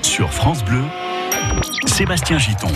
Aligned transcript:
sur 0.00 0.32
France 0.32 0.64
Bleu, 0.64 0.82
Sébastien 1.84 2.38
Giton. 2.38 2.72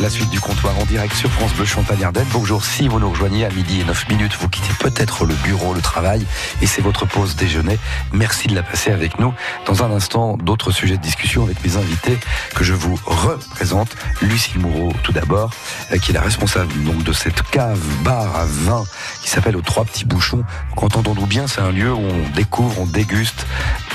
La 0.00 0.08
suite 0.08 0.30
du 0.30 0.40
comptoir 0.40 0.78
en 0.78 0.86
direct 0.86 1.14
sur 1.14 1.30
France 1.30 1.52
Bleu 1.52 1.66
Champagne 1.66 2.02
Ardenne. 2.02 2.26
Bonjour, 2.32 2.64
si 2.64 2.88
vous 2.88 2.98
nous 2.98 3.10
rejoignez 3.10 3.44
à 3.44 3.50
midi 3.50 3.82
et 3.82 3.84
9 3.84 4.08
minutes, 4.08 4.32
vous 4.40 4.48
quittez 4.48 4.72
peut-être 4.80 5.26
le 5.26 5.34
bureau, 5.34 5.74
le 5.74 5.82
travail, 5.82 6.24
et 6.62 6.66
c'est 6.66 6.80
votre 6.80 7.04
pause 7.04 7.36
déjeuner. 7.36 7.78
Merci 8.14 8.48
de 8.48 8.54
la 8.54 8.62
passer 8.62 8.92
avec 8.92 9.18
nous. 9.18 9.34
Dans 9.66 9.84
un 9.84 9.90
instant, 9.90 10.38
d'autres 10.38 10.70
sujets 10.70 10.96
de 10.96 11.02
discussion 11.02 11.44
avec 11.44 11.62
mes 11.62 11.76
invités 11.76 12.18
que 12.54 12.64
je 12.64 12.72
vous 12.72 12.98
représente. 13.04 13.94
Lucille 14.22 14.58
Moureau, 14.58 14.90
tout 15.02 15.12
d'abord, 15.12 15.50
euh, 15.92 15.98
qui 15.98 16.12
est 16.12 16.14
la 16.14 16.22
responsable 16.22 16.72
donc, 16.82 17.02
de 17.02 17.12
cette 17.12 17.42
cave 17.50 17.78
bar 18.02 18.36
à 18.36 18.46
vin 18.46 18.84
qui 19.22 19.28
s'appelle 19.28 19.56
aux 19.56 19.60
Trois 19.62 19.84
Petits 19.84 20.06
Bouchons. 20.06 20.44
Entendons-nous 20.78 21.26
bien, 21.26 21.46
c'est 21.46 21.60
un 21.60 21.72
lieu 21.72 21.92
où 21.92 22.00
on 22.00 22.34
découvre, 22.34 22.80
on 22.80 22.86
déguste 22.86 23.46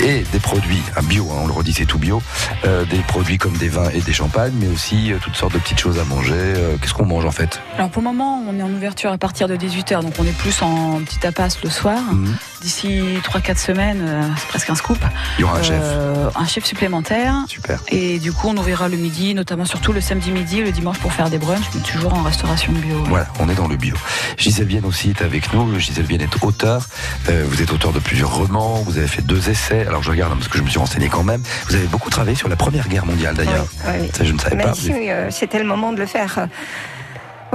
et 0.04 0.24
des 0.32 0.40
produits 0.40 0.84
bio, 1.06 1.28
hein, 1.32 1.42
on 1.42 1.48
le 1.48 1.54
redit, 1.54 1.74
c'est 1.74 1.86
tout 1.86 1.98
bio, 1.98 2.22
euh, 2.66 2.86
des 2.86 3.00
produits 3.00 3.40
comme 3.40 3.58
des 3.58 3.70
vins 3.70 3.90
et 3.90 4.02
des 4.02 4.14
champagnes, 4.14 4.54
mais 4.60 4.68
aussi 4.68 5.12
euh, 5.12 5.18
toutes 5.20 5.36
sortes 5.36 5.54
de 5.54 5.60
petites 5.60 5.80
choses 5.80 5.95
à 6.00 6.04
manger. 6.06 6.34
Euh, 6.36 6.76
Qu'est-ce 6.82 6.94
qu'on 6.94 7.06
mange 7.06 7.26
en 7.26 7.32
fait? 7.32 7.60
Alors 7.78 7.90
pour 7.90 8.02
le 8.02 8.08
moment, 8.10 8.44
on 8.48 8.58
est 8.60 8.64
en 8.64 8.70
ouverture 8.72 9.12
à 9.12 9.18
partir 9.18 9.48
de 9.48 9.56
18h, 9.56 10.02
donc 10.02 10.14
on 10.20 10.24
est 10.26 10.38
plus 10.38 10.62
en 10.62 11.00
petit 11.02 11.20
tapas 11.20 11.58
le 11.64 11.70
soir. 11.70 12.00
Mhm. 12.12 12.36
D'ici 12.66 13.20
3-4 13.24 13.60
semaines, 13.60 14.02
euh, 14.02 14.24
c'est 14.38 14.48
presque 14.48 14.72
un 14.72 14.76
scoop. 14.76 14.98
Il 15.38 15.42
y 15.42 15.44
aura 15.44 15.60
un 15.60 15.62
chef. 15.62 15.80
Euh, 15.80 16.32
un 16.36 16.48
chef 16.48 16.66
supplémentaire. 16.66 17.36
Super. 17.48 17.80
Et 17.90 18.18
du 18.18 18.34
coup, 18.34 18.48
on 18.50 18.58
ouvrira 18.58 18.90
le 18.90 18.98
midi, 18.98 19.36
notamment 19.36 19.66
surtout 19.66 19.94
le 19.94 20.02
samedi 20.02 20.32
midi, 20.32 20.62
le 20.64 20.72
dimanche 20.72 20.98
pour 20.98 21.14
faire 21.14 21.30
des 21.30 21.38
brunchs, 21.38 21.68
mais 21.76 21.82
toujours 21.82 22.16
en 22.16 22.24
restauration 22.24 22.74
bio. 22.74 23.04
Voilà, 23.04 23.28
on 23.40 23.50
est 23.50 23.54
dans 23.54 23.68
le 23.68 23.76
bio. 23.76 23.94
Gisèle 24.38 24.66
Vienne 24.66 24.86
aussi 24.86 25.12
est 25.12 25.22
avec 25.22 25.54
nous. 25.54 25.80
Gisèle 25.80 26.06
Vienne 26.06 26.22
est 26.22 26.44
auteur. 26.44 26.88
Euh, 27.30 27.46
vous 27.48 27.62
êtes 27.62 27.72
auteur 27.72 27.94
de 27.94 28.00
plusieurs 28.00 28.34
romans. 28.34 28.82
Vous 28.84 28.98
avez 28.98 29.08
fait 29.08 29.22
deux 29.22 29.48
essais. 29.48 29.86
Alors 29.86 30.02
je 30.02 30.10
regarde 30.10 30.32
hein, 30.34 30.38
parce 30.40 30.48
que 30.48 30.58
je 30.58 30.64
me 30.64 30.70
suis 30.70 30.80
renseigné 30.80 31.08
quand 31.08 31.24
même. 31.24 31.44
Vous 31.68 31.76
avez 31.76 31.86
beaucoup 31.86 32.10
travaillé 32.10 32.36
sur 32.36 32.50
la 32.50 32.56
Première 32.56 32.88
Guerre 32.88 33.06
mondiale 33.06 33.36
d'ailleurs. 33.36 33.68
Oui, 33.86 33.94
oui. 34.02 34.10
Ça, 34.12 34.24
je 34.24 34.34
ne 34.34 34.40
savais 34.40 34.56
Mais 34.56 34.64
pas. 34.64 34.74
si, 34.74 34.92
euh, 34.92 35.30
c'était 35.30 35.60
le 35.60 35.66
moment 35.66 35.94
de 35.94 36.00
le 36.00 36.08
faire. 36.08 36.48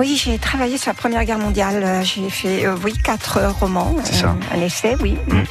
Oui, 0.00 0.16
j'ai 0.16 0.38
travaillé 0.38 0.78
sur 0.78 0.88
la 0.88 0.94
Première 0.94 1.26
Guerre 1.26 1.38
mondiale. 1.38 1.82
Euh, 1.84 2.02
J'ai 2.02 2.30
fait, 2.30 2.64
euh, 2.64 2.74
oui, 2.82 2.94
quatre 2.94 3.36
euh, 3.36 3.50
romans. 3.50 3.94
C'est 4.02 4.14
ça. 4.14 4.34
Un 4.50 4.58
essai, 4.62 4.96
oui. 5.02 5.18
Mm. 5.28 5.42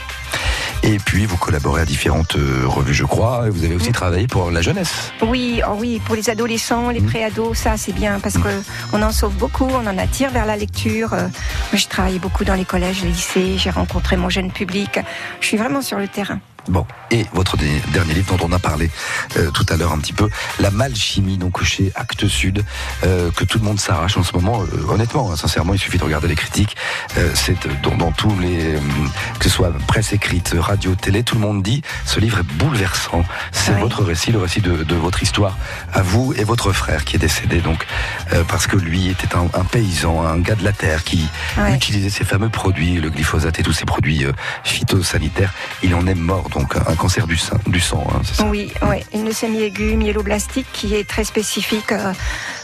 Et 0.81 0.97
puis 0.97 1.27
vous 1.27 1.37
collaborez 1.37 1.83
à 1.83 1.85
différentes 1.85 2.33
revues, 2.65 2.95
je 2.95 3.03
crois. 3.05 3.43
Et 3.45 3.51
vous 3.51 3.63
avez 3.63 3.75
aussi 3.75 3.91
travaillé 3.91 4.25
pour 4.25 4.49
la 4.49 4.63
jeunesse. 4.63 5.11
Oui, 5.21 5.61
oh 5.69 5.75
oui, 5.77 6.01
pour 6.03 6.15
les 6.15 6.31
adolescents, 6.31 6.89
les 6.89 6.99
Mm. 7.01 7.05
préados, 7.05 7.53
ça 7.53 7.77
c'est 7.77 7.91
bien 7.93 8.19
parce 8.19 8.39
que 8.39 8.49
on 8.91 9.03
en 9.03 9.11
sauve 9.11 9.35
beaucoup, 9.35 9.67
on 9.69 9.85
en 9.85 9.97
attire 9.99 10.31
vers 10.31 10.47
la 10.47 10.57
lecture. 10.57 11.09
Moi, 11.11 11.29
j'ai 11.73 11.85
travaillé 11.85 12.17
beaucoup 12.17 12.43
dans 12.43 12.55
les 12.55 12.65
collèges, 12.65 13.03
les 13.03 13.09
lycées, 13.09 13.55
j'ai 13.59 13.69
rencontré 13.69 14.17
mon 14.17 14.29
jeune 14.29 14.51
public. 14.51 14.99
Je 15.41 15.45
suis 15.45 15.57
vraiment 15.57 15.83
sur 15.83 15.99
le 15.99 16.07
terrain. 16.07 16.39
Bon, 16.69 16.85
et 17.09 17.25
votre 17.33 17.57
dernier 17.93 18.13
livre 18.13 18.37
dont 18.37 18.47
on 18.47 18.51
a 18.51 18.59
parlé 18.59 18.91
euh, 19.37 19.49
tout 19.49 19.65
à 19.69 19.75
l'heure 19.75 19.91
un 19.91 19.97
petit 19.97 20.13
peu, 20.13 20.29
La 20.59 20.69
malchimie, 20.69 21.37
donc 21.37 21.63
chez 21.63 21.91
Actes 21.95 22.27
Sud, 22.27 22.63
euh, 23.03 23.31
que 23.31 23.43
tout 23.43 23.57
le 23.57 23.65
monde 23.65 23.79
s'arrache 23.79 24.17
en 24.17 24.23
ce 24.23 24.33
moment. 24.33 24.61
Euh, 24.61 24.93
honnêtement, 24.93 25.31
hein, 25.31 25.35
sincèrement, 25.35 25.73
il 25.73 25.79
suffit 25.79 25.97
de 25.97 26.03
regarder 26.03 26.27
les 26.27 26.35
critiques. 26.35 26.75
Euh, 27.17 27.31
c'est 27.33 27.65
euh, 27.65 27.69
dans, 27.81 27.95
dans 27.97 28.11
tous 28.11 28.37
les, 28.39 28.75
euh, 28.75 28.79
que 29.39 29.45
ce 29.45 29.49
soit 29.49 29.71
presse 29.87 30.13
écrite, 30.13 30.55
radio, 30.59 30.93
télé, 30.93 31.23
tout 31.23 31.35
le 31.35 31.41
monde 31.41 31.63
dit 31.63 31.81
ce 32.05 32.19
livre 32.19 32.39
est 32.39 32.43
bouleversant. 32.43 33.23
C'est 33.51 33.73
Oui. 33.73 33.81
votre 33.81 34.03
récit, 34.03 34.31
le 34.31 34.37
récit 34.39 34.61
de, 34.61 34.83
de 34.83 34.95
votre 34.95 35.23
histoire 35.23 35.57
à 35.93 36.03
vous 36.03 36.33
et 36.37 36.43
votre 36.43 36.71
frère 36.71 37.03
qui 37.03 37.15
est 37.15 37.19
décédé 37.19 37.61
donc 37.61 37.85
euh, 38.33 38.43
parce 38.47 38.67
que 38.67 38.77
lui 38.77 39.09
était 39.09 39.35
un, 39.35 39.47
un 39.59 39.63
paysan, 39.63 40.23
un 40.25 40.37
gars 40.37 40.55
de 40.55 40.63
la 40.63 40.71
terre 40.73 41.03
qui 41.03 41.25
utilisait 41.73 42.09
ces 42.11 42.25
fameux 42.25 42.49
produits, 42.49 42.95
le 43.01 43.09
glyphosate 43.09 43.59
et 43.59 43.63
tous 43.63 43.73
ces 43.73 43.85
produits 43.85 44.23
euh, 44.25 44.31
phytosanitaires. 44.63 45.53
Il 45.83 45.95
en 45.95 46.05
est 46.07 46.15
mort, 46.15 46.49
donc 46.49 46.58
un 46.87 46.95
cancer 46.95 47.25
du, 47.27 47.37
sein, 47.37 47.57
du 47.67 47.79
sang, 47.79 48.05
hein, 48.13 48.21
c'est 48.23 48.35
ça 48.35 48.45
Oui, 48.45 48.71
oui, 48.83 48.97
une 49.13 49.25
leucémie 49.25 49.61
aiguë 49.63 49.95
myéloblastique 49.95 50.67
qui 50.73 50.95
est 50.95 51.07
très 51.07 51.23
spécifique 51.23 51.91
euh, 51.91 52.13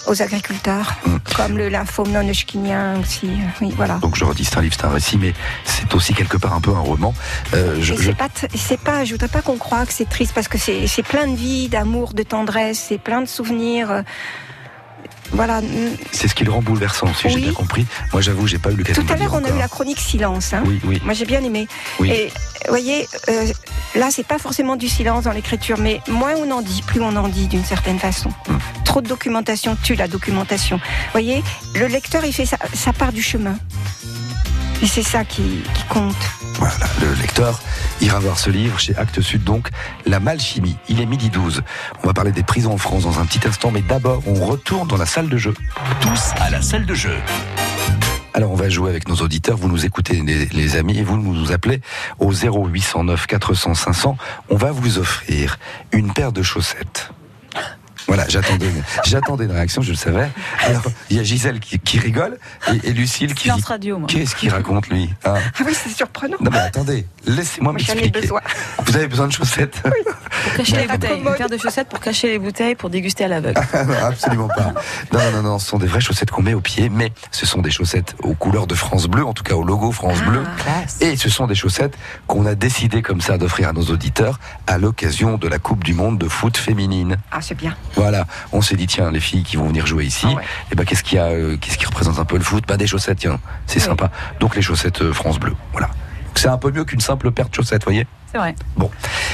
aux 0.07 0.21
agriculteurs, 0.21 0.95
Mm. 1.05 1.17
comme 1.35 1.57
le 1.57 1.69
lymphome 1.69 2.11
non 2.11 2.27
hodgkinien 2.27 2.99
aussi. 2.99 3.27
euh, 3.27 3.47
Oui, 3.61 3.73
voilà. 3.75 3.95
Donc 3.95 4.15
je 4.15 4.25
redis, 4.25 4.45
c'est 4.45 4.57
un 4.57 4.61
livre, 4.61 4.75
c'est 4.79 4.85
un 4.85 4.89
récit, 4.89 5.17
mais 5.17 5.33
c'est 5.65 5.93
aussi 5.93 6.13
quelque 6.13 6.37
part 6.37 6.53
un 6.53 6.61
peu 6.61 6.71
un 6.71 6.79
roman. 6.79 7.13
Euh, 7.53 7.77
je, 7.81 7.93
c'est 7.95 8.15
pas, 8.15 8.29
t- 8.29 8.47
c'est 8.55 8.79
pas, 8.79 9.03
je 9.05 9.11
voudrais 9.11 9.27
pas 9.27 9.41
qu'on 9.41 9.57
croie 9.57 9.85
que 9.85 9.93
c'est 9.93 10.09
triste 10.09 10.33
parce 10.33 10.47
que 10.47 10.57
c'est 10.57 11.03
plein 11.03 11.27
de 11.27 11.35
vie, 11.35 11.67
d'amour, 11.69 12.13
de 12.13 12.23
tendresse, 12.23 12.83
c'est 12.89 12.97
plein 12.97 13.21
de 13.21 13.27
souvenirs. 13.27 14.03
Voilà. 15.31 15.61
c'est 16.11 16.27
ce 16.27 16.35
qui 16.35 16.43
le 16.43 16.51
rend 16.51 16.61
bouleversant, 16.61 17.07
si 17.13 17.29
j'ai 17.29 17.39
bien 17.39 17.53
compris. 17.53 17.85
Moi, 18.13 18.21
j'avoue, 18.21 18.47
j'ai 18.47 18.57
pas 18.59 18.71
eu 18.71 18.75
l'occasion 18.75 19.01
Tout 19.01 19.07
de 19.07 19.13
à 19.13 19.15
le 19.15 19.23
l'heure, 19.23 19.33
on 19.33 19.43
a 19.43 19.49
eu 19.49 19.57
la 19.57 19.67
chronique 19.67 19.99
silence. 19.99 20.53
hein. 20.53 20.63
Oui, 20.65 20.79
oui, 20.85 21.01
Moi, 21.03 21.13
j'ai 21.13 21.25
bien 21.25 21.43
aimé. 21.43 21.67
oui. 21.99 22.11
Et 22.11 22.27
vous 22.65 22.69
voyez, 22.71 23.07
euh, 23.29 23.45
là, 23.95 24.07
c'est 24.11 24.25
pas 24.25 24.39
forcément 24.39 24.75
du 24.75 24.87
silence 24.89 25.25
dans 25.25 25.31
l'écriture, 25.31 25.77
mais 25.77 26.01
moins 26.07 26.33
on 26.37 26.49
en 26.51 26.61
dit, 26.61 26.81
plus 26.87 27.01
on 27.01 27.15
en 27.15 27.27
dit 27.27 27.47
d'une 27.47 27.65
certaine 27.65 27.99
façon. 27.99 28.29
Hmm. 28.47 28.57
Trop 28.85 29.01
de 29.01 29.07
documentation 29.07 29.75
tue 29.83 29.95
la 29.95 30.07
documentation. 30.07 30.77
Vous 30.77 31.11
voyez, 31.11 31.43
le 31.75 31.87
lecteur, 31.87 32.23
il 32.25 32.33
fait 32.33 32.45
sa, 32.45 32.57
sa 32.73 32.93
part 32.93 33.11
du 33.11 33.21
chemin. 33.21 33.57
Et 34.81 34.87
c'est 34.87 35.03
ça 35.03 35.23
qui, 35.23 35.63
qui 35.73 35.83
compte. 35.89 36.15
Voilà, 36.55 36.87
le 37.01 37.13
lecteur 37.15 37.59
ira 38.01 38.19
voir 38.19 38.39
ce 38.39 38.49
livre 38.49 38.79
chez 38.79 38.95
Actes 38.95 39.21
Sud, 39.21 39.43
donc 39.43 39.69
La 40.05 40.19
Malchimie. 40.19 40.77
Il 40.89 41.01
est 41.01 41.05
midi 41.05 41.29
12. 41.29 41.63
On 42.03 42.07
va 42.07 42.13
parler 42.13 42.31
des 42.31 42.43
prisons 42.43 42.73
en 42.73 42.77
France 42.77 43.03
dans 43.03 43.19
un 43.19 43.25
petit 43.25 43.45
instant, 43.47 43.71
mais 43.71 43.81
d'abord, 43.81 44.21
on 44.27 44.33
retourne 44.45 44.87
dans 44.87 44.97
la 44.97 45.05
salle 45.05 45.29
de 45.29 45.37
jeu. 45.37 45.53
Tous 46.01 46.31
à 46.39 46.49
la 46.49 46.61
salle 46.61 46.85
de 46.85 46.93
jeu. 46.93 47.17
Alors 48.33 48.51
on 48.51 48.55
va 48.55 48.67
jouer 48.67 48.89
avec 48.89 49.07
nos 49.07 49.15
auditeurs, 49.15 49.55
vous 49.55 49.69
nous 49.69 49.85
écoutez 49.85 50.21
les, 50.21 50.47
les 50.47 50.75
amis 50.75 50.97
et 50.97 51.03
vous 51.03 51.15
nous 51.17 51.53
appelez 51.53 51.79
au 52.19 52.33
0809 52.33 53.27
400 53.27 53.75
500. 53.75 54.17
On 54.49 54.57
va 54.57 54.71
vous 54.71 54.97
offrir 54.97 55.57
une 55.93 56.11
paire 56.11 56.33
de 56.33 56.43
chaussettes. 56.43 57.11
Voilà, 58.07 58.25
j'attendais, 58.27 58.69
j'attendais 59.05 59.45
une 59.45 59.51
réaction, 59.51 59.81
je 59.81 59.89
le 59.91 59.95
savais. 59.95 60.29
Alors, 60.63 60.83
il 61.09 61.17
y 61.17 61.19
a 61.19 61.23
Gisèle 61.23 61.59
qui, 61.59 61.79
qui 61.79 61.97
rigole 61.99 62.37
et, 62.71 62.89
et 62.89 62.93
Lucille 62.93 63.33
qui 63.33 63.43
Silence 63.43 63.65
radio, 63.65 63.97
moi. 63.97 64.07
Qu'est-ce 64.07 64.35
qu'il 64.35 64.49
raconte 64.49 64.87
lui 64.89 65.09
hein 65.25 65.33
Ah 65.35 65.63
oui, 65.65 65.73
c'est 65.73 65.89
surprenant. 65.89 66.37
Non 66.39 66.51
mais 66.51 66.59
attendez, 66.59 67.05
laissez-moi 67.25 67.71
Moi, 67.73 67.81
j'en 67.81 67.93
ai 67.93 67.95
m'expliquer. 67.95 68.21
besoin. 68.21 68.41
Vous 68.85 68.95
avez 68.95 69.07
besoin 69.07 69.27
de 69.27 69.31
chaussettes 69.33 69.81
Pour 70.45 70.53
cacher 70.57 70.77
les 70.77 70.87
bouteilles. 70.87 71.19
Une 71.19 71.33
paire 71.35 71.49
de 71.49 71.57
chaussettes 71.57 71.89
pour 71.89 71.99
cacher 71.99 72.27
les 72.29 72.39
bouteilles, 72.39 72.75
pour 72.75 72.89
déguster 72.89 73.23
à 73.23 73.27
l'aveugle. 73.27 73.59
Non, 73.73 73.93
Absolument 74.05 74.47
pas. 74.49 74.73
Non, 75.11 75.19
non, 75.19 75.31
non, 75.31 75.41
non, 75.43 75.59
ce 75.59 75.67
sont 75.67 75.79
des 75.79 75.87
vraies 75.87 76.01
chaussettes 76.01 76.29
qu'on 76.29 76.41
met 76.43 76.53
au 76.53 76.61
pied, 76.61 76.89
mais 76.89 77.11
ce 77.31 77.45
sont 77.45 77.61
des 77.61 77.71
chaussettes 77.71 78.15
aux 78.21 78.33
couleurs 78.35 78.67
de 78.67 78.75
France 78.75 79.07
Bleu, 79.07 79.25
en 79.25 79.33
tout 79.33 79.43
cas 79.43 79.55
au 79.55 79.63
logo 79.63 79.91
France 79.91 80.21
Bleu. 80.21 80.43
classe. 80.57 81.01
Et 81.01 81.15
ce 81.15 81.29
sont 81.29 81.47
des 81.47 81.55
chaussettes 81.55 81.97
qu'on 82.27 82.45
a 82.45 82.53
décidé 82.55 83.01
comme 83.01 83.21
ça 83.21 83.37
d'offrir 83.37 83.69
à 83.69 83.73
nos 83.73 83.83
auditeurs 83.85 84.39
à 84.67 84.77
l'occasion 84.77 85.37
de 85.37 85.47
la 85.47 85.57
Coupe 85.57 85.83
du 85.83 85.93
Monde 85.93 86.17
de 86.19 86.27
foot 86.27 86.57
féminine. 86.57 87.17
Ah, 87.31 87.39
c'est 87.41 87.55
bien. 87.55 87.75
Voilà, 87.95 88.25
on 88.51 88.61
s'est 88.61 88.75
dit 88.75 88.87
tiens 88.87 89.09
les 89.11 89.19
filles 89.19 89.43
qui 89.43 89.55
vont 89.57 89.67
venir 89.67 89.85
jouer 89.87 90.05
ici, 90.05 90.25
Ah 90.29 90.35
ouais. 90.35 90.43
et 90.71 90.75
ben 90.75 90.85
qu'est-ce 90.85 91.03
qu'il 91.03 91.17
y 91.17 91.21
a, 91.21 91.25
euh, 91.25 91.57
qu'est-ce 91.59 91.77
qui 91.77 91.85
représente 91.85 92.19
un 92.19 92.25
peu 92.25 92.37
le 92.37 92.43
foot? 92.43 92.63
Bah 92.67 92.77
des 92.77 92.87
chaussettes, 92.87 93.19
tiens, 93.19 93.39
c'est 93.67 93.79
Oui. 93.79 93.85
sympa. 93.85 94.11
Donc 94.39 94.55
les 94.55 94.61
chaussettes 94.61 95.01
euh, 95.01 95.13
France 95.13 95.39
Bleu, 95.39 95.53
voilà. 95.71 95.89
C'est 96.37 96.49
un 96.49 96.57
peu 96.57 96.69
mieux 96.69 96.83
qu'une 96.83 96.99
simple 96.99 97.31
paire 97.31 97.47
de 97.47 97.55
chaussettes, 97.55 97.85
voyez? 97.85 98.05
C'est 98.29 98.37
vrai. 98.37 98.53
Bon, 98.75 98.91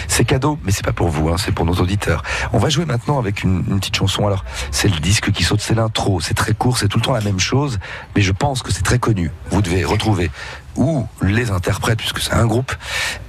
c'est 0.08 0.24
cadeau, 0.24 0.60
mais 0.64 0.72
c'est 0.72 0.86
pas 0.86 0.94
pour 0.94 1.08
vous, 1.10 1.30
hein, 1.30 1.36
c'est 1.40 1.52
pour 1.52 1.66
nos 1.66 1.74
auditeurs. 1.74 2.22
On 2.54 2.60
va 2.60 2.70
jouer 2.70 2.86
maintenant 2.86 3.18
avec 3.18 3.42
une, 3.42 3.64
une 3.68 3.80
petite 3.80 3.96
chanson. 3.96 4.28
Alors, 4.28 4.46
c'est 4.70 4.88
le 4.88 5.00
disque 5.00 5.32
qui 5.32 5.44
saute, 5.44 5.62
c'est 5.62 5.74
l'intro, 5.74 6.20
c'est 6.22 6.36
très 6.36 6.54
court, 6.54 6.78
c'est 6.78 6.88
tout 6.88 7.00
le 7.00 7.04
temps 7.04 7.14
la 7.14 7.22
même 7.22 7.40
chose, 7.40 7.80
mais 8.16 8.22
je 8.22 8.32
pense 8.32 8.62
que 8.62 8.72
c'est 8.72 8.84
très 8.84 9.00
connu. 9.00 9.32
Vous 9.50 9.64
devez 9.64 9.84
retrouver 9.84 10.30
ou 10.76 11.08
les 11.24 11.50
interprètes, 11.50 11.98
puisque 11.98 12.20
c'est 12.20 12.34
un 12.34 12.46
groupe, 12.46 12.76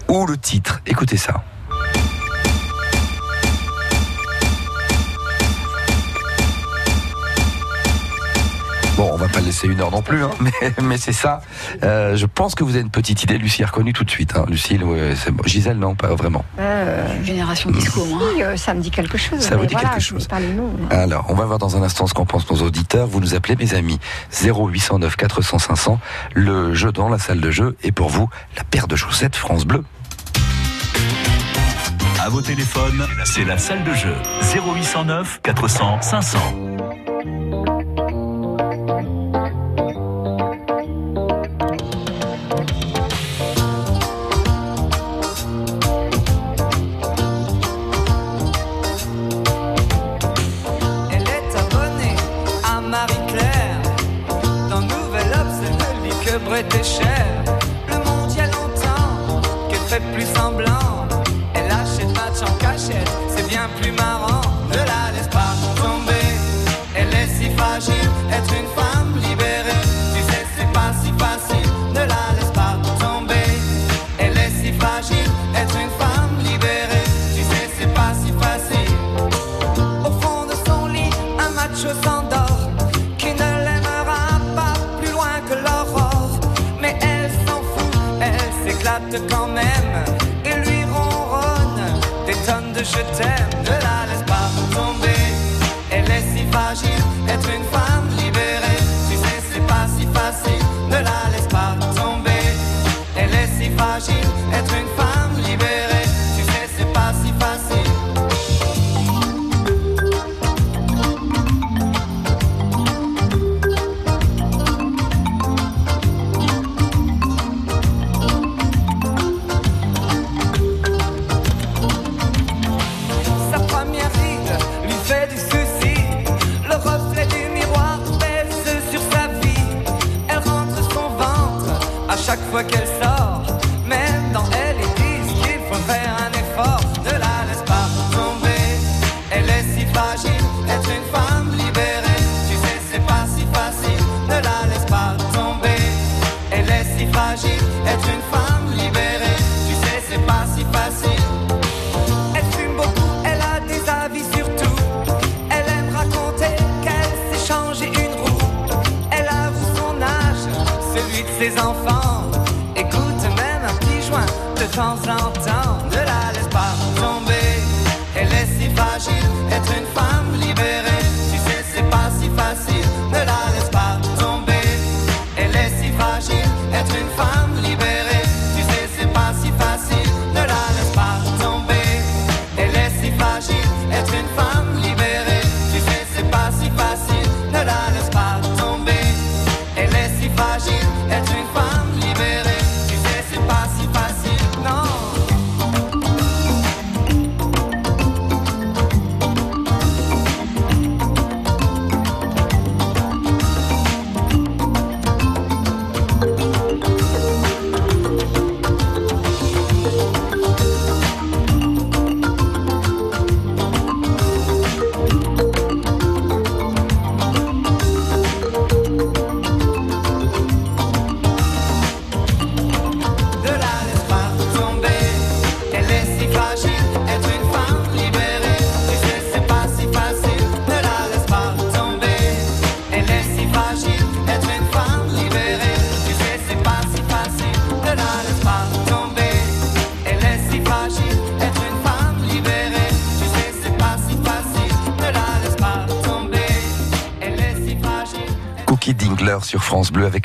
ou 0.09 0.26
le 0.26 0.37
titre. 0.37 0.82
Écoutez 0.84 1.16
ça. 1.16 1.43
Bon, 9.03 9.11
on 9.15 9.17
va 9.17 9.27
pas 9.27 9.41
le 9.41 9.47
laisser 9.47 9.67
une 9.67 9.81
heure 9.81 9.91
non 9.91 10.01
plus, 10.01 10.23
hein, 10.23 10.31
mais, 10.41 10.53
mais 10.81 10.97
c'est 10.97 11.13
ça. 11.13 11.41
Euh, 11.83 12.15
je 12.15 12.25
pense 12.25 12.55
que 12.55 12.63
vous 12.63 12.71
avez 12.71 12.83
une 12.83 12.91
petite 12.91 13.25
idée. 13.25 13.37
Lucie 13.37 13.65
a 13.65 13.67
reconnu 13.67 13.93
tout 13.93 14.05
de 14.05 14.11
suite. 14.11 14.37
Hein. 14.37 14.44
Lucille, 14.47 14.85
ouais, 14.85 15.15
c'est 15.17 15.32
bon. 15.32 15.43
Gisèle, 15.44 15.76
non, 15.76 15.97
pas 15.97 16.15
vraiment. 16.15 16.44
Euh, 16.61 17.05
Génération 17.25 17.73
disco, 17.73 18.05
moi. 18.05 18.21
oui, 18.32 18.44
euh, 18.44 18.56
ça 18.56 18.75
me 18.75 18.81
dit 18.81 18.93
quelque 18.93 19.19
chose. 19.19 19.41
Ça 19.41 19.56
vous 19.56 19.67
dit 19.67 19.75
voilà, 19.75 19.88
quelque 19.88 20.03
chose. 20.03 20.29
Pas 20.29 20.38
les 20.38 20.53
noms. 20.53 20.71
Alors, 20.91 21.25
on 21.31 21.35
va 21.35 21.47
voir 21.47 21.59
dans 21.59 21.76
un 21.76 21.82
instant 21.82 22.06
ce 22.06 22.15
qu'en 22.15 22.26
pensent 22.26 22.49
nos 22.49 22.62
auditeurs. 22.62 23.09
Vous 23.09 23.19
nous 23.19 23.35
appelez, 23.35 23.56
mes 23.56 23.75
amis, 23.75 23.99
0809 24.41 25.17
400 25.17 25.59
500. 25.59 25.99
Le 26.35 26.73
jeu 26.73 26.93
dans 26.93 27.09
la 27.09 27.19
salle 27.19 27.41
de 27.41 27.50
jeu 27.50 27.76
et 27.82 27.91
pour 27.91 28.09
vous, 28.09 28.29
la 28.56 28.62
paire 28.62 28.87
de 28.87 28.94
chaussettes 28.94 29.35
France 29.35 29.65
Bleu. 29.65 29.82
À 32.25 32.29
vos 32.29 32.41
téléphones, 32.41 33.05
c'est 33.25 33.44
la 33.44 33.59
salle 33.59 33.82
de 33.82 33.94
jeu. 33.94 34.15
0809 34.55 35.41
400 35.43 36.03
500. 36.03 36.38
Ne 93.02 93.70
la 93.70 94.06
laisse 94.06 94.25
pas 94.26 94.49
tomber, 94.72 95.10
elle 95.90 96.04
est 96.04 96.22
si 96.34 96.46
fragile, 96.52 96.90
être 97.28 97.49
une 97.50 97.64
femme 97.64 97.81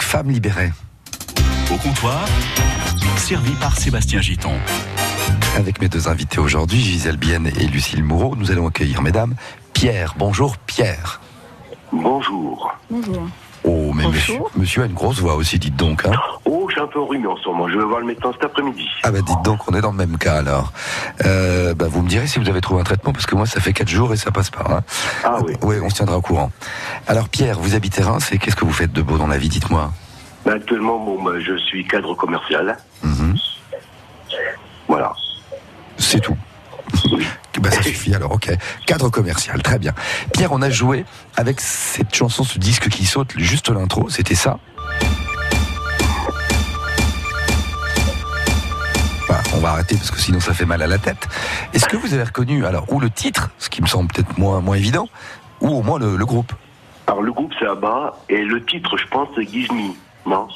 France 0.07 0.23
Bleu 0.23 0.31
avec 0.31 0.31
Femme 0.31 0.31
libérée. 0.31 0.71
Au 1.71 1.77
comptoir, 1.77 2.25
servi 3.17 3.51
par 3.53 3.77
Sébastien 3.77 4.21
Giton. 4.21 4.53
Avec 5.57 5.81
mes 5.81 5.89
deux 5.89 6.07
invités 6.07 6.39
aujourd'hui, 6.39 6.79
Gisèle 6.79 7.17
Bienne 7.17 7.47
et 7.59 7.67
Lucille 7.67 8.03
Moureau, 8.03 8.35
nous 8.35 8.51
allons 8.51 8.67
accueillir 8.67 9.01
mesdames. 9.01 9.35
Pierre, 9.73 10.15
bonjour 10.17 10.57
Pierre. 10.57 11.19
Bonjour. 11.91 12.73
Bonjour. 12.89 13.27
Oh, 13.63 13.91
mais 13.93 14.03
Bonjour. 14.03 14.11
monsieur, 14.11 14.39
monsieur 14.55 14.83
a 14.83 14.85
une 14.85 14.93
grosse 14.93 15.19
voix 15.19 15.35
aussi, 15.35 15.59
dites 15.59 15.75
donc. 15.75 16.05
Hein. 16.05 16.13
Oh, 16.45 16.56
j'ai 16.77 16.83
un 16.83 16.87
peu 16.87 16.99
enrhumé 16.99 17.27
en 17.27 17.35
ce 17.37 17.47
moment. 17.47 17.67
Je 17.67 17.77
vais 17.77 17.83
voir 17.83 17.99
le 17.99 18.05
médecin 18.05 18.31
cet 18.33 18.43
après-midi. 18.43 18.87
Ah 19.03 19.11
bah 19.11 19.21
dites 19.21 19.41
donc, 19.43 19.67
on 19.67 19.75
est 19.75 19.81
dans 19.81 19.91
le 19.91 19.97
même 19.97 20.17
cas 20.17 20.35
alors. 20.35 20.71
Euh, 21.25 21.73
bah, 21.73 21.87
vous 21.89 22.01
me 22.03 22.07
direz 22.07 22.27
si 22.27 22.39
vous 22.39 22.49
avez 22.49 22.61
trouvé 22.61 22.81
un 22.81 22.83
traitement, 22.83 23.13
parce 23.13 23.25
que 23.25 23.35
moi 23.35 23.45
ça 23.45 23.59
fait 23.59 23.73
quatre 23.73 23.89
jours 23.89 24.13
et 24.13 24.17
ça 24.17 24.31
passe 24.31 24.49
pas. 24.49 24.65
Hein. 24.69 24.83
Ah 25.23 25.37
oui. 25.43 25.53
Oui, 25.63 25.77
on 25.81 25.89
se 25.89 25.95
tiendra 25.95 26.17
au 26.17 26.21
courant. 26.21 26.51
Alors 27.07 27.29
Pierre, 27.29 27.59
vous 27.59 27.75
habitez 27.75 28.03
Reims 28.03 28.31
et 28.31 28.37
qu'est-ce 28.37 28.55
que 28.55 28.65
vous 28.65 28.73
faites 28.73 28.93
de 28.93 29.01
beau 29.01 29.17
dans 29.17 29.27
la 29.27 29.37
vie, 29.37 29.49
dites-moi? 29.49 29.91
Ben, 30.45 30.53
actuellement, 30.53 31.03
bon, 31.03 31.21
ben, 31.23 31.39
je 31.39 31.57
suis 31.57 31.85
cadre 31.87 32.13
commercial. 32.13 32.77
Mhm. 33.01 33.35
Voilà. 34.87 35.13
C'est 35.97 36.19
tout. 36.19 36.37
Bah, 37.59 37.71
ça 37.71 37.81
suffit 37.81 38.13
alors, 38.13 38.33
ok. 38.33 38.55
Cadre 38.85 39.09
commercial, 39.09 39.61
très 39.63 39.79
bien. 39.79 39.93
Pierre, 40.31 40.51
on 40.51 40.61
a 40.61 40.69
joué 40.69 41.05
avec 41.35 41.59
cette 41.59 42.13
chanson, 42.13 42.43
ce 42.43 42.59
disque 42.59 42.87
qui 42.89 43.05
saute, 43.05 43.33
juste 43.35 43.69
l'intro, 43.69 44.09
c'était 44.09 44.35
ça? 44.35 44.59
On 49.57 49.59
va 49.61 49.71
arrêter 49.71 49.95
parce 49.95 50.11
que 50.11 50.19
sinon 50.19 50.39
ça 50.39 50.53
fait 50.53 50.65
mal 50.65 50.81
à 50.81 50.87
la 50.87 50.97
tête. 50.99 51.27
Est-ce 51.73 51.87
que 51.87 51.97
vous 51.97 52.13
avez 52.13 52.23
reconnu, 52.23 52.65
alors, 52.65 52.85
ou 52.93 52.99
le 52.99 53.09
titre, 53.09 53.49
ce 53.57 53.69
qui 53.69 53.81
me 53.81 53.87
semble 53.87 54.11
peut-être 54.13 54.37
moins, 54.37 54.61
moins 54.61 54.75
évident, 54.75 55.09
ou 55.61 55.69
au 55.69 55.81
moins 55.81 55.97
le, 55.99 56.15
le 56.15 56.25
groupe? 56.25 56.53
Alors, 57.07 57.21
le 57.21 57.31
groupe, 57.31 57.53
c'est 57.59 57.65
Abba. 57.67 58.15
Et 58.29 58.43
le 58.43 58.63
titre, 58.65 58.97
je 58.97 59.07
pense, 59.07 59.29
c'est 59.35 59.49
Give 59.49 59.71
Me. 59.71 59.93
Non? 60.29 60.47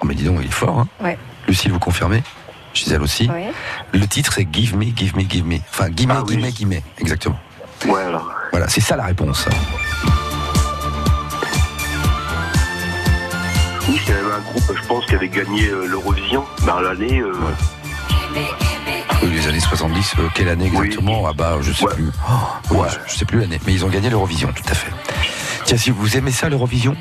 Oh, 0.00 0.04
mais 0.06 0.14
dis 0.14 0.24
donc, 0.24 0.38
il 0.40 0.46
est 0.48 0.50
fort, 0.50 0.80
hein 0.80 0.88
Ouais. 1.00 1.16
Lucille, 1.48 1.72
vous 1.72 1.78
confirmez? 1.78 2.22
Gisèle 2.74 3.00
aussi 3.02 3.28
Ouais. 3.30 3.52
Le 3.92 4.06
titre, 4.08 4.32
c'est 4.32 4.46
Give 4.52 4.76
Me, 4.76 4.86
Give 4.94 5.16
Me, 5.16 5.22
Give 5.22 5.46
Me. 5.46 5.58
Enfin, 5.70 5.86
Give 5.96 6.08
Me, 6.08 6.14
Ah 6.16 6.22
oui. 6.26 6.34
Give 6.34 6.44
Me, 6.44 6.50
Give 6.50 6.68
Me. 6.68 6.76
Exactement. 6.98 7.38
Ouais, 7.86 8.02
alors. 8.02 8.28
Voilà, 8.50 8.68
c'est 8.68 8.80
ça 8.80 8.96
la 8.96 9.04
réponse. 9.04 9.46
Oui, 13.88 14.00
c'est 14.04 14.12
un 14.14 14.40
groupe, 14.40 14.76
je 14.82 14.86
pense, 14.88 15.06
qui 15.06 15.14
avait 15.14 15.28
gagné 15.28 15.68
euh, 15.68 15.86
l'Eurovision. 15.86 16.44
Ben, 16.66 16.80
l'année. 16.80 17.20
euh, 17.20 17.32
les 19.22 19.48
années 19.48 19.60
70, 19.60 20.14
euh, 20.18 20.28
quelle 20.34 20.48
année 20.48 20.70
Oui. 20.74 20.86
exactement 20.86 21.24
Ah 21.28 21.32
bah, 21.36 21.56
je 21.60 21.72
sais 21.72 21.84
Ouais. 21.84 21.94
plus. 21.94 22.10
Oh, 22.28 22.32
oui, 22.70 22.76
Ouais. 22.78 22.88
je, 22.90 23.12
je 23.12 23.18
sais 23.18 23.24
plus 23.24 23.40
l'année, 23.40 23.60
mais 23.66 23.72
ils 23.72 23.84
ont 23.84 23.88
gagné 23.88 24.10
l'Eurovision, 24.10 24.52
tout 24.54 24.62
à 24.70 24.74
fait. 24.74 24.90
Tiens, 25.64 25.76
si 25.78 25.90
vous 25.90 26.16
aimez 26.16 26.30
ça, 26.32 26.48
l'Eurovision 26.48 26.94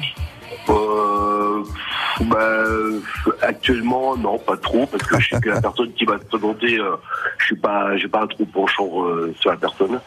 bah, 2.21 2.37
euh, 2.39 2.99
actuellement, 3.41 4.15
non, 4.17 4.37
pas 4.37 4.57
trop, 4.57 4.85
parce 4.87 5.03
que 5.03 5.19
je 5.19 5.29
sais 5.29 5.39
que 5.41 5.49
la 5.49 5.61
personne 5.67 5.91
qui 5.93 6.05
va 6.05 6.17
se 6.19 6.25
présenter, 6.25 6.77
euh, 6.79 6.95
je 7.39 7.45
suis 7.45 7.55
pas, 7.55 7.95
j'ai 7.97 8.07
pas 8.07 8.21
un 8.23 8.27
trop 8.27 8.45
penchant 8.45 8.87
euh, 9.05 9.33
sur 9.39 9.51
la 9.51 9.57
personne. 9.57 9.99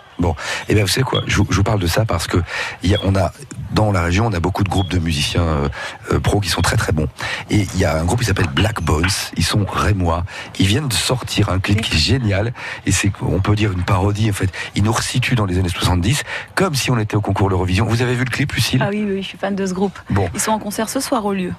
Eh 0.68 0.74
bien, 0.74 0.82
vous 0.82 0.88
savez 0.88 1.04
quoi 1.04 1.22
je, 1.26 1.36
vous- 1.36 1.46
je 1.50 1.56
vous 1.56 1.62
parle 1.62 1.78
de 1.78 1.86
ça 1.86 2.04
parce 2.04 2.26
que 2.26 2.38
il 2.82 2.90
y 2.90 2.94
a, 2.94 2.98
on 3.04 3.14
a 3.14 3.30
dans 3.72 3.92
la 3.92 4.02
région, 4.02 4.26
on 4.26 4.32
a 4.32 4.40
beaucoup 4.40 4.64
de 4.64 4.68
groupes 4.68 4.88
de 4.88 4.98
musiciens 4.98 5.42
euh, 5.42 5.68
euh, 6.12 6.18
pros 6.18 6.40
qui 6.40 6.48
sont 6.48 6.62
très 6.62 6.76
très 6.76 6.92
bons. 6.92 7.06
Et 7.50 7.66
il 7.74 7.78
y 7.78 7.84
a 7.84 7.96
un 8.00 8.04
groupe 8.04 8.20
qui 8.20 8.24
s'appelle 8.26 8.48
Black 8.54 8.82
Bones. 8.82 9.04
Ils 9.36 9.44
sont 9.44 9.64
rémois. 9.64 10.24
Ils 10.58 10.66
viennent 10.66 10.88
de 10.88 10.94
sortir 10.94 11.50
un 11.50 11.58
clip 11.58 11.80
qui 11.82 11.94
est 11.94 11.98
génial. 11.98 12.52
Et 12.86 12.92
c'est, 12.92 13.12
on 13.22 13.40
peut 13.40 13.54
dire 13.54 13.72
une 13.72 13.84
parodie. 13.84 14.30
En 14.30 14.32
fait, 14.32 14.50
ils 14.74 14.82
nous 14.82 14.92
resituent 14.92 15.34
dans 15.36 15.44
les 15.44 15.58
années 15.58 15.68
70, 15.68 16.22
comme 16.54 16.74
si 16.74 16.90
on 16.90 16.98
était 16.98 17.16
au 17.16 17.20
concours 17.20 17.50
l'Eurovision. 17.50 17.84
Vous 17.86 18.02
avez 18.02 18.14
vu 18.14 18.24
le 18.24 18.30
clip, 18.30 18.52
Lucille? 18.52 18.82
Ah 18.82 18.88
oui, 18.90 19.04
oui, 19.06 19.22
je 19.22 19.28
suis 19.28 19.38
fan 19.38 19.54
de 19.54 19.66
ce 19.66 19.74
groupe. 19.74 19.98
Bon, 20.10 20.28
Ils 20.34 20.40
sont 20.40 20.52
en 20.52 20.58
concert 20.58 20.88
ce 20.88 21.00
soir 21.00 21.24
au 21.26 21.32
lieu. 21.34 21.52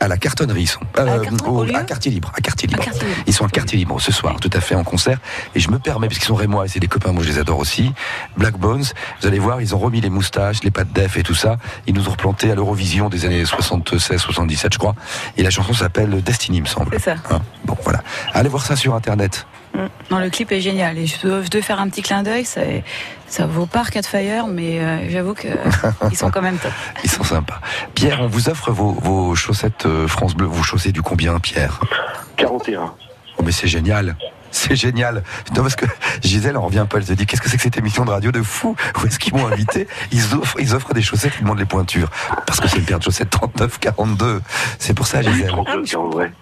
À 0.00 0.08
la 0.08 0.16
cartonnerie, 0.16 0.62
ils 0.62 0.66
sont. 0.66 0.80
Euh, 0.98 1.18
À 1.44 1.48
au- 1.50 1.62
à 1.74 1.82
quartier 1.84 2.10
libre. 2.10 2.32
À 2.36 2.40
quartier 2.40 2.68
À 2.68 2.70
libre. 2.72 2.84
quartier 2.84 3.06
libre. 3.08 3.20
Ils 3.26 3.32
sont 3.34 3.44
à 3.44 3.48
quartier 3.48 3.78
libre 3.78 4.00
ce 4.00 4.12
soir, 4.12 4.36
tout 4.40 4.50
à 4.52 4.60
fait 4.60 4.74
en 4.74 4.84
concert. 4.84 5.18
Et 5.54 5.60
je 5.60 5.70
me 5.70 5.78
permets, 5.78 6.06
parce 6.08 6.18
qu'ils 6.18 6.28
sont 6.28 6.34
rémois 6.34 6.64
et 6.66 6.68
c'est 6.68 6.80
des 6.80 6.88
copains, 6.88 7.12
moi 7.12 7.22
je 7.22 7.28
les 7.28 7.38
adore 7.38 7.58
aussi. 7.58 7.92
Black 8.36 8.56
Bones, 8.58 8.84
vous 9.20 9.26
allez 9.26 9.38
voir, 9.38 9.60
ils 9.60 9.74
ont 9.74 9.78
remis 9.78 10.00
les 10.00 10.10
moustaches, 10.10 10.62
les 10.62 10.70
pattes 10.70 10.92
d'EF 10.92 11.16
et 11.16 11.22
tout 11.22 11.34
ça. 11.34 11.56
Ils 11.86 11.94
nous 11.94 12.08
ont 12.08 12.12
replanté 12.12 12.50
à 12.50 12.54
l'Eurovision 12.54 13.08
des 13.08 13.24
années 13.24 13.44
76, 13.44 14.20
77, 14.20 14.72
je 14.74 14.78
crois. 14.78 14.94
Et 15.36 15.42
la 15.42 15.50
chanson 15.50 15.72
s'appelle 15.72 16.22
Destiny, 16.22 16.58
il 16.58 16.62
me 16.62 16.66
semble. 16.66 16.90
C'est 16.92 17.04
ça. 17.04 17.14
Hein 17.30 17.40
bon. 17.64 17.76
Voilà. 17.82 18.02
Allez 18.34 18.48
voir 18.48 18.64
ça 18.64 18.76
sur 18.76 18.94
internet. 18.94 19.46
Non, 20.10 20.18
le 20.18 20.30
clip 20.30 20.50
est 20.52 20.60
génial. 20.60 20.98
Et 20.98 21.06
je 21.06 21.20
dois, 21.20 21.42
je 21.42 21.48
dois 21.48 21.62
faire 21.62 21.80
un 21.80 21.88
petit 21.88 22.02
clin 22.02 22.22
d'œil. 22.22 22.44
Ça, 22.44 22.62
ça 23.26 23.46
vaut 23.46 23.66
pas 23.66 23.80
Arcade 23.80 24.06
Fire, 24.06 24.46
mais 24.46 24.80
euh, 24.80 25.10
j'avoue 25.10 25.34
que 25.34 25.48
ils 26.10 26.16
sont 26.16 26.30
quand 26.30 26.42
même 26.42 26.58
top. 26.58 26.72
Ils 27.04 27.10
sont 27.10 27.24
sympas. 27.24 27.60
Pierre, 27.94 28.20
on 28.22 28.26
vous 28.26 28.48
offre 28.48 28.72
vos, 28.72 28.92
vos 28.92 29.34
chaussettes 29.34 29.86
euh, 29.86 30.08
France 30.08 30.34
Bleu. 30.34 30.46
Vous 30.46 30.62
chaussez 30.64 30.92
du 30.92 31.02
combien, 31.02 31.38
Pierre? 31.38 31.80
41. 32.36 32.92
Oh, 33.38 33.42
mais 33.44 33.52
c'est 33.52 33.68
génial. 33.68 34.16
C'est 34.50 34.76
génial. 34.76 35.22
Non, 35.54 35.62
parce 35.62 35.76
que 35.76 35.84
Gisèle 36.22 36.56
en 36.56 36.62
revient 36.62 36.86
pas. 36.88 36.96
Elle 36.96 37.06
se 37.06 37.12
dit 37.12 37.26
Qu'est-ce 37.26 37.42
que 37.42 37.50
c'est 37.50 37.58
que 37.58 37.62
cette 37.62 37.76
émission 37.76 38.06
de 38.06 38.10
radio 38.10 38.32
de 38.32 38.42
fou? 38.42 38.74
Où 39.00 39.06
est-ce 39.06 39.18
qu'ils 39.18 39.34
m'ont 39.34 39.46
invité? 39.46 39.86
Ils 40.10 40.34
offrent, 40.34 40.56
ils 40.58 40.74
offrent 40.74 40.94
des 40.94 41.02
chaussettes, 41.02 41.34
ils 41.38 41.42
demandent 41.42 41.58
les 41.58 41.66
pointures. 41.66 42.08
Parce 42.46 42.58
que 42.58 42.66
c'est 42.66 42.78
une 42.78 42.84
paire 42.84 42.98
de 42.98 43.04
chaussettes 43.04 43.30
39-42. 43.30 44.40
C'est 44.78 44.94
pour 44.94 45.06
ça, 45.06 45.18
Oui, 45.18 45.32
Gisèle. 45.32 45.50
32, 45.50 45.96
en 45.96 46.08
vrai. 46.08 46.32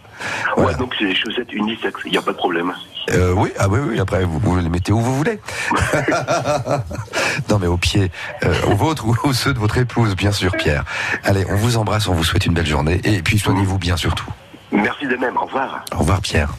Voilà. 0.57 0.71
Ouais, 0.71 0.77
donc 0.77 0.95
c'est 0.99 1.07
des 1.07 1.15
chaussettes 1.15 1.53
unisexes, 1.53 2.03
il 2.05 2.13
n'y 2.13 2.19
a 2.19 2.23
pas 2.23 2.33
de 2.33 2.37
problème. 2.37 2.73
Euh, 3.11 3.33
oui, 3.37 3.51
ah 3.59 3.69
oui, 3.69 3.79
oui, 3.81 4.01
après 4.01 4.25
vous, 4.25 4.39
vous 4.39 4.57
les 4.57 4.69
mettez 4.69 4.93
où 4.93 4.99
vous 5.01 5.15
voulez. 5.17 5.41
non 7.51 7.59
mais 7.61 7.67
au 7.67 7.77
pied, 7.77 8.11
euh, 8.45 8.55
au 8.71 8.75
vôtre 8.75 9.07
ou 9.07 9.17
aux 9.25 9.33
ceux 9.33 9.55
de 9.55 9.59
votre 9.59 9.79
épouse, 9.79 10.17
bien 10.17 10.33
sûr, 10.33 10.53
Pierre. 10.53 10.85
Allez, 11.25 11.47
on 11.51 11.57
vous 11.57 11.77
embrasse, 11.77 12.09
on 12.09 12.15
vous 12.15 12.25
souhaite 12.25 12.47
une 12.47 12.55
belle 12.55 12.67
journée 12.67 13.01
et 13.05 13.23
puis 13.23 13.39
soignez-vous 13.39 13.79
bien 13.79 13.97
surtout. 13.97 14.27
Merci 14.73 15.07
de 15.07 15.17
même, 15.17 15.37
au 15.37 15.45
revoir. 15.47 15.85
Au 15.95 15.99
revoir 15.99 16.21
Pierre. 16.21 16.51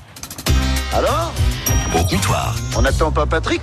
Alors? 0.94 1.34
Au 1.96 2.04
comptoir. 2.04 2.56
On 2.78 2.82
n'attend 2.82 3.12
pas 3.12 3.26
Patrick? 3.26 3.62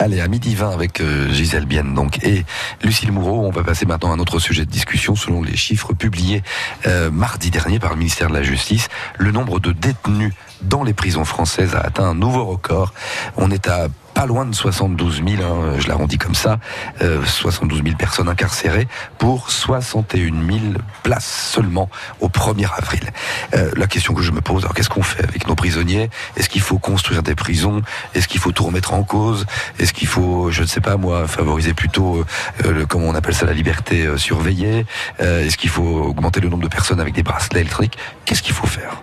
Allez, 0.00 0.20
à 0.20 0.28
midi 0.28 0.54
20 0.54 0.70
avec 0.70 1.00
euh, 1.00 1.28
Gisèle 1.32 1.66
Bienne 1.66 1.92
donc 1.92 2.22
et 2.24 2.44
Lucille 2.84 3.10
Moureau, 3.10 3.44
on 3.44 3.50
va 3.50 3.64
passer 3.64 3.84
maintenant 3.84 4.12
à 4.12 4.14
un 4.14 4.20
autre 4.20 4.38
sujet 4.38 4.64
de 4.64 4.70
discussion. 4.70 5.16
Selon 5.16 5.42
les 5.42 5.56
chiffres 5.56 5.92
publiés 5.92 6.44
euh, 6.86 7.10
mardi 7.10 7.50
dernier 7.50 7.80
par 7.80 7.90
le 7.90 7.96
ministère 7.96 8.28
de 8.28 8.34
la 8.34 8.42
Justice, 8.42 8.88
le 9.18 9.32
nombre 9.32 9.58
de 9.58 9.72
détenus 9.72 10.32
dans 10.62 10.84
les 10.84 10.94
prisons 10.94 11.24
françaises 11.24 11.74
a 11.74 11.80
atteint 11.80 12.04
un 12.04 12.14
nouveau 12.14 12.44
record. 12.44 12.94
On 13.36 13.50
est 13.50 13.66
à 13.66 13.88
pas 14.18 14.26
loin 14.26 14.44
de 14.46 14.52
72 14.52 15.22
000, 15.24 15.42
hein, 15.44 15.76
je 15.78 15.86
l'arrondis 15.86 16.18
comme 16.18 16.34
ça, 16.34 16.58
euh, 17.02 17.24
72 17.24 17.84
000 17.84 17.94
personnes 17.94 18.28
incarcérées 18.28 18.88
pour 19.16 19.48
61 19.48 20.32
000 20.32 20.58
places 21.04 21.52
seulement 21.54 21.88
au 22.18 22.26
1er 22.26 22.66
avril. 22.76 23.12
Euh, 23.54 23.70
la 23.76 23.86
question 23.86 24.14
que 24.14 24.22
je 24.22 24.32
me 24.32 24.40
pose, 24.40 24.64
alors 24.64 24.74
qu'est-ce 24.74 24.88
qu'on 24.88 25.04
fait 25.04 25.22
avec 25.22 25.46
nos 25.46 25.54
prisonniers? 25.54 26.10
Est-ce 26.36 26.48
qu'il 26.48 26.62
faut 26.62 26.80
construire 26.80 27.22
des 27.22 27.36
prisons? 27.36 27.82
Est-ce 28.16 28.26
qu'il 28.26 28.40
faut 28.40 28.50
tout 28.50 28.64
remettre 28.64 28.92
en 28.92 29.04
cause? 29.04 29.46
Est-ce 29.78 29.92
qu'il 29.92 30.08
faut, 30.08 30.50
je 30.50 30.62
ne 30.62 30.66
sais 30.66 30.80
pas 30.80 30.96
moi, 30.96 31.28
favoriser 31.28 31.72
plutôt, 31.72 32.24
euh, 32.64 32.72
le, 32.72 32.86
comment 32.86 33.06
on 33.06 33.14
appelle 33.14 33.36
ça, 33.36 33.46
la 33.46 33.52
liberté 33.52 34.04
euh, 34.04 34.16
surveillée? 34.16 34.84
Euh, 35.20 35.46
Est-ce 35.46 35.56
qu'il 35.56 35.70
faut 35.70 36.06
augmenter 36.06 36.40
le 36.40 36.48
nombre 36.48 36.64
de 36.64 36.68
personnes 36.68 36.98
avec 36.98 37.14
des 37.14 37.22
bracelets 37.22 37.60
électriques 37.60 37.96
Qu'est-ce 38.24 38.42
qu'il 38.42 38.54
faut 38.54 38.66
faire? 38.66 39.00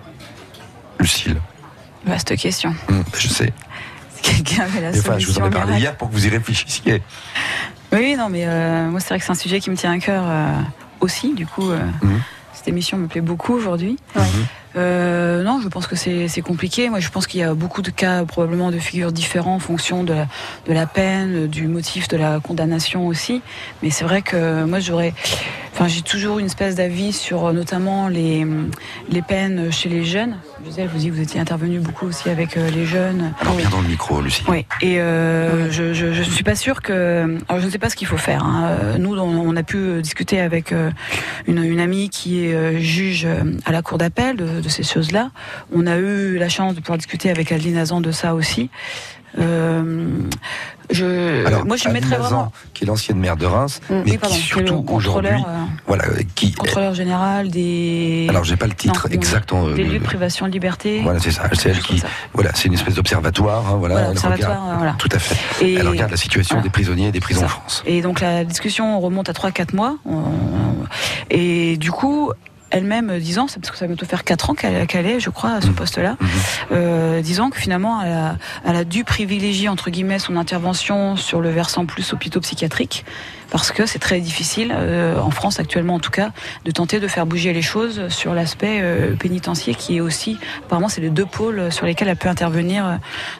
Lucille, 0.99 1.39
Vaste 2.05 2.35
question. 2.35 2.75
Hum, 2.89 3.03
je 3.17 3.29
sais. 3.29 3.53
Si 4.25 4.43
quelqu'un 4.43 4.63
avait 4.63 4.81
la 4.81 4.95
Et 4.95 4.99
Enfin, 4.99 5.19
je 5.19 5.27
vous 5.27 5.39
en 5.39 5.47
ai 5.47 5.49
parlé 5.49 5.65
miracle. 5.67 5.81
hier 5.81 5.95
pour 5.97 6.09
que 6.09 6.13
vous 6.13 6.25
y 6.25 6.29
réfléchissiez. 6.29 7.01
Oui, 7.93 8.15
non, 8.17 8.29
mais 8.29 8.45
euh, 8.45 8.89
moi, 8.89 8.99
c'est 8.99 9.09
vrai 9.09 9.19
que 9.19 9.25
c'est 9.25 9.31
un 9.31 9.35
sujet 9.35 9.59
qui 9.59 9.69
me 9.69 9.75
tient 9.75 9.91
à 9.91 9.99
cœur 9.99 10.23
euh, 10.25 10.51
aussi. 10.99 11.33
Du 11.33 11.45
coup, 11.45 11.69
euh, 11.71 11.79
Mhm. 12.01 12.19
cette 12.53 12.67
émission 12.67 12.97
me 12.97 13.07
plaît 13.07 13.21
beaucoup 13.21 13.53
aujourd'hui. 13.53 13.97
Non, 14.75 15.61
je 15.61 15.67
pense 15.69 15.87
que 15.87 15.95
c'est 15.95 16.41
compliqué. 16.41 16.89
Moi, 16.89 16.99
je 16.99 17.09
pense 17.09 17.27
qu'il 17.27 17.39
y 17.39 17.43
a 17.43 17.53
beaucoup 17.53 17.81
de 17.81 17.91
cas, 17.91 18.25
probablement, 18.25 18.71
de 18.71 18.79
figures 18.79 19.11
différents 19.13 19.55
en 19.55 19.59
fonction 19.59 20.03
de 20.03 20.13
la, 20.13 20.27
de 20.67 20.73
la 20.73 20.85
peine, 20.85 21.47
du 21.47 21.67
motif 21.67 22.07
de 22.09 22.17
la 22.17 22.39
condamnation 22.41 23.07
aussi. 23.07 23.41
Mais 23.83 23.89
c'est 23.89 24.03
vrai 24.03 24.21
que 24.21 24.65
moi, 24.65 24.79
j'aurais. 24.79 25.13
Enfin, 25.73 25.87
j'ai 25.87 26.01
toujours 26.01 26.39
une 26.39 26.47
espèce 26.47 26.75
d'avis 26.75 27.13
sur 27.13 27.53
notamment 27.53 28.07
les, 28.09 28.45
les 29.09 29.21
peines 29.21 29.71
chez 29.71 29.87
les 29.87 30.03
jeunes. 30.03 30.35
Je 30.65 30.71
sais, 30.71 30.87
vous, 30.87 31.13
vous 31.13 31.21
étiez 31.21 31.39
intervenu 31.39 31.79
beaucoup 31.79 32.07
aussi 32.07 32.29
avec 32.29 32.57
euh, 32.57 32.69
les 32.71 32.85
jeunes. 32.85 33.33
Alors 33.39 33.55
bien 33.55 33.69
dans 33.69 33.81
le 33.81 33.87
micro, 33.87 34.19
Lucie. 34.19 34.43
Oui, 34.47 34.65
et 34.81 34.99
euh, 34.99 35.69
je, 35.71 36.05
ne 36.05 36.23
suis 36.23 36.43
pas 36.43 36.55
sûre 36.55 36.81
que. 36.81 37.37
Alors, 37.47 37.61
je 37.61 37.65
ne 37.67 37.71
sais 37.71 37.77
pas 37.77 37.89
ce 37.89 37.95
qu'il 37.95 38.07
faut 38.07 38.17
faire. 38.17 38.43
hein. 38.43 38.69
Euh, 38.81 38.97
Nous, 38.97 39.15
on, 39.15 39.21
on 39.47 39.55
a 39.55 39.63
pu 39.63 40.01
discuter 40.01 40.39
avec 40.41 40.71
euh, 40.71 40.89
une, 41.45 41.63
une 41.63 41.79
amie 41.79 42.09
qui 42.09 42.45
est 42.45 42.53
euh, 42.55 42.79
juge 42.79 43.27
à 43.65 43.71
la 43.71 43.81
cour 43.83 43.97
d'appel 43.99 44.37
de, 44.37 44.59
de 44.59 44.69
ces 44.69 44.83
choses-là. 44.83 45.29
On 45.71 45.85
a 45.85 45.97
eu 45.97 46.37
la 46.37 46.49
chance 46.49 46.73
de 46.73 46.79
pouvoir 46.79 46.97
discuter 46.97 47.29
avec 47.29 47.51
Adeline 47.51 47.77
Azan 47.77 48.01
de 48.01 48.11
ça 48.11 48.33
aussi. 48.33 48.69
Euh, 49.37 50.07
je, 50.91 51.45
Alors, 51.47 51.65
moi, 51.65 51.77
je 51.77 51.89
mettrais 51.89 52.17
vraiment. 52.17 52.51
qui 52.73 52.83
est 52.83 52.87
l'ancienne 52.87 53.17
maire 53.17 53.35
de 53.37 53.45
Reims, 53.45 53.81
Mm, 53.89 53.93
mais 54.05 54.11
oui, 54.11 54.17
pardon, 54.17 54.35
qui 54.35 54.41
surtout 54.41 54.75
contrôleur, 54.83 54.95
aujourd'hui, 54.95 55.29
euh, 55.31 55.63
voilà, 55.87 56.03
qui. 56.35 56.51
contrôleur 56.53 56.93
général 56.93 57.49
des. 57.49 58.27
Alors 58.29 58.43
j'ai 58.43 58.55
pas 58.55 58.67
le 58.67 58.73
titre 58.73 59.07
Non, 59.09 59.13
exact. 59.15 59.51
des 59.75 59.83
lieux 59.83 59.99
de 59.99 60.03
privation 60.03 60.45
de 60.47 60.51
liberté. 60.51 61.01
Voilà, 61.03 61.19
c'est 61.19 61.31
ça. 61.31 61.43
C'est 61.53 61.69
elle 61.69 61.79
qui. 61.79 62.01
Voilà, 62.33 62.51
c'est 62.53 62.67
une 62.67 62.75
espèce 62.75 62.93
d'observatoire. 62.95 63.65
hein, 63.67 63.75
voilà, 63.79 63.95
Voilà, 63.95 64.09
elle 64.11 64.31
regarde- 64.33 64.53
euh, 64.69 64.75
voilà. 64.77 64.95
Tout 64.99 65.09
à 65.11 65.19
fait. 65.19 65.65
Et- 65.65 65.73
Elle 65.75 65.87
regarde 65.87 66.11
la 66.11 66.17
situation 66.17 66.61
des 66.61 66.69
prisonniers 66.69 67.07
et 67.07 67.11
des 67.11 67.19
prisons 67.19 67.45
en 67.45 67.49
France. 67.49 67.83
Et 67.87 68.01
donc 68.01 68.21
la 68.21 68.43
discussion 68.45 68.99
remonte 68.99 69.27
à 69.29 69.33
3-4 69.33 69.73
mois. 69.73 69.97
On- 70.05 70.23
Et 71.31 71.77
du 71.77 71.91
coup, 71.91 72.31
elle-même 72.71 73.19
disant, 73.19 73.47
c'est 73.47 73.59
parce 73.59 73.71
que 73.71 73.77
ça 73.77 73.85
va 73.85 73.89
bientôt 73.89 74.05
faire 74.05 74.23
4 74.23 74.49
ans 74.49 74.53
qu'elle 74.55 75.05
est, 75.05 75.19
je 75.19 75.29
crois, 75.29 75.51
à 75.51 75.61
ce 75.61 75.67
poste-là, 75.67 76.17
Mhm. 76.19 76.27
euh, 76.71 77.21
disant 77.21 77.49
que 77.49 77.57
finalement, 77.57 78.01
elle 78.01 78.11
a, 78.11 78.35
elle 78.65 78.75
a 78.75 78.83
dû 78.83 79.03
privilégier, 79.03 79.69
entre 79.69 79.89
guillemets, 79.89 80.19
son 80.19 80.35
intervention 80.35 81.15
sur 81.15 81.41
le 81.41 81.49
versant 81.49 81.85
plus 81.85 82.11
hôpitaux 82.13 82.41
psychiatriques, 82.41 83.05
parce 83.51 83.71
que 83.71 83.85
c'est 83.85 83.99
très 83.99 84.19
difficile, 84.19 84.73
euh, 84.75 85.19
en 85.19 85.31
France 85.31 85.59
actuellement 85.59 85.95
en 85.95 85.99
tout 85.99 86.11
cas, 86.11 86.31
de 86.65 86.71
tenter 86.71 86.99
de 86.99 87.07
faire 87.07 87.25
bouger 87.25 87.53
les 87.53 87.61
choses 87.61 88.07
sur 88.09 88.33
l'aspect 88.33 88.79
euh, 88.81 89.15
pénitentiaire, 89.15 89.77
qui 89.77 89.97
est 89.97 90.01
aussi, 90.01 90.37
apparemment, 90.65 90.89
c'est 90.89 91.01
les 91.01 91.09
deux 91.09 91.25
pôles 91.25 91.71
sur 91.71 91.85
lesquels 91.85 92.07
elle 92.07 92.15
peut 92.15 92.29
intervenir 92.29 92.85
euh, 92.85 92.95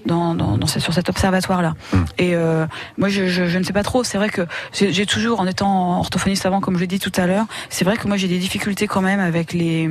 dans, 0.05 0.35
dans, 0.35 0.57
dans 0.57 0.67
sur 0.67 0.93
cet 0.93 1.09
observatoire-là. 1.09 1.73
Mm. 1.93 1.97
Et 2.17 2.35
euh, 2.35 2.65
moi, 2.97 3.09
je, 3.09 3.27
je, 3.27 3.45
je 3.45 3.57
ne 3.57 3.63
sais 3.63 3.73
pas 3.73 3.83
trop. 3.83 4.03
C'est 4.03 4.17
vrai 4.17 4.29
que 4.29 4.45
j'ai 4.73 4.93
j'ai 4.93 5.05
toujours, 5.05 5.39
en 5.39 5.47
étant 5.47 5.99
orthophoniste 5.99 6.45
avant, 6.45 6.61
comme 6.61 6.75
je 6.75 6.81
l'ai 6.81 6.87
dit 6.87 6.99
tout 6.99 7.11
à 7.15 7.27
l'heure, 7.27 7.45
c'est 7.69 7.85
vrai 7.85 7.97
que 7.97 8.07
moi 8.07 8.17
j'ai 8.17 8.27
des 8.27 8.37
difficultés 8.39 8.87
quand 8.87 9.01
même 9.01 9.19
avec 9.19 9.53
les 9.53 9.89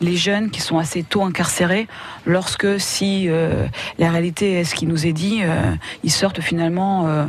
les 0.00 0.16
jeunes 0.16 0.50
qui 0.50 0.60
sont 0.60 0.78
assez 0.78 1.02
tôt 1.02 1.22
incarcérés, 1.22 1.88
lorsque 2.26 2.80
si 2.80 3.28
euh, 3.28 3.66
la 3.98 4.10
réalité 4.10 4.54
est 4.54 4.64
ce 4.64 4.74
qui 4.74 4.86
nous 4.86 5.06
est 5.06 5.12
dit, 5.12 5.40
euh, 5.42 5.74
ils 6.02 6.12
sortent 6.12 6.40
finalement 6.40 7.06
euh, 7.08 7.24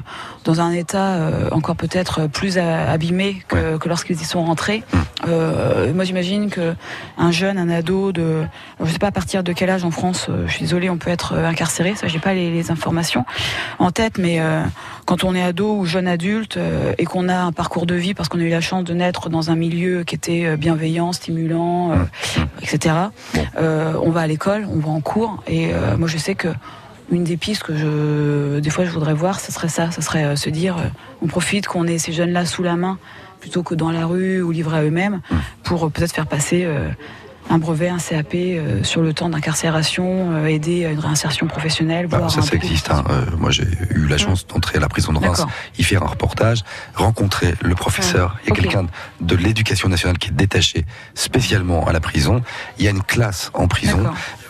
dans 0.45 0.61
un 0.61 0.71
état 0.71 1.15
euh, 1.15 1.49
encore 1.51 1.75
peut-être 1.75 2.27
plus 2.27 2.57
abîmé 2.57 3.43
que, 3.47 3.77
que 3.77 3.89
lorsqu'ils 3.89 4.21
y 4.21 4.23
sont 4.23 4.43
rentrés. 4.45 4.83
Euh, 5.27 5.93
moi 5.93 6.03
j'imagine 6.03 6.49
que 6.49 6.75
un 7.17 7.31
jeune, 7.31 7.57
un 7.57 7.69
ado 7.69 8.11
de, 8.11 8.43
je 8.83 8.91
sais 8.91 8.99
pas 8.99 9.07
à 9.07 9.11
partir 9.11 9.43
de 9.43 9.51
quel 9.53 9.69
âge 9.69 9.83
en 9.83 9.91
France, 9.91 10.27
euh, 10.29 10.45
je 10.47 10.53
suis 10.53 10.61
désolée, 10.61 10.89
on 10.89 10.97
peut 10.97 11.09
être 11.09 11.33
incarcéré. 11.33 11.95
Ça, 11.95 12.07
j'ai 12.07 12.19
pas 12.19 12.33
les, 12.33 12.51
les 12.51 12.71
informations 12.71 13.25
en 13.79 13.91
tête, 13.91 14.17
mais 14.17 14.39
euh, 14.39 14.63
quand 15.05 15.23
on 15.23 15.35
est 15.35 15.41
ado 15.41 15.75
ou 15.77 15.85
jeune 15.85 16.07
adulte 16.07 16.57
euh, 16.57 16.93
et 16.97 17.05
qu'on 17.05 17.29
a 17.29 17.37
un 17.37 17.51
parcours 17.51 17.85
de 17.85 17.95
vie 17.95 18.13
parce 18.13 18.29
qu'on 18.29 18.39
a 18.39 18.43
eu 18.43 18.49
la 18.49 18.61
chance 18.61 18.83
de 18.83 18.93
naître 18.93 19.29
dans 19.29 19.51
un 19.51 19.55
milieu 19.55 20.03
qui 20.03 20.15
était 20.15 20.57
bienveillant, 20.57 21.11
stimulant, 21.13 21.91
euh, 21.91 21.95
etc. 22.61 22.95
euh, 23.57 23.93
on 24.01 24.11
va 24.11 24.21
à 24.21 24.27
l'école, 24.27 24.67
on 24.71 24.79
va 24.79 24.89
en 24.89 25.01
cours, 25.01 25.43
et 25.47 25.71
moi 25.97 26.07
je 26.07 26.17
sais 26.17 26.35
que 26.35 26.49
une 27.11 27.23
des 27.23 27.37
pistes 27.37 27.63
que 27.63 27.75
je, 27.75 28.59
des 28.59 28.69
fois, 28.69 28.85
je 28.85 28.91
voudrais 28.91 29.13
voir, 29.13 29.39
ce 29.39 29.51
serait 29.51 29.69
ça, 29.69 29.91
ce 29.91 30.01
serait 30.01 30.25
euh, 30.25 30.35
se 30.35 30.49
dire, 30.49 30.77
euh, 30.77 30.87
on 31.21 31.27
profite 31.27 31.67
qu'on 31.67 31.87
ait 31.87 31.97
ces 31.97 32.11
jeunes-là 32.11 32.45
sous 32.45 32.63
la 32.63 32.75
main 32.75 32.97
plutôt 33.45 33.61
que 33.61 33.75
dans 33.75 33.91
la 33.91 34.07
rue 34.07 34.41
ou 34.41 34.49
livrés 34.49 34.79
à 34.79 34.83
eux-mêmes, 34.83 35.21
pour 35.63 35.85
euh, 35.85 35.89
peut-être 35.89 36.13
faire 36.13 36.25
passer 36.25 36.63
euh, 36.65 36.89
un 37.49 37.57
brevet, 37.57 37.89
un 37.89 37.99
CAP 37.99 38.33
euh, 38.33 38.83
sur 38.83 39.01
le 39.01 39.13
temps 39.13 39.29
d'incarcération, 39.29 40.31
euh, 40.33 40.45
aider 40.47 40.85
à 40.85 40.91
une 40.91 40.99
réinsertion 40.99 41.47
professionnelle. 41.47 42.07
Bah, 42.07 42.17
voire 42.17 42.31
ça, 42.31 42.39
un 42.39 42.43
ça 42.43 42.55
existe. 42.55 42.89
hein. 42.91 43.03
Euh, 43.09 43.25
moi, 43.37 43.51
j'ai 43.51 43.63
eu 43.91 44.07
la 44.07 44.17
chance 44.17 44.47
d'entrer 44.47 44.77
à 44.77 44.81
la 44.81 44.89
prison 44.89 45.13
de 45.13 45.19
Reims, 45.19 45.45
y 45.77 45.83
faire 45.83 46.03
un 46.03 46.07
reportage, 46.07 46.59
rencontrer 46.95 47.53
le 47.61 47.75
professeur. 47.75 48.37
Il 48.43 48.49
y 48.49 48.51
a 48.51 48.55
quelqu'un 48.55 48.87
de 49.21 49.35
l'éducation 49.35 49.89
nationale 49.89 50.17
qui 50.17 50.29
est 50.29 50.33
détaché 50.33 50.85
spécialement 51.13 51.87
à 51.87 51.93
la 51.93 51.99
prison. 51.99 52.41
Il 52.79 52.85
y 52.85 52.87
a 52.87 52.91
une 52.91 53.03
classe 53.03 53.51
en 53.53 53.67
prison, 53.67 54.03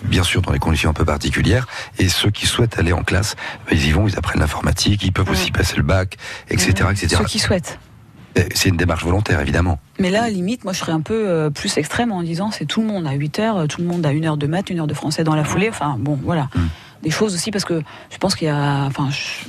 bien 0.03 0.23
sûr 0.23 0.41
dans 0.41 0.51
des 0.51 0.59
conditions 0.59 0.89
un 0.89 0.93
peu 0.93 1.05
particulières. 1.05 1.67
Et 1.99 2.09
ceux 2.09 2.31
qui 2.31 2.45
souhaitent 2.47 2.79
aller 2.79 2.93
en 2.93 3.03
classe, 3.03 3.35
bah, 3.65 3.71
ils 3.73 3.85
y 3.87 3.91
vont, 3.91 4.07
ils 4.07 4.17
apprennent 4.17 4.39
l'informatique, 4.41 5.03
ils 5.03 5.11
peuvent 5.11 5.29
aussi 5.29 5.51
passer 5.51 5.75
le 5.77 5.83
bac, 5.83 6.17
etc., 6.49 6.87
etc. 6.91 7.15
Ceux 7.19 7.25
qui 7.25 7.39
souhaitent. 7.39 7.77
Et 8.35 8.47
C'est 8.53 8.69
une 8.69 8.77
démarche 8.77 9.03
volontaire, 9.03 9.39
évidemment. 9.39 9.79
Mais 9.99 10.09
là, 10.09 10.29
limite, 10.29 10.63
moi, 10.63 10.73
je 10.73 10.79
serais 10.79 10.91
un 10.91 11.01
peu 11.01 11.27
euh, 11.27 11.49
plus 11.49 11.77
extrême 11.77 12.11
en 12.11 12.21
disant 12.21 12.51
c'est 12.51 12.65
tout 12.65 12.81
le 12.81 12.87
monde 12.87 13.07
à 13.07 13.13
8 13.13 13.39
heures, 13.39 13.57
euh, 13.57 13.67
tout 13.67 13.81
le 13.81 13.87
monde 13.87 14.05
a 14.05 14.11
une 14.11 14.25
heure 14.25 14.37
de 14.37 14.47
maths, 14.47 14.69
une 14.69 14.79
heure 14.79 14.87
de 14.87 14.93
français 14.93 15.23
dans 15.23 15.35
la 15.35 15.43
foulée. 15.43 15.69
Enfin, 15.69 15.95
bon, 15.99 16.19
voilà. 16.21 16.49
Mm. 16.55 16.59
Des 17.03 17.11
choses 17.11 17.33
aussi 17.33 17.51
parce 17.51 17.65
que 17.65 17.81
je 18.11 18.17
pense 18.17 18.35
qu'il 18.35 18.47
y 18.47 18.51
a, 18.51 18.83
enfin, 18.85 19.09
je- 19.09 19.47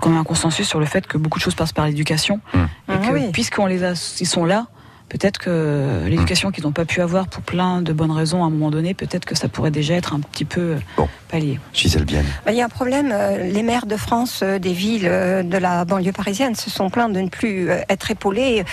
quand 0.00 0.10
même 0.10 0.18
un 0.18 0.24
consensus 0.24 0.68
sur 0.68 0.78
le 0.78 0.86
fait 0.86 1.06
que 1.06 1.18
beaucoup 1.18 1.38
de 1.38 1.42
choses 1.44 1.54
passent 1.54 1.72
par 1.72 1.86
l'éducation 1.86 2.40
Mm. 2.54 2.58
et 2.58 2.62
Ah 2.88 2.96
que 2.98 3.12
oui. 3.12 3.28
puisqu'on 3.32 3.66
les 3.66 3.84
a, 3.84 3.92
ils 4.20 4.26
sont 4.26 4.44
là. 4.44 4.66
Peut-être 5.08 5.38
que 5.38 6.02
l'éducation 6.06 6.50
qu'ils 6.50 6.64
n'ont 6.64 6.72
pas 6.72 6.84
pu 6.84 7.00
avoir 7.00 7.28
pour 7.28 7.42
plein 7.42 7.80
de 7.80 7.92
bonnes 7.92 8.10
raisons 8.10 8.42
à 8.42 8.46
un 8.46 8.50
moment 8.50 8.70
donné, 8.70 8.92
peut-être 8.92 9.24
que 9.24 9.36
ça 9.36 9.48
pourrait 9.48 9.70
déjà 9.70 9.94
être 9.94 10.14
un 10.14 10.20
petit 10.20 10.44
peu 10.44 10.76
Bon. 10.96 11.08
pallié. 11.28 11.60
Gisèle 11.72 12.04
Bienne. 12.04 12.26
Bah, 12.44 12.50
Il 12.52 12.58
y 12.58 12.60
a 12.60 12.64
un 12.64 12.68
problème. 12.68 13.10
euh, 13.12 13.44
Les 13.50 13.62
maires 13.62 13.86
de 13.86 13.96
France, 13.96 14.40
euh, 14.42 14.58
des 14.58 14.72
villes 14.72 15.06
euh, 15.06 15.42
de 15.44 15.56
la 15.58 15.84
banlieue 15.84 16.10
parisienne, 16.12 16.56
se 16.56 16.70
sont 16.70 16.90
plaints 16.90 17.08
de 17.08 17.20
ne 17.20 17.28
plus 17.28 17.70
euh, 17.70 17.80
être 17.88 18.10
épaulés. 18.10 18.64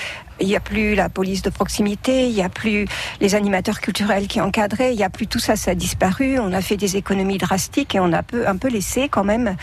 il 0.41 0.47
n'y 0.47 0.55
a 0.55 0.59
plus 0.59 0.95
la 0.95 1.07
police 1.07 1.43
de 1.43 1.51
proximité, 1.51 2.27
il 2.27 2.33
n'y 2.33 2.41
a 2.41 2.49
plus 2.49 2.87
les 3.21 3.35
animateurs 3.35 3.79
culturels 3.79 4.27
qui 4.27 4.41
encadraient, 4.41 4.91
il 4.91 4.97
n'y 4.97 5.03
a 5.03 5.09
plus 5.11 5.27
tout 5.27 5.39
ça, 5.39 5.55
ça 5.55 5.71
a 5.71 5.75
disparu. 5.75 6.39
On 6.39 6.51
a 6.51 6.61
fait 6.61 6.77
des 6.77 6.97
économies 6.97 7.37
drastiques 7.37 7.93
et 7.93 7.99
on 7.99 8.11
a 8.11 8.23
peu, 8.23 8.47
un 8.47 8.57
peu 8.57 8.69
laissé 8.69 9.07
quand 9.07 9.23
même 9.23 9.55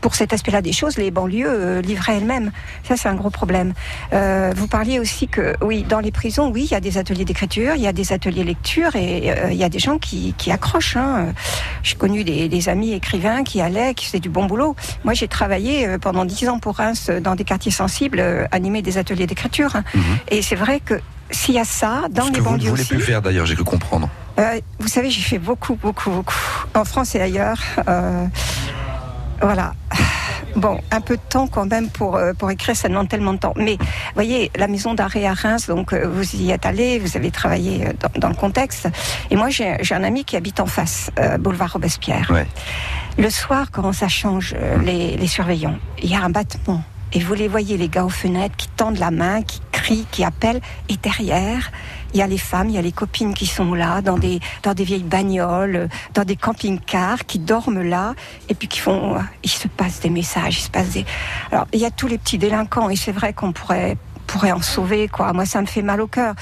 pour 0.00 0.14
cet 0.14 0.32
aspect-là 0.32 0.62
des 0.62 0.72
choses, 0.72 0.96
les 0.96 1.10
banlieues 1.10 1.46
euh, 1.48 1.80
livraient 1.82 2.16
elles-mêmes. 2.16 2.50
Ça, 2.86 2.96
c'est 2.96 3.08
un 3.08 3.14
gros 3.14 3.30
problème. 3.30 3.72
Euh, 4.12 4.52
vous 4.56 4.68
parliez 4.68 4.98
aussi 4.98 5.28
que, 5.28 5.54
oui, 5.62 5.84
dans 5.88 6.00
les 6.00 6.10
prisons, 6.12 6.50
oui, 6.50 6.64
il 6.64 6.72
y 6.72 6.74
a 6.74 6.80
des 6.80 6.98
ateliers 6.98 7.24
d'écriture, 7.24 7.74
il 7.74 7.82
y 7.82 7.86
a 7.86 7.92
des 7.92 8.12
ateliers 8.12 8.44
lecture 8.44 8.94
et 8.96 9.30
euh, 9.30 9.50
il 9.50 9.56
y 9.56 9.64
a 9.64 9.68
des 9.68 9.78
gens 9.78 9.98
qui, 9.98 10.34
qui 10.38 10.50
accrochent. 10.50 10.96
Hein. 10.96 11.34
J'ai 11.82 11.96
connu 11.96 12.24
des, 12.24 12.48
des, 12.48 12.68
amis 12.68 12.92
écrivains 12.92 13.42
qui 13.44 13.60
allaient, 13.60 13.94
qui 13.94 14.06
faisaient 14.06 14.20
du 14.20 14.28
bon 14.28 14.46
boulot. 14.46 14.76
Moi, 15.04 15.14
j'ai 15.14 15.28
travaillé 15.28 15.86
euh, 15.86 15.98
pendant 15.98 16.24
dix 16.24 16.48
ans 16.48 16.58
pour 16.58 16.76
Reims 16.76 17.10
dans 17.22 17.34
des 17.34 17.44
quartiers 17.44 17.72
sensibles, 17.72 18.22
animer 18.52 18.82
des 18.82 18.98
ateliers 18.98 19.26
d'écriture. 19.26 19.72
Mm 19.76 20.00
-hmm. 20.00 20.34
Et 20.34 20.42
c'est 20.42 20.56
vrai 20.64 20.80
que 20.80 20.94
s'il 21.30 21.54
y 21.54 21.58
a 21.58 21.64
ça 21.64 22.08
dans 22.10 22.24
Ce 22.24 22.28
les 22.32 22.38
que 22.38 22.40
vous 22.40 22.50
ne 22.50 22.56
banlieues 22.56 22.70
voulez 22.70 22.82
aussi, 22.82 22.94
plus 22.94 23.00
faire 23.02 23.20
d'ailleurs, 23.22 23.46
j'ai 23.46 23.54
cru 23.54 23.64
comprendre. 23.64 24.08
euh, 24.38 24.60
vous 24.78 24.88
savez, 24.88 25.10
j'ai 25.10 25.20
fait 25.20 25.38
beaucoup, 25.38 25.74
beaucoup, 25.74 26.10
beaucoup 26.10 26.34
en 26.74 26.84
France 26.84 27.14
et 27.16 27.20
ailleurs. 27.20 27.60
Euh, 27.88 28.26
voilà. 29.40 29.74
Bon, 30.56 30.80
un 30.90 31.00
peu 31.00 31.16
de 31.16 31.22
temps 31.28 31.46
quand 31.46 31.66
même 31.66 31.88
pour, 31.88 32.16
euh, 32.16 32.32
pour 32.32 32.50
écrire, 32.50 32.74
ça 32.74 32.88
demande 32.88 33.08
tellement 33.08 33.34
de 33.34 33.38
temps. 33.38 33.52
Mais 33.56 33.76
vous 33.76 34.14
voyez, 34.14 34.50
la 34.56 34.66
maison 34.66 34.94
d'arrêt 34.94 35.24
à 35.24 35.34
Reims, 35.34 35.68
donc 35.68 35.92
euh, 35.92 36.08
vous 36.08 36.34
y 36.34 36.50
êtes 36.50 36.66
allé, 36.66 36.98
vous 36.98 37.16
avez 37.16 37.30
travaillé 37.30 37.86
euh, 37.86 37.92
dans, 38.00 38.20
dans 38.20 38.28
le 38.28 38.34
contexte. 38.34 38.88
Et 39.30 39.36
moi, 39.36 39.50
j'ai 39.50 39.76
un 39.90 40.02
ami 40.02 40.24
qui 40.24 40.36
habite 40.36 40.58
en 40.58 40.66
face, 40.66 41.10
euh, 41.20 41.38
boulevard 41.38 41.74
Robespierre. 41.74 42.28
Ouais. 42.32 42.46
Le 43.18 43.30
soir, 43.30 43.70
quand 43.70 43.92
ça 43.92 44.08
change, 44.08 44.54
euh, 44.56 44.78
les, 44.78 45.16
les 45.16 45.26
surveillants, 45.26 45.78
il 46.02 46.10
y 46.10 46.14
a 46.14 46.22
un 46.22 46.30
battement. 46.30 46.82
Et 47.12 47.20
vous 47.20 47.34
les 47.34 47.48
voyez, 47.48 47.76
les 47.76 47.88
gars 47.88 48.04
aux 48.04 48.10
fenêtres, 48.10 48.56
qui 48.56 48.68
tendent 48.68 48.98
la 48.98 49.10
main, 49.10 49.42
qui 49.42 49.60
crient, 49.72 50.06
qui 50.10 50.24
appellent. 50.24 50.60
Et 50.88 50.96
derrière, 50.96 51.70
il 52.14 52.18
y 52.18 52.22
a 52.22 52.26
les 52.26 52.38
femmes, 52.38 52.68
il 52.68 52.74
y 52.74 52.78
a 52.78 52.82
les 52.82 52.92
copines 52.92 53.34
qui 53.34 53.46
sont 53.46 53.74
là, 53.74 54.00
dans 54.00 54.18
des, 54.18 54.40
dans 54.62 54.74
des 54.74 54.84
vieilles 54.84 55.02
bagnoles, 55.02 55.88
dans 56.14 56.24
des 56.24 56.36
camping-cars, 56.36 57.26
qui 57.26 57.38
dorment 57.38 57.82
là, 57.82 58.14
et 58.48 58.54
puis 58.54 58.68
qui 58.68 58.80
font, 58.80 59.16
euh, 59.16 59.20
il 59.42 59.50
se 59.50 59.68
passe 59.68 60.00
des 60.00 60.10
messages, 60.10 60.58
il 60.58 60.62
se 60.62 60.70
passe 60.70 60.90
des, 60.90 61.04
alors, 61.52 61.66
il 61.72 61.80
y 61.80 61.84
a 61.84 61.90
tous 61.90 62.06
les 62.08 62.18
petits 62.18 62.38
délinquants, 62.38 62.88
et 62.88 62.96
c'est 62.96 63.12
vrai 63.12 63.32
qu'on 63.32 63.52
pourrait, 63.52 63.96
pourrait 64.26 64.52
en 64.52 64.62
sauver, 64.62 65.08
quoi. 65.08 65.32
Moi, 65.32 65.44
ça 65.46 65.60
me 65.60 65.66
fait 65.66 65.82
mal 65.82 66.00
au 66.00 66.06
cœur. 66.06 66.34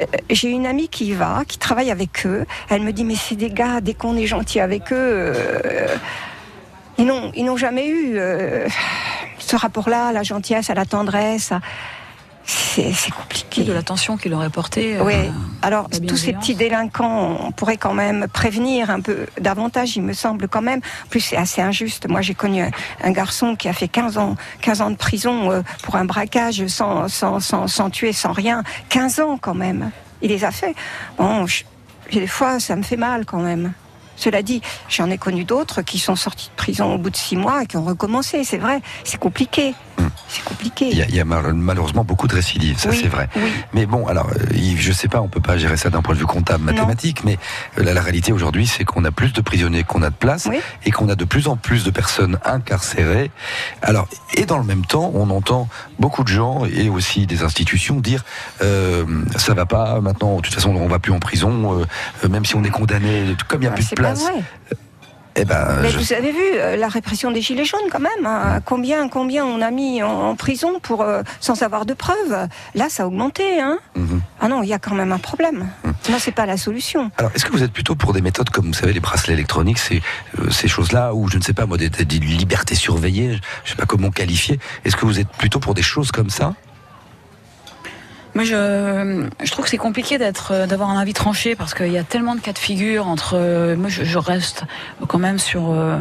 Euh, 0.00 0.06
J'ai 0.30 0.48
une 0.48 0.66
amie 0.66 0.88
qui 0.88 1.06
y 1.06 1.12
va, 1.12 1.42
qui 1.46 1.58
travaille 1.58 1.90
avec 1.90 2.24
eux. 2.26 2.46
Elle 2.70 2.82
me 2.82 2.92
dit, 2.92 3.04
mais 3.04 3.16
c'est 3.16 3.36
des 3.36 3.50
gars, 3.50 3.80
dès 3.80 3.94
qu'on 3.94 4.16
est 4.16 4.26
gentil 4.26 4.60
avec 4.60 4.92
eux, 4.92 4.96
euh, 4.96 5.88
ils 6.98 7.06
n'ont, 7.06 7.32
ils 7.34 7.44
n'ont 7.44 7.56
jamais 7.56 7.88
eu 7.88 8.14
euh, 8.16 8.68
ce 9.38 9.56
rapport-là, 9.56 10.12
la 10.12 10.22
gentillesse, 10.22 10.68
la 10.68 10.84
tendresse. 10.84 11.52
C'est, 12.74 13.10
compliqué. 13.12 13.64
de 13.64 13.72
l'attention 13.72 14.16
qu'il 14.16 14.32
aurait 14.34 14.48
portée. 14.50 14.96
euh, 14.96 15.04
Oui. 15.04 15.14
Alors, 15.62 15.88
tous 16.08 16.16
ces 16.16 16.32
petits 16.32 16.54
délinquants, 16.54 17.36
on 17.40 17.52
pourrait 17.52 17.76
quand 17.76 17.94
même 17.94 18.26
prévenir 18.32 18.90
un 18.90 19.00
peu 19.00 19.26
davantage, 19.40 19.96
il 19.96 20.02
me 20.02 20.12
semble 20.12 20.48
quand 20.48 20.62
même. 20.62 20.80
En 21.04 21.08
plus, 21.08 21.20
c'est 21.20 21.36
assez 21.36 21.60
injuste. 21.60 22.08
Moi, 22.08 22.20
j'ai 22.22 22.34
connu 22.34 22.62
un, 22.62 22.70
un 23.04 23.10
garçon 23.12 23.56
qui 23.56 23.68
a 23.68 23.72
fait 23.72 23.88
15 23.88 24.16
ans, 24.18 24.36
15 24.62 24.80
ans 24.80 24.90
de 24.90 24.96
prison 24.96 25.50
euh, 25.50 25.62
pour 25.82 25.96
un 25.96 26.04
braquage 26.04 26.66
sans, 26.66 27.08
sans, 27.08 27.40
sans, 27.40 27.66
sans 27.68 27.90
tuer, 27.90 28.12
sans 28.12 28.32
rien. 28.32 28.62
15 28.88 29.20
ans 29.20 29.38
quand 29.40 29.54
même. 29.54 29.90
Il 30.22 30.30
les 30.30 30.44
a 30.44 30.50
fait. 30.50 30.74
Bon, 31.18 31.46
je- 31.46 31.64
des 32.12 32.26
fois, 32.26 32.58
ça 32.60 32.74
me 32.76 32.82
fait 32.82 32.96
mal 32.96 33.24
quand 33.24 33.40
même. 33.40 33.72
Cela 34.14 34.42
dit, 34.42 34.60
j'en 34.88 35.10
ai 35.10 35.18
connu 35.18 35.44
d'autres 35.44 35.82
qui 35.82 35.98
sont 35.98 36.14
sortis 36.16 36.48
de 36.50 36.54
prison 36.56 36.94
au 36.94 36.98
bout 36.98 37.10
de 37.10 37.16
six 37.16 37.34
mois 37.34 37.62
et 37.62 37.66
qui 37.66 37.76
ont 37.76 37.84
recommencé. 37.84 38.44
C'est 38.44 38.58
vrai, 38.58 38.80
c'est 39.04 39.18
compliqué. 39.18 39.74
C'est 40.28 40.44
compliqué. 40.44 40.88
Il 40.90 40.98
y 40.98 41.02
a, 41.02 41.06
il 41.06 41.14
y 41.14 41.20
a 41.20 41.24
mal- 41.24 41.52
malheureusement 41.54 42.04
beaucoup 42.04 42.26
de 42.28 42.34
récidives, 42.34 42.78
ça 42.78 42.90
Oui, 42.90 42.98
c'est 43.02 43.08
vrai. 43.08 43.28
oui. 43.36 43.52
Mais 43.72 43.86
bon, 43.86 44.06
alors, 44.06 44.28
euh, 44.30 44.44
je 44.76 44.92
sais 44.92 45.08
pas, 45.08 45.20
on 45.20 45.28
peut 45.28 45.40
pas 45.40 45.56
gérer 45.58 45.76
ça 45.76 45.90
d'un 45.90 46.02
point 46.02 46.14
de 46.14 46.20
vue 46.20 46.26
comptable, 46.26 46.64
Non. 46.64 46.72
mathématique, 46.72 47.24
mais 47.24 47.38
euh, 47.78 47.82
la, 47.84 47.94
la 47.94 48.00
réalité 48.00 48.32
aujourd'hui, 48.32 48.66
c'est 48.66 48.84
qu'on 48.84 49.04
a 49.04 49.10
plus 49.10 49.32
de 49.32 49.40
prisonniers 49.40 49.84
qu'on 49.84 50.02
a 50.02 50.10
de 50.10 50.14
place 50.14 50.46
Oui. 50.50 50.60
et 50.84 50.90
qu'on 50.90 51.08
a 51.08 51.14
de 51.14 51.24
plus 51.24 51.48
en 51.48 51.56
plus 51.56 51.84
de 51.84 51.90
personnes 51.90 52.38
incarcérées. 52.44 53.30
Alors, 53.82 54.08
et 54.34 54.46
dans 54.46 54.58
le 54.58 54.64
même 54.64 54.84
temps, 54.86 55.10
on 55.14 55.30
entend 55.30 55.68
beaucoup 55.98 56.22
de 56.24 56.28
gens 56.28 56.64
et 56.66 56.88
aussi 56.88 57.26
des 57.26 57.42
institutions 57.42 58.00
dire 58.00 58.24
euh, 58.62 59.04
ça 59.36 59.54
va 59.54 59.66
pas, 59.66 60.00
maintenant, 60.00 60.36
de 60.36 60.42
toute 60.42 60.54
façon, 60.54 60.74
on 60.74 60.88
va 60.88 60.98
plus 60.98 61.12
en 61.12 61.18
prison, 61.20 61.80
euh, 61.80 61.84
euh, 62.24 62.28
même 62.28 62.44
si 62.44 62.56
on 62.56 62.64
est 62.64 62.70
condamné, 62.70 63.34
comme 63.48 63.62
il 63.62 63.64
y 63.64 63.68
a 63.68 63.70
Ah, 63.72 63.74
plus 63.74 63.90
de 63.90 63.94
pas 63.94 64.02
place. 64.02 64.22
vrai. 64.22 64.32
Eh 65.36 65.44
ben, 65.44 65.78
Mais 65.80 65.90
je- 65.90 65.98
vous 65.98 66.12
avez 66.12 66.30
vu 66.32 66.38
euh, 66.54 66.76
la 66.76 66.88
répression 66.88 67.30
des 67.30 67.40
gilets 67.40 67.64
jaunes 67.64 67.88
quand 67.90 68.00
même. 68.00 68.26
hein. 68.26 68.60
Combien, 68.64 69.08
combien 69.08 69.44
on 69.44 69.60
a 69.62 69.70
mis 69.70 70.02
en, 70.02 70.34
prison 70.36 70.78
pour 70.80 71.02
euh, 71.02 71.22
sans 71.40 71.62
avoir 71.62 71.86
de 71.86 71.94
preuves? 71.94 72.48
Là, 72.74 72.88
ça 72.88 73.04
a 73.04 73.06
augmenté. 73.06 73.60
Hein 73.60 73.78
Mhm. 73.96 74.20
ah 74.40 74.48
non, 74.48 74.62
il 74.62 74.68
y 74.68 74.74
a 74.74 74.78
quand 74.78 74.94
même 74.94 75.12
un 75.12 75.18
problème. 75.18 75.68
Non, 75.84 76.16
c'est 76.18 76.32
pas 76.32 76.46
la 76.46 76.56
solution. 76.56 77.10
Alors, 77.18 77.30
est-ce 77.34 77.44
que 77.44 77.52
vous 77.52 77.62
êtes 77.62 77.72
plutôt 77.72 77.94
pour 77.94 78.12
des 78.12 78.20
méthodes 78.20 78.50
comme, 78.50 78.66
vous 78.66 78.72
savez, 78.74 78.92
les 78.92 79.00
bracelets 79.00 79.34
électroniques, 79.34 79.78
ces, 79.78 80.02
euh, 80.38 80.50
ces 80.50 80.68
choses-là, 80.68 81.14
ou 81.14 81.28
je 81.28 81.38
ne 81.38 81.42
sais 81.42 81.54
pas, 81.54 81.64
moi, 81.66 81.78
des, 81.78 81.88
des 81.88 82.18
libertés 82.18 82.74
surveillées, 82.74 83.38
je 83.64 83.70
sais 83.70 83.76
pas 83.76 83.86
comment 83.86 84.10
qualifier. 84.10 84.58
Est-ce 84.84 84.96
que 84.96 85.06
vous 85.06 85.18
êtes 85.20 85.28
plutôt 85.28 85.60
pour 85.60 85.74
des 85.74 85.82
choses 85.82 86.10
comme 86.12 86.30
ça? 86.30 86.54
Moi, 88.34 88.44
je, 88.44 89.50
trouve 89.50 89.64
que 89.64 89.70
c'est 89.70 89.76
compliqué 89.76 90.16
d'être, 90.16 90.52
euh, 90.52 90.66
d'avoir 90.66 90.90
un 90.90 90.98
avis 90.98 91.12
tranché 91.12 91.54
parce 91.54 91.74
qu'il 91.74 91.92
y 91.92 91.98
a 91.98 92.04
tellement 92.04 92.34
de 92.34 92.40
cas 92.40 92.52
de 92.52 92.58
figure 92.58 93.06
entre. 93.06 93.34
euh, 93.36 93.76
Moi, 93.76 93.90
je, 93.90 94.04
je 94.04 94.18
reste 94.18 94.64
quand 95.06 95.18
même 95.18 95.38
sur, 95.38 95.70
euh, 95.70 95.98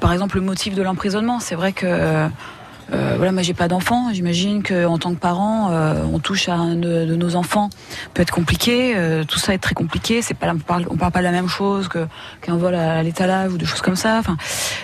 par 0.00 0.12
exemple, 0.12 0.36
le 0.36 0.42
motif 0.42 0.74
de 0.74 0.82
l'emprisonnement. 0.82 1.40
C'est 1.40 1.54
vrai 1.54 1.72
que. 1.72 2.28
Euh, 2.92 3.14
voilà, 3.16 3.32
moi 3.32 3.42
j'ai 3.42 3.54
pas 3.54 3.68
d'enfants. 3.68 4.08
J'imagine 4.12 4.62
qu'en 4.62 4.98
tant 4.98 5.14
que 5.14 5.18
parent, 5.18 5.70
euh, 5.70 6.02
on 6.12 6.18
touche 6.18 6.48
à 6.48 6.54
un 6.54 6.74
de, 6.76 7.14
nos 7.16 7.36
enfants, 7.36 7.70
peut 8.14 8.22
être 8.22 8.30
compliqué. 8.30 8.94
euh, 8.96 9.24
tout 9.24 9.38
ça 9.38 9.54
est 9.54 9.58
très 9.58 9.74
compliqué. 9.74 10.22
C'est 10.22 10.34
pas, 10.34 10.52
on 10.52 10.58
parle, 10.58 10.86
on 10.90 10.96
parle 10.96 11.12
pas 11.12 11.18
de 11.20 11.24
la 11.24 11.32
même 11.32 11.48
chose 11.48 11.88
que 11.88 12.06
qu'un 12.40 12.56
vol 12.56 12.74
à 12.74 13.02
l'étalage 13.02 13.52
ou 13.52 13.58
des 13.58 13.66
choses 13.66 13.82
comme 13.82 13.96
ça. 13.96 14.18
Enfin, 14.18 14.36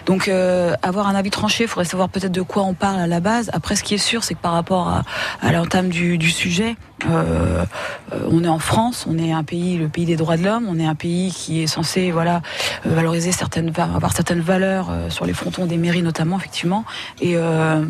donc 0.06 0.28
euh, 0.28 0.74
avoir 0.82 1.08
un 1.08 1.14
avis 1.14 1.30
tranché, 1.30 1.64
il 1.64 1.68
faudrait 1.68 1.84
savoir 1.84 2.08
peut-être 2.08 2.32
de 2.32 2.42
quoi 2.42 2.64
on 2.64 2.74
parle 2.74 3.00
à 3.00 3.06
la 3.06 3.20
base. 3.20 3.50
Après, 3.52 3.76
ce 3.76 3.82
qui 3.82 3.94
est 3.94 3.98
sûr, 3.98 4.24
c'est 4.24 4.34
que 4.34 4.40
par 4.40 4.52
rapport 4.52 4.88
à, 4.88 5.02
à 5.40 5.52
l'entame 5.52 5.88
du, 5.88 6.18
du 6.18 6.30
sujet, 6.30 6.76
euh, 7.10 7.64
euh, 8.12 8.28
on 8.30 8.44
est 8.44 8.48
en 8.48 8.58
France, 8.58 9.06
on 9.08 9.18
est 9.18 9.32
un 9.32 9.44
pays, 9.44 9.76
le 9.76 9.88
pays 9.88 10.04
des 10.04 10.16
droits 10.16 10.36
de 10.36 10.44
l'homme, 10.44 10.66
on 10.68 10.78
est 10.78 10.86
un 10.86 10.94
pays 10.94 11.32
qui 11.32 11.62
est 11.62 11.66
censé, 11.66 12.10
voilà, 12.10 12.40
valoriser 12.84 13.32
certaines, 13.32 13.72
avoir 13.76 14.12
certaines 14.12 14.40
valeurs 14.40 14.88
euh, 14.90 15.10
sur 15.10 15.26
les 15.26 15.32
frontons 15.32 15.66
des 15.66 15.76
mairies 15.76 16.02
notamment, 16.02 16.36
effectivement. 16.38 16.84
Et 17.20 17.36
euh, 17.36 17.84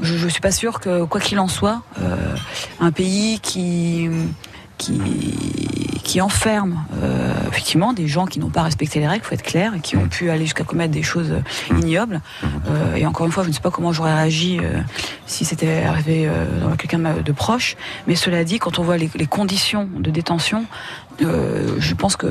je, 0.00 0.16
je 0.16 0.28
suis 0.28 0.40
pas 0.40 0.52
sûre 0.52 0.80
que, 0.80 1.04
quoi 1.04 1.20
qu'il 1.20 1.38
en 1.38 1.48
soit, 1.48 1.82
euh, 2.00 2.34
un 2.80 2.92
pays 2.92 3.40
qui 3.40 4.08
qui, 4.78 5.00
qui 6.02 6.20
enferme 6.20 6.84
euh, 7.02 7.32
effectivement 7.48 7.92
des 7.92 8.08
gens 8.08 8.26
qui 8.26 8.40
n'ont 8.40 8.50
pas 8.50 8.62
respecté 8.62 8.98
les 8.98 9.06
règles, 9.06 9.24
faut 9.24 9.34
être 9.34 9.42
clair, 9.42 9.74
et 9.74 9.80
qui 9.80 9.96
ont 9.96 10.08
pu 10.08 10.30
aller 10.30 10.44
jusqu'à 10.44 10.64
commettre 10.64 10.92
des 10.92 11.02
choses 11.02 11.30
euh, 11.30 11.78
ignobles. 11.78 12.20
Euh, 12.42 12.96
et 12.96 13.06
encore 13.06 13.26
une 13.26 13.32
fois, 13.32 13.44
je 13.44 13.48
ne 13.48 13.54
sais 13.54 13.60
pas 13.60 13.70
comment 13.70 13.92
j'aurais 13.92 14.14
réagi 14.14 14.60
si 15.26 15.44
c'était 15.44 15.82
arrivé 15.84 16.28
dans 16.60 16.76
quelqu'un 16.76 16.98
de, 16.98 17.32
proche. 17.32 17.76
Mais 18.06 18.14
cela 18.14 18.44
dit, 18.44 18.58
quand 18.58 18.78
on 18.78 18.82
voit 18.82 18.96
les, 18.96 19.10
les 19.14 19.26
conditions 19.26 19.88
de 19.96 20.10
détention, 20.10 20.64
euh, 21.22 21.76
je 21.78 21.94
pense 21.94 22.16
qu'on 22.16 22.28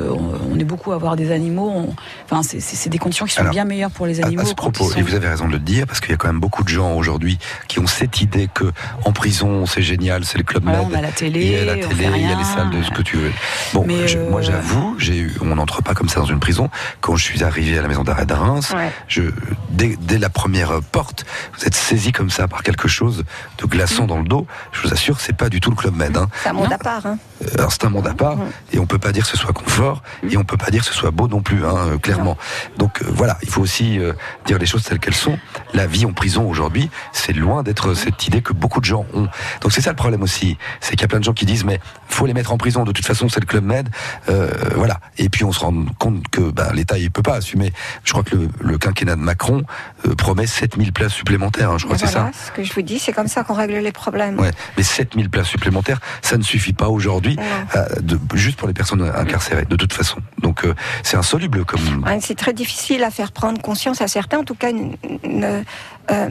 on 0.52 0.60
est 0.60 0.63
beaucoup 0.63 0.91
à 0.91 0.96
avoir 0.96 1.15
des 1.15 1.32
animaux. 1.32 1.70
on- 1.74 1.96
Enfin, 2.30 2.41
c'est- 2.44 2.89
des 2.89 2.98
conditions 2.98 3.26
qui 3.26 3.34
sont 3.34 3.41
Alors, 3.41 3.54
bien 3.54 3.65
meilleures 3.65 3.91
pour 3.91 4.06
les 4.06 4.22
à, 4.22 4.26
animaux. 4.26 4.41
à 4.41 4.46
ce 4.46 4.50
quand 4.52 4.72
propos, 4.72 4.89
sont- 4.91 4.98
et 5.00 5.02
vous 5.02 5.13
avez 5.15 5.28
raison 5.28 5.48
de 5.48 5.52
le 5.54 5.60
dire, 5.60 5.86
parce 5.88 6.00
qu'il 6.00 6.12
y 6.12 6.13
a 6.13 6.17
quand 6.17 6.28
même 6.28 6.39
beaucoup 6.39 6.63
de 6.63 6.70
gens 6.70 6.94
aujourd'hui 6.96 7.38
qui 7.67 7.80
ont 7.80 7.88
cette 7.88 8.22
idée 8.22 8.50
que 8.54 8.72
en 9.06 9.12
prison, 9.12 9.65
c'est 9.65 9.82
génial, 9.82 10.26
c'est 10.26 10.38
le 10.38 10.44
club 10.44 10.63
Voilà, 10.63 10.80
med. 10.80 10.88
on 10.91 10.96
a 10.96 11.02
la 11.02 11.12
télé, 11.12 11.41
il 11.46 11.52
y 11.52 11.58
a 11.58 11.65
la 11.76 11.86
on 11.86 11.89
télé, 11.89 12.10
il 12.15 12.28
y 12.30 12.32
a 12.32 12.36
les 12.38 12.44
salles 12.44 12.70
de 12.70 12.82
ce 12.84 12.91
que 12.91 13.02
tu 13.02 13.17
veux. 13.17 13.32
Bon, 13.74 13.84
Mais, 13.88 14.08
je- 14.08 14.17
moi 14.20 14.39
euh, 14.39 14.44
j'avoue, 14.44 14.98
on 15.41 15.56
n'entre 15.56 15.82
pas 15.84 15.94
comme 15.94 16.10
ça 16.10 16.20
dans 16.22 16.26
une 16.26 16.39
prison. 16.39 16.70
Quand 17.02 17.15
je 17.15 17.24
suis 17.24 17.44
arrivé 17.44 17.78
à 17.78 17.82
la 17.82 17.88
maison 17.88 18.04
d'arrêt 18.04 18.26
de 18.26 18.34
Reims, 18.34 18.72
Ouais. 18.76 18.91
je, 19.08 19.24
dès, 19.70 19.98
dès 20.00 20.17
la 20.17 20.30
première 20.30 20.82
porte, 20.91 21.26
vous 21.58 21.65
êtes 21.65 21.76
saisi 21.76 22.12
comme 22.12 22.30
ça 22.30 22.48
par 22.48 22.63
quelque 22.63 22.88
chose 22.88 23.24
de 23.58 23.65
glaçant 23.65 24.06
dans 24.08 24.17
le 24.20 24.26
dos. 24.28 24.48
Je 24.72 24.82
vous 24.88 24.94
assure, 24.94 25.20
c'est 25.20 25.36
pas 25.36 25.50
du 25.50 25.60
tout 25.60 25.70
le 25.70 25.76
club 25.76 25.96
med. 25.96 26.15
Hein. 26.17 26.28
C'est 26.44 26.50
un 26.50 26.54
monde 26.54 26.70
Non. 26.70 26.76
à 26.76 26.78
part. 26.78 27.06
Hein. 27.06 27.17
Euh, 27.44 27.48
Alors 27.58 27.72
c'est 27.72 27.86
un 27.86 27.89
monde 27.89 28.08
à 28.08 28.13
part 28.13 28.38
et 28.74 28.80
on 28.82 28.86
peut 28.86 28.98
pas 29.00 29.12
dire 29.12 29.24
que 29.24 29.30
ce 29.30 29.38
soit 29.38 29.54
confort 29.54 30.02
et 30.30 30.38
on 30.38 30.44
peut 30.44 30.58
pas 30.58 30.72
dire 30.72 30.82
que 30.82 30.88
ce 30.88 30.94
soit 30.94 31.12
beau 31.12 31.28
non 31.28 31.41
plus, 31.41 31.65
hein, 31.65 31.76
euh, 31.78 31.98
clairement. 31.98 32.38
Donc 32.78 33.02
euh, 33.02 33.06
voilà, 33.10 33.38
il 33.44 33.50
faut 33.50 33.62
aussi 33.62 34.00
euh, 34.00 34.13
dire 34.46 34.58
les 34.58 34.65
choses 34.65 34.84
telles 34.84 35.00
qu'elles 35.00 35.13
sont. 35.13 35.38
La 35.74 35.88
vie 35.88 36.06
en 36.06 36.13
prison 36.13 36.50
aujourd'hui, 36.50 36.89
c'est 37.13 37.34
loin 37.34 37.63
d'être 37.63 37.94
cette 37.94 38.28
idée 38.28 38.41
que 38.41 38.54
beaucoup 38.54 38.80
de 38.80 38.86
gens 38.86 39.06
ont. 39.13 39.28
Donc 39.62 39.72
c'est 39.72 39.82
ça 39.82 39.91
le 39.91 39.96
problème 39.96 40.24
aussi, 40.24 40.58
c'est 40.80 40.91
qu'il 40.91 41.02
y 41.02 41.06
a 41.06 41.08
plein 41.08 41.20
de 41.20 41.24
gens 41.24 41.34
qui 41.34 41.46
disent 41.46 41.63
mais 41.63 41.80
faut 42.08 42.26
les 42.26 42.34
mettre 42.34 42.52
en 42.52 42.58
prison. 42.58 42.84
De 42.84 42.91
toute 42.91 43.06
façon, 43.06 43.30
c'est 43.30 43.39
le 43.39 43.46
club 43.46 43.63
med, 43.63 43.89
euh, 44.30 44.50
voilà. 44.76 45.00
Et 45.17 45.30
puis 45.30 45.44
on 45.44 45.52
se 45.52 45.60
rend 45.60 45.74
compte 46.00 46.28
que 46.30 46.41
bah, 46.41 46.72
l'État 46.74 46.98
il 46.98 47.12
peut 47.12 47.22
pas 47.24 47.36
assumer. 47.36 47.72
Je 48.04 48.12
crois 48.12 48.24
que 48.24 48.36
le, 48.36 48.50
le 48.60 48.78
quinquennat 48.78 49.15
de 49.15 49.22
Macron 49.22 49.63
euh, 50.08 50.15
promet 50.15 50.48
7000 50.48 50.91
places 50.91 51.13
supplémentaires. 51.13 51.72
hein, 51.72 51.78
je 51.78 51.86
crois 51.86 51.96
que 51.98 52.02
c'est 52.06 52.12
ça. 52.12 52.32
ce 52.34 52.52
que 52.52 52.63
je 52.63 52.74
vous 52.74 52.82
dis, 52.82 53.00
c'est 53.00 53.13
comme 53.13 53.28
ça 53.28 53.44
qu'on 53.44 53.54
règle 53.54 53.76
les 53.76 53.91
problèmes. 53.91 54.39
Ouais, 54.39 54.52
mais 54.78 54.84
7000 54.84 55.30
places 55.30 55.48
supplémentaires, 55.48 56.00
ça 56.22 56.38
ne 56.38 56.44
suffit 56.44 56.74
pas 56.74 56.88
aujourd'hui, 56.89 57.38
euh, 57.76 57.86
de- 58.02 58.20
juste 58.34 58.58
pour 58.62 58.67
les 58.67 58.76
personnes 58.76 59.02
incarcérées, 59.15 59.65
de 59.65 59.76
toute 59.76 59.91
façon. 59.91 60.19
Donc 60.38 60.65
euh, 60.65 60.76
c'est 61.02 61.17
insoluble 61.17 61.65
comme. 61.65 62.06
C'est 62.19 62.38
très 62.38 62.54
difficile 62.54 63.04
à 63.04 63.10
faire 63.10 63.32
prendre 63.32 63.60
conscience 63.60 64.02
à 64.04 64.08
certains, 64.08 64.38
en 64.38 64.43
tout 64.43 64.54
cas, 64.54 64.69
euh, 64.71 66.30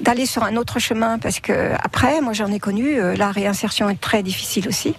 d'aller 0.00 0.26
sur 0.26 0.42
un 0.42 0.56
autre 0.56 0.80
chemin 0.80 1.20
parce 1.20 1.38
que 1.38 1.70
après, 1.80 2.20
moi 2.20 2.32
j'en 2.32 2.50
ai 2.50 2.58
connu, 2.58 2.98
euh, 2.98 3.14
la 3.14 3.30
réinsertion 3.30 3.88
est 3.88 4.00
très 4.00 4.24
difficile 4.24 4.66
aussi. 4.66 4.96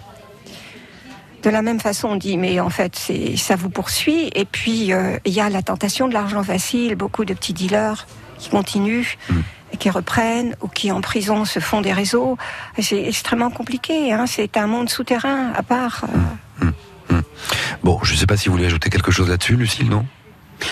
De 1.42 1.50
la 1.50 1.60
même 1.60 1.78
façon, 1.78 2.08
on 2.08 2.16
dit, 2.16 2.38
mais 2.38 2.58
en 2.58 2.70
fait, 2.70 2.96
ça 3.36 3.54
vous 3.54 3.68
poursuit. 3.68 4.30
Et 4.34 4.46
puis, 4.46 4.90
il 5.26 5.32
y 5.32 5.40
a 5.40 5.50
la 5.50 5.62
tentation 5.62 6.08
de 6.08 6.14
l'argent 6.14 6.42
facile, 6.42 6.94
beaucoup 6.96 7.26
de 7.26 7.34
petits 7.34 7.52
dealers 7.52 8.06
qui 8.38 8.48
continuent 8.48 9.16
et 9.72 9.76
qui 9.76 9.90
reprennent 9.90 10.56
ou 10.62 10.68
qui 10.68 10.90
en 10.90 11.00
prison 11.02 11.44
se 11.44 11.60
font 11.60 11.82
des 11.82 11.92
réseaux. 11.92 12.36
C'est 12.80 13.04
extrêmement 13.04 13.50
compliqué. 13.50 14.12
Hein. 14.12 14.24
C'est 14.26 14.56
un 14.56 14.66
monde 14.66 14.88
souterrain 14.88 15.52
à 15.54 15.62
part. 15.62 16.04
euh. 16.04 16.18
Bon, 17.82 18.00
je 18.02 18.14
ne 18.14 18.18
sais 18.18 18.26
pas 18.26 18.36
si 18.36 18.48
vous 18.48 18.54
voulez 18.56 18.66
ajouter 18.66 18.90
quelque 18.90 19.10
chose 19.10 19.28
là-dessus, 19.28 19.56
Lucille, 19.56 19.88
non? 19.88 20.04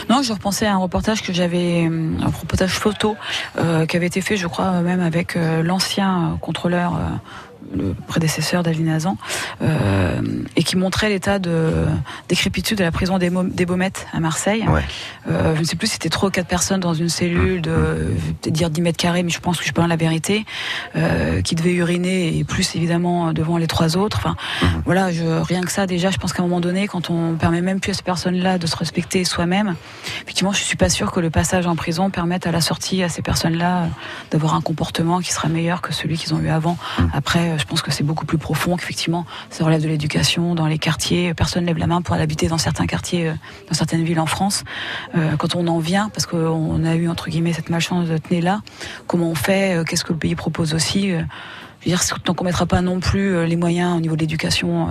Non, 0.08 0.22
je 0.22 0.32
repensais 0.32 0.66
à 0.66 0.74
un 0.74 0.78
reportage 0.78 1.22
que 1.22 1.32
j'avais, 1.32 1.86
euh, 1.86 2.12
un 2.20 2.26
reportage 2.26 2.72
photo 2.72 3.16
euh, 3.58 3.86
qui 3.86 3.96
avait 3.96 4.06
été 4.06 4.20
fait, 4.20 4.36
je 4.36 4.46
crois, 4.46 4.80
même 4.80 5.00
avec 5.00 5.36
euh, 5.36 5.62
l'ancien 5.62 6.38
contrôleur, 6.40 6.98
le 7.74 7.94
prédécesseur 8.06 8.62
d'Ali 8.62 8.82
Nazan, 8.82 9.16
euh, 9.62 10.20
et 10.56 10.62
qui 10.62 10.76
montrait 10.76 11.08
l'état 11.08 11.38
de 11.38 11.86
décrépitude 12.28 12.78
de 12.78 12.84
la 12.84 12.92
prison 12.92 13.18
des, 13.18 13.30
Mo- 13.30 13.44
des 13.44 13.66
Baumettes 13.66 14.06
à 14.12 14.20
Marseille. 14.20 14.64
Ouais. 14.68 14.82
Euh, 15.28 15.54
je 15.54 15.60
ne 15.60 15.64
sais 15.64 15.76
plus 15.76 15.86
si 15.86 15.94
c'était 15.94 16.08
trois 16.08 16.28
ou 16.28 16.32
quatre 16.32 16.46
personnes 16.48 16.80
dans 16.80 16.94
une 16.94 17.08
cellule 17.08 17.62
de, 17.62 18.14
dire 18.46 18.70
10 18.70 18.80
mètres 18.82 18.98
carrés, 18.98 19.22
mais 19.22 19.30
je 19.30 19.40
pense 19.40 19.58
que 19.58 19.64
je 19.64 19.72
dire 19.72 19.86
la 19.88 19.96
vérité, 19.96 20.44
euh, 20.96 21.42
qui 21.42 21.54
devait 21.54 21.72
uriner 21.72 22.38
et 22.38 22.44
plus 22.44 22.76
évidemment 22.76 23.32
devant 23.32 23.56
les 23.58 23.66
trois 23.66 23.96
autres. 23.96 24.18
Enfin, 24.18 24.36
voilà, 24.84 25.10
je, 25.12 25.24
rien 25.42 25.62
que 25.62 25.70
ça 25.70 25.86
déjà, 25.86 26.10
je 26.10 26.18
pense 26.18 26.32
qu'à 26.32 26.42
un 26.42 26.46
moment 26.46 26.60
donné, 26.60 26.86
quand 26.86 27.10
on 27.10 27.34
permet 27.34 27.60
même 27.60 27.80
plus 27.80 27.90
à 27.90 27.94
ces 27.94 28.02
personnes-là 28.02 28.58
de 28.58 28.66
se 28.66 28.76
respecter 28.76 29.24
soi-même, 29.24 29.74
effectivement, 30.22 30.52
je 30.52 30.62
suis 30.62 30.76
pas 30.76 30.88
sûre 30.88 31.12
que 31.12 31.20
le 31.20 31.30
passage 31.30 31.66
en 31.66 31.76
prison 31.76 32.10
permette 32.10 32.46
à 32.46 32.52
la 32.52 32.60
sortie 32.60 33.02
à 33.02 33.08
ces 33.08 33.22
personnes-là 33.22 33.82
euh, 33.82 33.86
d'avoir 34.30 34.54
un 34.54 34.60
comportement 34.60 35.20
qui 35.20 35.32
sera 35.32 35.48
meilleur 35.48 35.82
que 35.82 35.92
celui 35.92 36.16
qu'ils 36.16 36.34
ont 36.34 36.40
eu 36.40 36.48
avant. 36.48 36.76
Après, 37.12 37.50
euh, 37.50 37.56
je 37.64 37.68
pense 37.68 37.80
que 37.80 37.90
c'est 37.90 38.04
beaucoup 38.04 38.26
plus 38.26 38.36
profond, 38.36 38.76
qu'effectivement, 38.76 39.24
ça 39.48 39.64
relève 39.64 39.80
de 39.80 39.88
l'éducation 39.88 40.54
dans 40.54 40.66
les 40.66 40.76
quartiers. 40.76 41.32
Personne 41.32 41.64
lève 41.64 41.78
la 41.78 41.86
main 41.86 42.02
pour 42.02 42.14
aller 42.14 42.22
habiter 42.22 42.46
dans 42.46 42.58
certains 42.58 42.84
quartiers, 42.84 43.28
euh, 43.28 43.34
dans 43.68 43.74
certaines 43.74 44.04
villes 44.04 44.20
en 44.20 44.26
France. 44.26 44.64
Euh, 45.14 45.34
quand 45.38 45.56
on 45.56 45.66
en 45.66 45.78
vient, 45.78 46.10
parce 46.10 46.26
qu'on 46.26 46.84
a 46.84 46.94
eu 46.94 47.08
entre 47.08 47.30
guillemets 47.30 47.54
cette 47.54 47.70
malchance 47.70 48.08
d'être 48.08 48.30
né 48.30 48.42
là, 48.42 48.60
comment 49.06 49.30
on 49.30 49.34
fait, 49.34 49.78
euh, 49.78 49.84
qu'est-ce 49.84 50.04
que 50.04 50.12
le 50.12 50.18
pays 50.18 50.34
propose 50.34 50.74
aussi. 50.74 51.08
je 51.08 51.16
veux 51.16 51.24
dire, 51.86 52.02
tant 52.22 52.34
qu'on 52.34 52.44
mettra 52.44 52.66
pas 52.66 52.82
non 52.82 53.00
plus 53.00 53.46
les 53.46 53.56
moyens 53.56 53.96
au 53.96 54.00
niveau 54.00 54.14
de 54.14 54.20
l'éducation. 54.20 54.90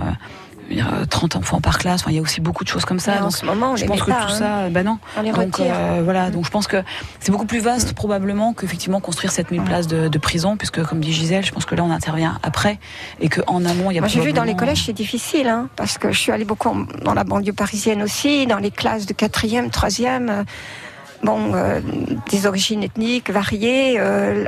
Euh, 0.64 0.74
je 0.74 0.74
veux 0.74 0.74
dire, 0.74 0.94
euh, 0.94 1.04
30 1.04 1.36
enfants 1.36 1.60
par 1.60 1.78
classe, 1.78 2.02
enfin, 2.02 2.10
il 2.10 2.16
y 2.16 2.18
a 2.18 2.22
aussi 2.22 2.40
beaucoup 2.40 2.64
de 2.64 2.68
choses 2.68 2.84
comme 2.84 2.98
ça. 2.98 3.12
Mais 3.12 3.18
en 3.18 3.22
donc 3.24 3.32
ce 3.36 3.44
moment, 3.44 3.72
on 3.72 3.76
je 3.76 3.82
les 3.82 3.88
pense 3.88 4.00
met 4.00 4.04
que 4.04 4.10
pas, 4.10 4.26
tout 4.26 4.32
hein. 4.32 4.38
ça, 4.38 4.68
ben 4.70 4.84
non. 4.84 4.98
On 5.16 5.22
les 5.22 5.32
Donc 5.32 5.60
euh, 5.60 6.00
voilà, 6.02 6.30
donc 6.30 6.44
je 6.44 6.50
pense 6.50 6.66
que 6.66 6.82
c'est 7.20 7.32
beaucoup 7.32 7.46
plus 7.46 7.60
vaste 7.60 7.94
probablement 7.94 8.52
qu'effectivement 8.54 9.00
construire 9.00 9.32
7000 9.32 9.62
places 9.62 9.86
de, 9.86 10.08
de 10.08 10.18
prison, 10.18 10.56
puisque 10.56 10.82
comme 10.82 11.00
dit 11.00 11.12
Gisèle, 11.12 11.44
je 11.44 11.52
pense 11.52 11.64
que 11.64 11.74
là 11.74 11.84
on 11.84 11.90
intervient 11.90 12.38
après 12.42 12.78
et 13.20 13.28
qu'en 13.28 13.64
amont 13.64 13.90
il 13.90 13.94
y 13.94 13.98
a 13.98 14.00
Moi, 14.00 14.08
j'ai 14.08 14.20
vu 14.20 14.32
dans 14.32 14.44
les 14.44 14.56
collèges, 14.56 14.84
c'est 14.86 14.92
difficile, 14.92 15.48
hein, 15.48 15.68
parce 15.76 15.98
que 15.98 16.12
je 16.12 16.18
suis 16.18 16.32
allée 16.32 16.44
beaucoup 16.44 16.86
dans 17.04 17.14
la 17.14 17.24
banlieue 17.24 17.52
parisienne 17.52 18.02
aussi, 18.02 18.46
dans 18.46 18.58
les 18.58 18.70
classes 18.70 19.06
de 19.06 19.12
quatrième, 19.12 19.70
troisième. 19.70 20.44
Bon, 21.24 21.54
euh, 21.54 21.80
des 22.30 22.44
origines 22.46 22.82
ethniques 22.82 23.30
variées, 23.30 23.94
euh, 23.98 24.44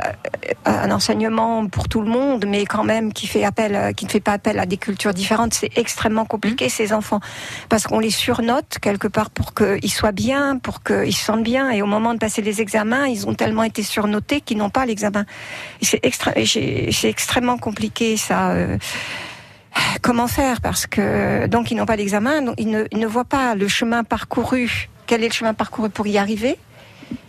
un 0.66 0.90
enseignement 0.90 1.66
pour 1.68 1.88
tout 1.88 2.02
le 2.02 2.08
monde, 2.10 2.44
mais 2.46 2.66
quand 2.66 2.84
même 2.84 3.14
qui 3.14 3.26
fait 3.26 3.44
appel, 3.44 3.74
euh, 3.74 3.92
qui 3.92 4.04
ne 4.04 4.10
fait 4.10 4.20
pas 4.20 4.32
appel 4.32 4.58
à 4.58 4.66
des 4.66 4.76
cultures 4.76 5.14
différentes, 5.14 5.54
c'est 5.54 5.70
extrêmement 5.78 6.26
compliqué 6.26 6.68
ces 6.68 6.92
enfants, 6.92 7.20
parce 7.70 7.84
qu'on 7.86 7.98
les 7.98 8.10
surnote 8.10 8.76
quelque 8.82 9.08
part 9.08 9.30
pour 9.30 9.54
qu'ils 9.54 9.90
soient 9.90 10.12
bien, 10.12 10.58
pour 10.58 10.82
qu'ils 10.82 11.16
se 11.16 11.24
sentent 11.24 11.44
bien, 11.44 11.70
et 11.70 11.80
au 11.80 11.86
moment 11.86 12.12
de 12.12 12.18
passer 12.18 12.42
les 12.42 12.60
examens, 12.60 13.06
ils 13.06 13.26
ont 13.26 13.32
tellement 13.34 13.62
été 13.62 13.82
surnotés 13.82 14.42
qu'ils 14.42 14.58
n'ont 14.58 14.68
pas 14.68 14.84
l'examen. 14.84 15.24
C'est 15.80 16.04
extra- 16.04 16.32
extrêmement 16.36 17.56
compliqué 17.56 18.18
ça. 18.18 18.50
euh, 18.50 18.76
comment 20.02 20.28
faire? 20.28 20.60
Parce 20.60 20.86
que 20.86 21.46
donc 21.46 21.70
ils 21.70 21.76
n'ont 21.78 21.86
pas 21.86 21.96
d'examen, 21.96 22.42
donc 22.42 22.56
ils 22.58 22.68
ne, 22.68 22.84
ils 22.92 22.98
ne 22.98 23.06
voient 23.06 23.24
pas 23.24 23.54
le 23.54 23.66
chemin 23.66 24.04
parcouru. 24.04 24.90
Quel 25.06 25.22
est 25.22 25.28
le 25.28 25.32
chemin 25.32 25.54
parcouru 25.54 25.88
pour 25.88 26.06
y 26.06 26.18
arriver? 26.18 26.58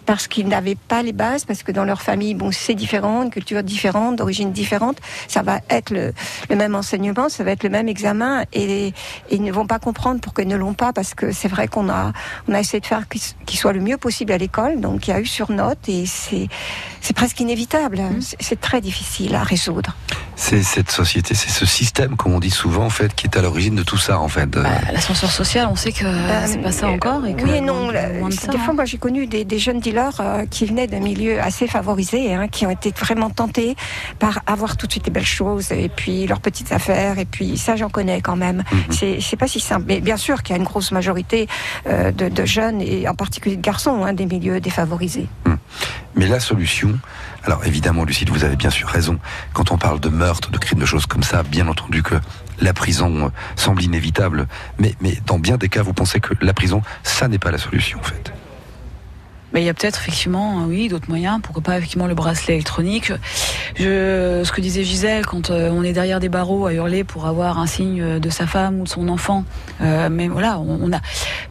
Parce 0.08 0.28
qu'ils 0.28 0.48
n'avaient 0.48 0.74
pas 0.88 1.04
les 1.04 1.12
bases, 1.13 1.46
parce 1.46 1.62
que 1.62 1.72
dans 1.72 1.84
leur 1.84 2.02
famille, 2.02 2.34
bon, 2.34 2.50
c'est 2.52 2.74
différent, 2.74 3.22
une 3.24 3.30
culture 3.30 3.62
différente, 3.62 4.15
d'origine 4.15 4.52
différente, 4.52 4.98
ça 5.28 5.43
va 5.43 5.60
être 5.70 5.91
le, 5.91 6.13
le 6.50 6.56
même 6.56 6.74
enseignement, 6.74 7.30
ça 7.30 7.43
va 7.43 7.52
être 7.52 7.62
le 7.63 7.70
même 7.70 7.88
examen, 7.89 8.43
et, 8.54 8.88
et 8.88 8.93
ils 9.30 9.43
ne 9.43 9.52
vont 9.52 9.67
pas 9.67 9.78
comprendre 9.80 10.20
pourquoi 10.22 10.46
ils 10.46 10.48
ne 10.48 10.56
l'ont 10.56 10.74
pas, 10.74 10.93
parce 10.93 11.13
que 11.13 11.32
c'est 11.32 11.50
vrai 11.50 11.67
qu'on 11.67 11.89
a, 11.89 12.13
on 12.48 12.54
a 12.56 12.60
essayé 12.62 12.80
de 12.80 12.86
faire 12.88 13.04
qu'ils 13.10 13.60
soient 13.60 13.74
le 13.74 13.82
mieux 13.82 13.98
possible 13.98 14.32
à 14.32 14.38
l'école, 14.39 14.80
donc 14.80 15.08
il 15.08 15.12
y 15.12 15.13
a 15.13 15.20
eu 15.20 15.26
sur 15.28 15.52
note, 15.52 15.88
et 15.89 16.06
c'est, 16.08 16.48
c'est 17.02 17.13
presque 17.15 17.39
inévitable, 17.41 18.02
C'est- 18.22 18.38
c'est 18.39 18.60
très 18.62 18.80
difficile 18.82 19.36
à 19.36 19.43
résoudre. 19.43 19.93
C'est 20.39 20.62
cette 20.62 20.91
société, 20.91 21.34
c'est 21.34 21.50
ce 21.50 21.65
système, 21.65 22.15
comme 22.15 22.32
on 22.36 22.39
dit 22.39 22.52
souvent, 22.52 22.86
en 22.86 22.89
fait, 22.91 23.13
qui 23.15 23.26
est 23.26 23.36
à 23.36 23.41
l'origine 23.41 23.73
de 23.76 23.82
tout 23.82 23.97
ça, 23.97 24.19
en 24.19 24.28
fait. 24.28 24.45
Bah, 24.45 24.69
L'ascenseur 24.93 25.32
social, 25.32 25.67
on 25.69 25.76
sait 25.76 25.91
que 25.91 26.06
c'est 26.45 26.62
pas 26.62 26.71
ça 26.71 26.86
Euh, 26.86 26.91
encore. 26.91 27.26
Et 27.26 27.34
que 27.34 27.41
oui 27.43 27.56
et 27.56 27.62
non. 27.62 27.89
la- 27.89 28.10
ça, 28.30 28.47
des 28.52 28.58
hein. 28.58 28.62
fois, 28.63 28.76
moi, 28.76 28.86
j'ai 28.86 29.00
connu 29.00 29.26
des, 29.26 29.45
des 29.45 29.58
jeunes 29.58 29.80
dealers 29.80 30.13
euh, 30.19 30.45
qui 30.45 30.67
venaient 30.67 30.86
d'un 30.86 31.00
milieu 31.00 31.41
assez 31.41 31.65
favorisé, 31.67 32.36
hein, 32.36 32.47
qui 32.47 32.67
ont 32.67 32.69
été 32.69 32.93
vraiment 32.95 33.32
tentés 33.32 33.76
par 34.19 34.39
avoir 34.45 34.78
tout 34.78 34.86
de 34.86 34.91
suite 34.91 35.06
des 35.06 35.12
belles 35.12 35.26
choses 35.26 35.71
et 35.71 35.89
puis 35.89 36.28
leurs 36.28 36.39
petites 36.39 36.71
affaires. 36.71 37.17
Et 37.17 37.26
puis 37.26 37.58
ça, 37.58 37.76
j'en 37.76 37.89
connais 37.89 38.21
quand 38.21 38.36
même. 38.36 38.63
Mhm. 38.71 38.84
C'est 38.91 39.17
c'est 39.21 39.38
pas 39.38 39.47
si 39.47 39.60
simple. 39.60 39.86
Mais 39.88 40.02
bien 40.02 40.17
sûr 40.17 40.43
qu'il 40.43 40.56
y 40.56 40.60
a 40.60 40.62
une 40.62 40.67
grosse 40.67 40.91
majorité 40.91 41.47
euh, 41.88 42.12
de, 42.12 42.30
de 42.30 42.45
jeunes 42.45 42.80
et 42.84 43.10
en 43.10 43.15
particulier 43.15 43.56
de 43.56 43.62
garçons 43.62 44.06
hein, 44.06 44.13
des 44.13 44.28
milieux 44.28 44.60
défavorisés. 44.60 45.28
Mais 46.15 46.28
la 46.28 46.39
solution, 46.39 46.97
alors 47.43 47.65
évidemment, 47.65 48.04
Lucide, 48.04 48.30
vous 48.30 48.43
avez 48.43 48.56
bien 48.56 48.69
sûr 48.69 48.88
raison. 48.89 49.19
Quand 49.54 49.71
on 49.71 49.78
parle 49.78 50.00
de 50.00 50.10
meurtre, 50.10 50.52
de 50.52 50.58
crimes, 50.58 50.80
de 50.80 50.86
choses 50.86 51.06
comme 51.06 51.23
ça, 51.23 51.43
bien 51.43 51.67
entendu 51.67 52.04
que 52.04 52.15
la 52.60 52.73
prison 52.73 53.28
euh, 53.28 53.30
semble 53.56 53.82
inévitable. 53.84 54.47
Mais, 54.80 54.95
mais 55.02 55.17
dans 55.26 55.39
bien 55.39 55.58
des 55.58 55.69
cas, 55.69 55.82
vous 55.84 55.93
pensez 55.93 56.19
que 56.19 56.34
la 56.41 56.54
prison, 56.54 56.82
ça 57.04 57.28
n'est 57.28 57.39
pas 57.39 57.52
la 57.52 57.58
solution, 57.58 58.00
en 58.00 58.04
fait. 58.04 58.34
Mais 59.54 59.62
il 59.62 59.65
y 59.65 59.69
a 59.69 59.73
peut-être 59.73 60.00
effectivement, 60.02 60.60
euh, 60.62 60.65
oui, 60.65 60.89
d'autres 60.89 61.08
moyens. 61.08 61.39
Pourquoi 61.41 61.63
pas 61.63 61.78
effectivement 61.78 62.08
le 62.08 62.15
bracelet 62.15 62.56
électronique. 62.56 63.13
Ce 63.78 64.52
que 64.52 64.60
disait 64.62 64.84
Gisèle, 64.84 65.26
quand 65.26 65.52
euh, 65.52 65.69
on 65.71 65.84
est 65.84 65.93
derrière 65.93 66.19
des 66.19 66.28
barreaux 66.30 66.65
à 66.65 66.73
hurler 66.73 67.06
pour 67.06 67.28
avoir 67.28 67.58
un 67.60 67.65
signe 67.67 68.02
euh, 68.02 68.19
de 68.19 68.30
sa 68.30 68.45
femme 68.45 68.82
ou 68.82 68.84
de 68.84 68.89
son 68.89 69.08
enfant, 69.08 69.45
mais 69.80 70.28
voilà, 70.28 70.60
on, 70.60 70.91
a, 70.91 71.00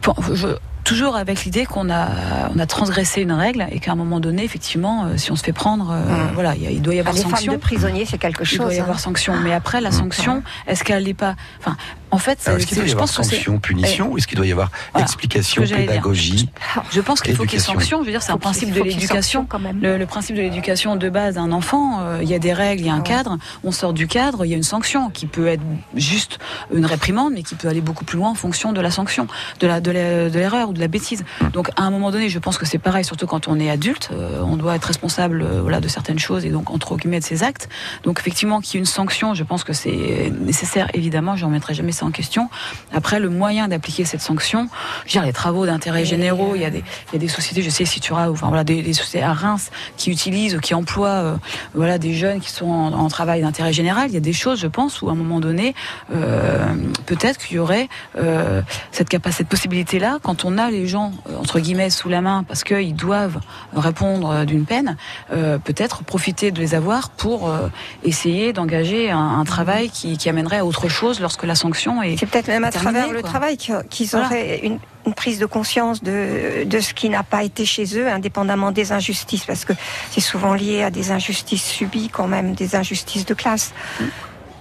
enfin, 0.05 0.13
je- 0.35 0.47
toujours 0.87 1.17
avec 1.17 1.43
l'idée 1.43 1.65
qu'on 1.65 1.89
a, 1.89 2.07
on 2.55 2.59
a 2.59 2.65
transgressé 2.65 3.21
une 3.21 3.33
règle 3.33 3.67
et 3.71 3.79
qu'à 3.79 3.91
un 3.91 3.95
moment 3.95 4.21
donné, 4.21 4.45
effectivement, 4.45 5.03
euh, 5.05 5.17
si 5.17 5.31
on 5.33 5.35
se 5.35 5.43
fait 5.43 5.51
prendre, 5.51 5.91
euh, 5.91 5.97
Mm. 6.07 6.29
voilà, 6.33 6.55
il 6.55 6.81
doit 6.81 6.95
y 6.95 6.99
avoir 6.99 7.13
les 7.13 7.21
femmes 7.21 7.31
sanction. 7.31 7.51
de 7.53 7.57
prisonniers, 7.57 8.05
c'est 8.05 8.17
quelque 8.17 8.43
Il 8.49 8.57
doit 8.57 8.67
chose. 8.67 8.75
y 8.75 8.79
hein. 8.79 8.83
avoir 8.83 8.99
sanction. 8.99 9.33
Mais 9.43 9.51
après, 9.53 9.81
la 9.81 9.91
sanction, 9.91 10.43
est-ce 10.65 10.85
qu'elle 10.85 11.03
n'est 11.03 11.13
pas, 11.13 11.35
enfin, 11.59 11.75
en 12.11 12.17
fait, 12.17 12.39
Alors, 12.45 12.57
c'est- 12.59 12.63
est-ce 12.63 12.67
qu'il 12.67 12.77
doit 12.77 12.85
y 12.85 12.89
je 12.89 12.93
avoir 12.93 13.07
sanction, 13.09 13.59
punition, 13.59 14.11
ou 14.11 14.17
est-ce 14.17 14.27
qu'il 14.27 14.37
doit 14.37 14.45
y 14.47 14.51
avoir 14.51 14.69
Voilà, 14.93 15.05
explication, 15.05 15.63
pédagogie 15.63 16.49
Je 16.91 17.01
pense 17.01 17.21
qu'il 17.21 17.35
faut 17.35 17.43
qu'il 17.43 17.53
y 17.53 17.55
ait 17.57 17.59
sanction. 17.65 17.99
Je 18.01 18.05
veux 18.05 18.11
dire, 18.11 18.21
c'est 18.21 18.31
un 18.31 18.37
principe 18.37 18.71
de 18.73 18.81
l'éducation. 18.81 19.45
quand 19.47 19.59
même. 19.59 19.79
Le, 19.81 19.97
le 19.97 20.05
principe 20.05 20.35
de 20.35 20.41
l'éducation 20.41 20.95
de 20.95 21.09
base 21.09 21.35
d'un 21.35 21.51
enfant, 21.51 21.99
euh, 22.01 22.19
il 22.21 22.29
y 22.29 22.33
a 22.33 22.39
des 22.39 22.53
règles, 22.53 22.81
il 22.83 22.87
y 22.87 22.89
a 22.89 22.93
un 22.93 22.97
Ouais. 22.97 23.03
cadre. 23.03 23.37
On 23.63 23.71
sort 23.71 23.93
du 23.93 24.07
cadre, 24.07 24.45
il 24.45 24.49
y 24.49 24.53
a 24.53 24.57
une 24.57 24.63
sanction 24.63 25.09
qui 25.09 25.25
peut 25.27 25.47
être 25.47 25.61
juste 25.95 26.39
une 26.73 26.85
réprimande, 26.85 27.33
mais 27.33 27.43
qui 27.43 27.55
peut 27.55 27.67
aller 27.67 27.81
beaucoup 27.81 28.05
plus 28.05 28.17
loin 28.17 28.29
en 28.29 28.35
fonction 28.35 28.73
de 28.73 28.81
la 28.81 28.91
sanction, 28.91 29.27
de 29.59 29.67
la 29.67 29.81
de 29.81 29.91
la- 29.91 30.29
de 30.29 30.39
l'erreur 30.39 30.69
ou 30.69 30.73
de 30.73 30.79
la 30.79 30.87
bêtise. 30.87 31.23
Donc, 31.53 31.69
à 31.75 31.83
un 31.83 31.89
moment 31.91 32.11
donné, 32.11 32.29
je 32.29 32.39
pense 32.39 32.57
que 32.57 32.65
c'est 32.65 32.77
pareil, 32.79 33.03
surtout 33.05 33.27
quand 33.27 33.47
on 33.47 33.59
est 33.59 33.69
adulte, 33.69 34.09
euh, 34.13 34.41
on 34.43 34.55
doit 34.57 34.75
être 34.75 34.85
responsable, 34.85 35.41
euh, 35.41 35.61
voilà, 35.61 35.79
de 35.79 35.87
certaines 35.87 36.19
choses 36.19 36.45
et 36.45 36.49
donc 36.49 36.71
entre 36.71 36.95
guillemets 36.97 37.19
de 37.19 37.25
ses 37.25 37.43
actes. 37.43 37.69
Donc, 38.03 38.19
effectivement, 38.19 38.61
qu'il 38.61 38.75
y 38.75 38.77
ait 38.77 38.79
une 38.79 38.85
sanction, 38.85 39.33
je 39.33 39.43
pense 39.43 39.63
que 39.63 39.73
c'est 39.73 40.31
nécessaire. 40.41 40.89
Évidemment, 40.93 41.35
je 41.35 41.41
ne 41.41 41.47
remettrai 41.47 41.73
jamais 41.73 41.91
ça 41.97 42.05
en 42.05 42.11
question. 42.11 42.49
Après, 42.93 43.19
le 43.19 43.29
moyen 43.29 43.67
d'appliquer 43.67 44.05
cette 44.05 44.21
sanction, 44.21 44.69
je 45.05 45.09
veux 45.09 45.19
dire, 45.19 45.23
les 45.23 45.33
travaux 45.33 45.65
d'intérêt 45.65 46.05
généraux, 46.05 46.53
il 46.55 46.61
y 46.61 46.65
a 46.65 46.69
des, 46.69 46.83
il 47.09 47.13
y 47.13 47.15
a 47.15 47.19
des 47.19 47.27
sociétés, 47.27 47.61
je 47.61 47.69
sais, 47.69 47.85
Citura, 47.85 48.31
enfin 48.31 48.47
voilà, 48.47 48.63
des, 48.63 48.81
des 48.81 48.93
sociétés 48.93 49.23
à 49.23 49.33
Reims 49.33 49.69
qui 49.97 50.11
utilisent, 50.11 50.55
ou 50.55 50.59
qui 50.59 50.73
emploient, 50.73 51.09
euh, 51.09 51.35
voilà, 51.73 51.97
des 51.97 52.13
jeunes 52.13 52.39
qui 52.39 52.51
sont 52.51 52.69
en, 52.69 52.93
en 52.93 53.07
travail 53.07 53.41
d'intérêt 53.41 53.73
général. 53.73 54.09
Il 54.09 54.13
y 54.13 54.17
a 54.17 54.25
des 54.31 54.33
choses, 54.33 54.59
je 54.59 54.67
pense, 54.67 55.01
où 55.01 55.09
à 55.09 55.11
un 55.11 55.15
moment 55.15 55.39
donné, 55.39 55.75
euh, 56.13 56.73
peut-être 57.05 57.37
qu'il 57.39 57.57
y 57.57 57.59
aurait 57.59 57.87
euh, 58.17 58.61
cette 58.91 59.09
capacité, 59.09 59.37
cette 59.37 59.49
possibilité-là, 59.49 60.17
quand 60.23 60.45
on 60.45 60.57
a 60.57 60.71
les 60.71 60.87
gens 60.87 61.11
euh, 61.29 61.37
entre 61.37 61.59
guillemets 61.59 61.91
sous 61.91 62.09
la 62.09 62.21
main, 62.21 62.43
parce 62.47 62.63
qu'ils 62.63 62.95
doivent 62.95 63.39
répondre 63.75 64.29
euh, 64.29 64.45
d'une 64.45 64.65
peine, 64.65 64.97
euh, 65.31 65.59
peut-être 65.59 66.03
profiter 66.03 66.49
de 66.51 66.59
les 66.59 66.73
avoir 66.73 67.09
pour 67.09 67.49
euh, 67.49 67.67
essayer 68.03 68.53
d'engager 68.53 69.11
un, 69.11 69.39
un 69.39 69.45
travail 69.45 69.89
qui, 69.89 70.17
qui 70.17 70.27
amènerait 70.29 70.59
à 70.59 70.65
autre 70.65 70.87
chose 70.87 71.19
lorsque 71.19 71.43
la 71.43 71.55
sanction 71.55 71.86
est 72.01 72.17
C'est 72.17 72.25
peut-être 72.25 72.47
même 72.47 72.63
à 72.63 72.71
travers 72.71 73.11
le 73.11 73.21
travail 73.21 73.57
qu'ils 73.57 74.07
Voilà. 74.09 74.25
auraient 74.25 74.59
une, 74.63 74.79
une 75.05 75.13
prise 75.13 75.39
de 75.39 75.45
conscience 75.45 76.03
de, 76.03 76.63
de 76.65 76.79
ce 76.79 76.93
qui 76.93 77.09
n'a 77.09 77.23
pas 77.23 77.43
été 77.43 77.65
chez 77.65 77.97
eux, 77.97 78.07
indépendamment 78.07 78.71
des 78.71 78.91
injustices, 78.91 79.45
parce 79.45 79.65
que 79.65 79.73
c'est 80.11 80.21
souvent 80.21 80.53
lié 80.53 80.83
à 80.83 80.89
des 80.89 81.11
injustices 81.11 81.65
subies 81.65 82.09
quand 82.09 82.27
même, 82.27 82.53
des 82.53 82.75
injustices 82.75 83.25
de 83.25 83.33
classe. 83.33 83.73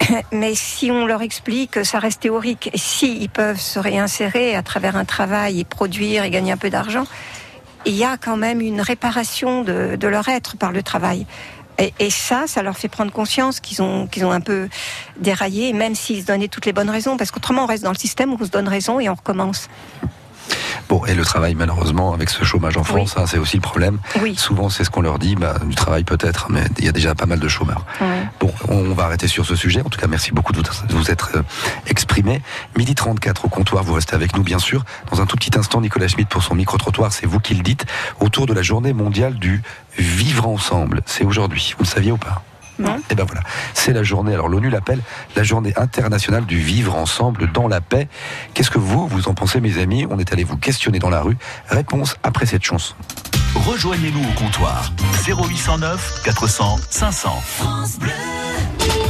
Mais 0.33 0.55
si 0.55 0.91
on 0.91 1.07
leur 1.07 1.23
explique 1.23 1.73
que 1.73 1.85
ça 1.85 1.99
reste 1.99 2.21
théorique, 2.21 2.71
et 2.73 2.79
si 2.79 3.19
ils 3.19 3.31
peuvent 3.31 3.61
se 3.61 3.79
réinsérer 3.79 4.55
à 4.55 4.62
travers 4.62 4.97
un 4.97 5.05
travail 5.05 5.61
et 5.61 5.65
produire 5.65 6.25
et 6.25 6.31
gagner 6.31 6.53
un 6.53 6.57
peu 6.57 6.71
d'argent, 6.71 7.05
il 7.87 7.95
y 7.95 8.05
a 8.05 8.17
quand 8.17 8.37
même 8.37 8.61
une 8.61 8.81
réparation 8.81 9.62
de, 9.62 9.97
de 9.97 10.09
leur 10.09 10.29
être 10.29 10.57
par 10.57 10.73
le 10.73 10.83
travail. 10.83 11.25
Et, 11.79 11.93
et 11.99 12.11
ça, 12.11 12.47
ça 12.47 12.62
leur 12.62 12.77
fait 12.77 12.89
prendre 12.89 13.12
conscience 13.12 13.61
qu'ils 13.61 13.83
ont, 13.83 14.07
qu'ils 14.07 14.25
ont 14.25 14.33
un 14.33 14.41
peu 14.41 14.69
déraillé, 15.19 15.73
même 15.73 15.95
s'ils 15.95 16.23
se 16.23 16.27
donnaient 16.27 16.49
toutes 16.49 16.67
les 16.67 16.73
bonnes 16.73 16.91
raisons, 16.91 17.17
parce 17.17 17.31
qu'autrement 17.31 17.65
on 17.65 17.67
reste 17.67 17.85
dans 17.85 17.93
le 17.93 17.99
système 17.99 18.33
où 18.33 18.39
on 18.41 18.45
se 18.45 18.51
donne 18.51 18.69
raison 18.69 19.01
et 19.01 19.09
on 19.09 19.15
recommence. 19.15 19.69
Bon, 20.89 21.05
et 21.07 21.15
le 21.15 21.25
travail, 21.25 21.55
malheureusement, 21.55 22.12
avec 22.15 22.31
ce 22.31 22.45
chômage 22.45 22.77
en 22.77 22.85
France, 22.85 23.15
hein, 23.17 23.25
c'est 23.27 23.39
aussi 23.39 23.57
le 23.57 23.62
problème. 23.62 23.99
Oui. 24.21 24.35
Souvent, 24.37 24.69
c'est 24.69 24.85
ce 24.85 24.91
qu'on 24.91 25.01
leur 25.03 25.19
dit, 25.19 25.35
bah, 25.37 25.55
du 25.65 25.75
travail 25.75 26.05
peut-être, 26.05 26.47
mais 26.51 26.62
il 26.79 26.85
y 26.85 26.89
a 26.89 26.93
déjà 26.93 27.15
pas 27.15 27.27
mal 27.27 27.39
de 27.41 27.49
chômeurs. 27.49 27.85
Bon, 28.41 28.53
on 28.69 28.93
va 28.95 29.05
arrêter 29.05 29.29
sur 29.29 29.45
ce 29.47 29.55
sujet. 29.57 29.81
En 29.85 29.89
tout 29.89 29.99
cas, 29.99 30.07
merci 30.07 30.33
beaucoup 30.33 30.53
de 30.53 30.59
vous- 30.59 30.87
de 30.87 30.95
vous 30.95 31.11
être 31.11 31.31
euh, 31.37 31.43
exprimé. 31.87 32.43
Midi 32.77 32.95
34 32.95 33.45
au 33.45 33.49
comptoir, 33.49 33.83
vous 33.85 33.95
restez 33.95 34.15
avec 34.15 34.37
nous, 34.37 34.43
bien 34.43 34.59
sûr. 34.59 34.85
Dans 35.11 35.21
un 35.21 35.27
tout 35.27 35.37
petit 35.37 35.57
instant, 35.59 35.81
Nicolas 35.81 36.09
Schmitt 36.09 36.29
pour 36.29 36.43
son 36.43 36.55
micro-trottoir, 36.55 37.12
c'est 37.12 37.27
vous 37.27 37.41
qui 37.41 37.55
le 37.55 37.62
dites, 37.62 37.87
autour 38.21 38.47
de 38.47 38.53
la 38.53 38.62
journée 38.62 38.93
mondiale 38.93 39.35
du 39.35 39.62
vivre 39.99 40.47
ensemble. 40.47 41.03
C'est 41.07 41.25
aujourd'hui. 41.25 41.75
Vous 41.79 41.85
le 41.85 41.89
saviez 41.89 42.12
ou 42.12 42.17
pas? 42.19 42.43
Non. 42.79 43.01
Et 43.11 43.15
ben 43.15 43.25
voilà, 43.25 43.43
c'est 43.75 43.93
la 43.93 44.03
journée. 44.03 44.35
Alors 44.35 44.49
l'ONU 44.49 44.71
l'appelle 44.71 45.01
la 45.35 45.43
journée 45.43 45.73
internationale 45.77 46.45
du 46.45 46.59
vivre 46.59 46.95
ensemble 46.95 47.51
dans 47.53 47.69
la 47.69 47.81
paix. 47.81 48.09
Qu'est-ce 48.55 48.71
que 48.71 48.79
vous, 48.79 49.07
vous 49.07 49.29
en 49.29 49.35
pensez, 49.35 49.61
mes 49.61 49.79
amis? 49.79 50.07
On 50.11 50.19
est 50.19 50.33
allé 50.33 50.45
vous 50.45 50.57
questionner 50.57 50.99
dans 50.99 51.11
la 51.11 51.23
rue. 51.23 51.37
Réponse 51.69 52.17
après 52.23 52.47
cette 52.47 52.65
chanson. 52.65 52.95
Rejoignez-nous 53.64 54.21
au 54.23 54.33
comptoir 54.38 54.92
0809 55.27 56.23
400 56.25 56.79
500. 56.90 57.42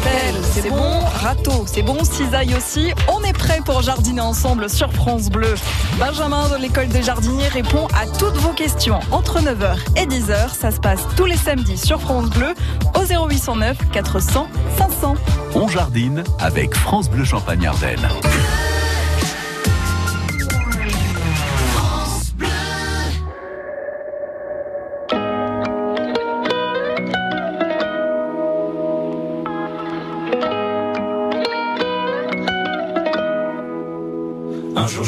Pelle, 0.02 0.34
c'est 0.52 0.68
bon. 0.70 1.00
Râteau, 1.20 1.64
c'est 1.66 1.82
bon. 1.82 2.02
Cisaille 2.04 2.54
aussi. 2.54 2.92
On 3.08 3.22
est 3.22 3.32
prêt 3.32 3.60
pour 3.64 3.82
jardiner 3.82 4.20
ensemble 4.20 4.70
sur 4.70 4.92
France 4.92 5.28
Bleu. 5.30 5.54
Benjamin 5.98 6.48
de 6.48 6.56
l'école 6.56 6.88
des 6.88 7.02
jardiniers 7.02 7.48
répond 7.48 7.88
à 7.88 8.06
toutes 8.18 8.36
vos 8.36 8.52
questions 8.52 9.00
entre 9.10 9.40
9h 9.40 9.76
et 9.96 10.06
10h. 10.06 10.54
Ça 10.54 10.70
se 10.70 10.78
passe 10.78 11.00
tous 11.16 11.26
les 11.26 11.36
samedis 11.36 11.78
sur 11.78 12.00
France 12.00 12.30
Bleu 12.30 12.54
au 12.94 13.04
0809 13.04 13.76
400 13.92 14.48
500. 14.78 15.14
On 15.54 15.68
jardine 15.68 16.22
avec 16.38 16.74
France 16.74 17.10
Bleu 17.10 17.24
Champagne 17.24 17.66
Ardenne. 17.66 18.08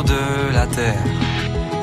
de 0.00 0.54
la 0.54 0.66
terre. 0.66 1.04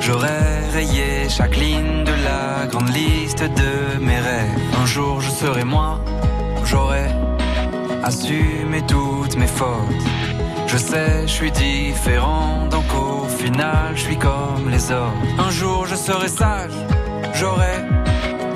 J'aurai 0.00 0.68
rayé 0.72 1.28
chaque 1.28 1.56
ligne 1.56 2.02
de 2.02 2.14
la 2.24 2.66
grande 2.66 2.92
liste 2.92 3.44
de 3.44 4.00
mes 4.00 4.18
rêves. 4.18 4.58
Un 4.82 4.86
jour 4.86 5.20
je 5.20 5.30
serai 5.30 5.62
moi, 5.62 6.00
j'aurai 6.64 7.06
assumé 8.02 8.82
toutes 8.88 9.36
mes 9.36 9.46
fautes. 9.46 9.94
Je 10.66 10.76
sais, 10.76 11.22
je 11.22 11.32
suis 11.32 11.52
différent, 11.52 12.66
donc 12.68 12.84
au 12.94 13.28
final 13.28 13.92
je 13.94 14.00
suis 14.00 14.18
comme 14.18 14.68
les 14.68 14.90
autres. 14.90 15.42
Un 15.46 15.50
jour 15.50 15.86
je 15.86 15.94
serai 15.94 16.28
sage, 16.28 16.78
j'aurai 17.34 17.76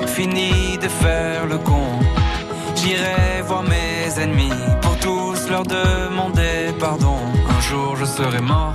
fini 0.07 0.79
de 0.83 0.89
faire 0.89 1.47
le 1.47 1.59
con. 1.59 1.87
J'irai 2.75 3.43
voir 3.47 3.63
mes 3.63 4.21
ennemis 4.21 4.63
pour 4.83 4.97
tous 4.99 5.49
leur 5.49 5.63
demander 5.63 6.73
pardon. 6.81 7.19
Un 7.57 7.61
jour 7.61 7.97
je 7.97 8.05
serai 8.05 8.41
mort, 8.41 8.75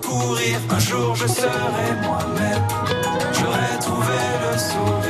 courir. 0.00 0.58
Un 0.70 0.78
jour 0.78 1.14
je 1.14 1.26
serai 1.26 1.88
moi-même. 2.02 2.64
J'aurai 3.32 3.78
trouvé 3.80 4.18
le 4.42 4.58
sourire. 4.58 5.09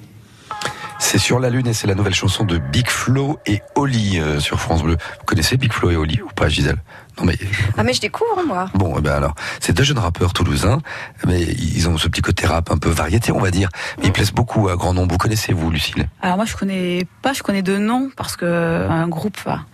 C'est 1.11 1.17
sur 1.17 1.39
la 1.41 1.49
Lune 1.49 1.67
et 1.67 1.73
c'est 1.73 1.87
la 1.87 1.95
nouvelle 1.95 2.13
chanson 2.13 2.45
de 2.45 2.57
Big 2.57 2.87
Flo 2.87 3.37
et 3.45 3.61
Oli 3.75 4.17
euh, 4.21 4.39
sur 4.39 4.61
France 4.61 4.81
Bleu. 4.81 4.93
Vous 5.19 5.25
connaissez 5.25 5.57
Big 5.57 5.73
Flo 5.73 5.91
et 5.91 5.97
Oli 5.97 6.21
ou 6.21 6.29
pas, 6.33 6.47
Gisèle? 6.47 6.77
Non 7.19 7.25
mais 7.25 7.37
Ah 7.77 7.83
mais 7.83 7.91
je 7.91 7.99
découvre 7.99 8.41
moi. 8.47 8.69
bon, 8.75 8.95
eh 8.97 9.01
ben 9.01 9.11
alors, 9.15 9.35
c'est 9.59 9.73
deux 9.73 9.83
jeunes 9.83 9.97
rappeurs 9.99 10.31
toulousains, 10.31 10.79
mais 11.27 11.41
ils 11.41 11.89
ont 11.89 11.97
ce 11.97 12.07
petit 12.07 12.21
côté 12.21 12.47
rap 12.47 12.71
un 12.71 12.77
peu 12.77 12.87
variété, 12.87 13.33
on 13.33 13.39
va 13.41 13.51
dire. 13.51 13.67
Mais 13.97 14.05
ils 14.05 14.13
plaisent 14.13 14.31
beaucoup 14.31 14.69
à 14.69 14.77
grand 14.77 14.93
nombre. 14.93 15.11
Vous 15.11 15.17
connaissez 15.17 15.51
vous, 15.51 15.69
Lucille? 15.69 16.07
Alors 16.21 16.37
moi 16.37 16.45
je 16.45 16.55
connais 16.55 17.05
pas, 17.21 17.33
je 17.33 17.43
connais 17.43 17.61
deux 17.61 17.77
noms 17.77 18.09
parce 18.15 18.37
que 18.37 18.87
un 18.89 19.09
groupe 19.09 19.35
enfin, 19.45 19.65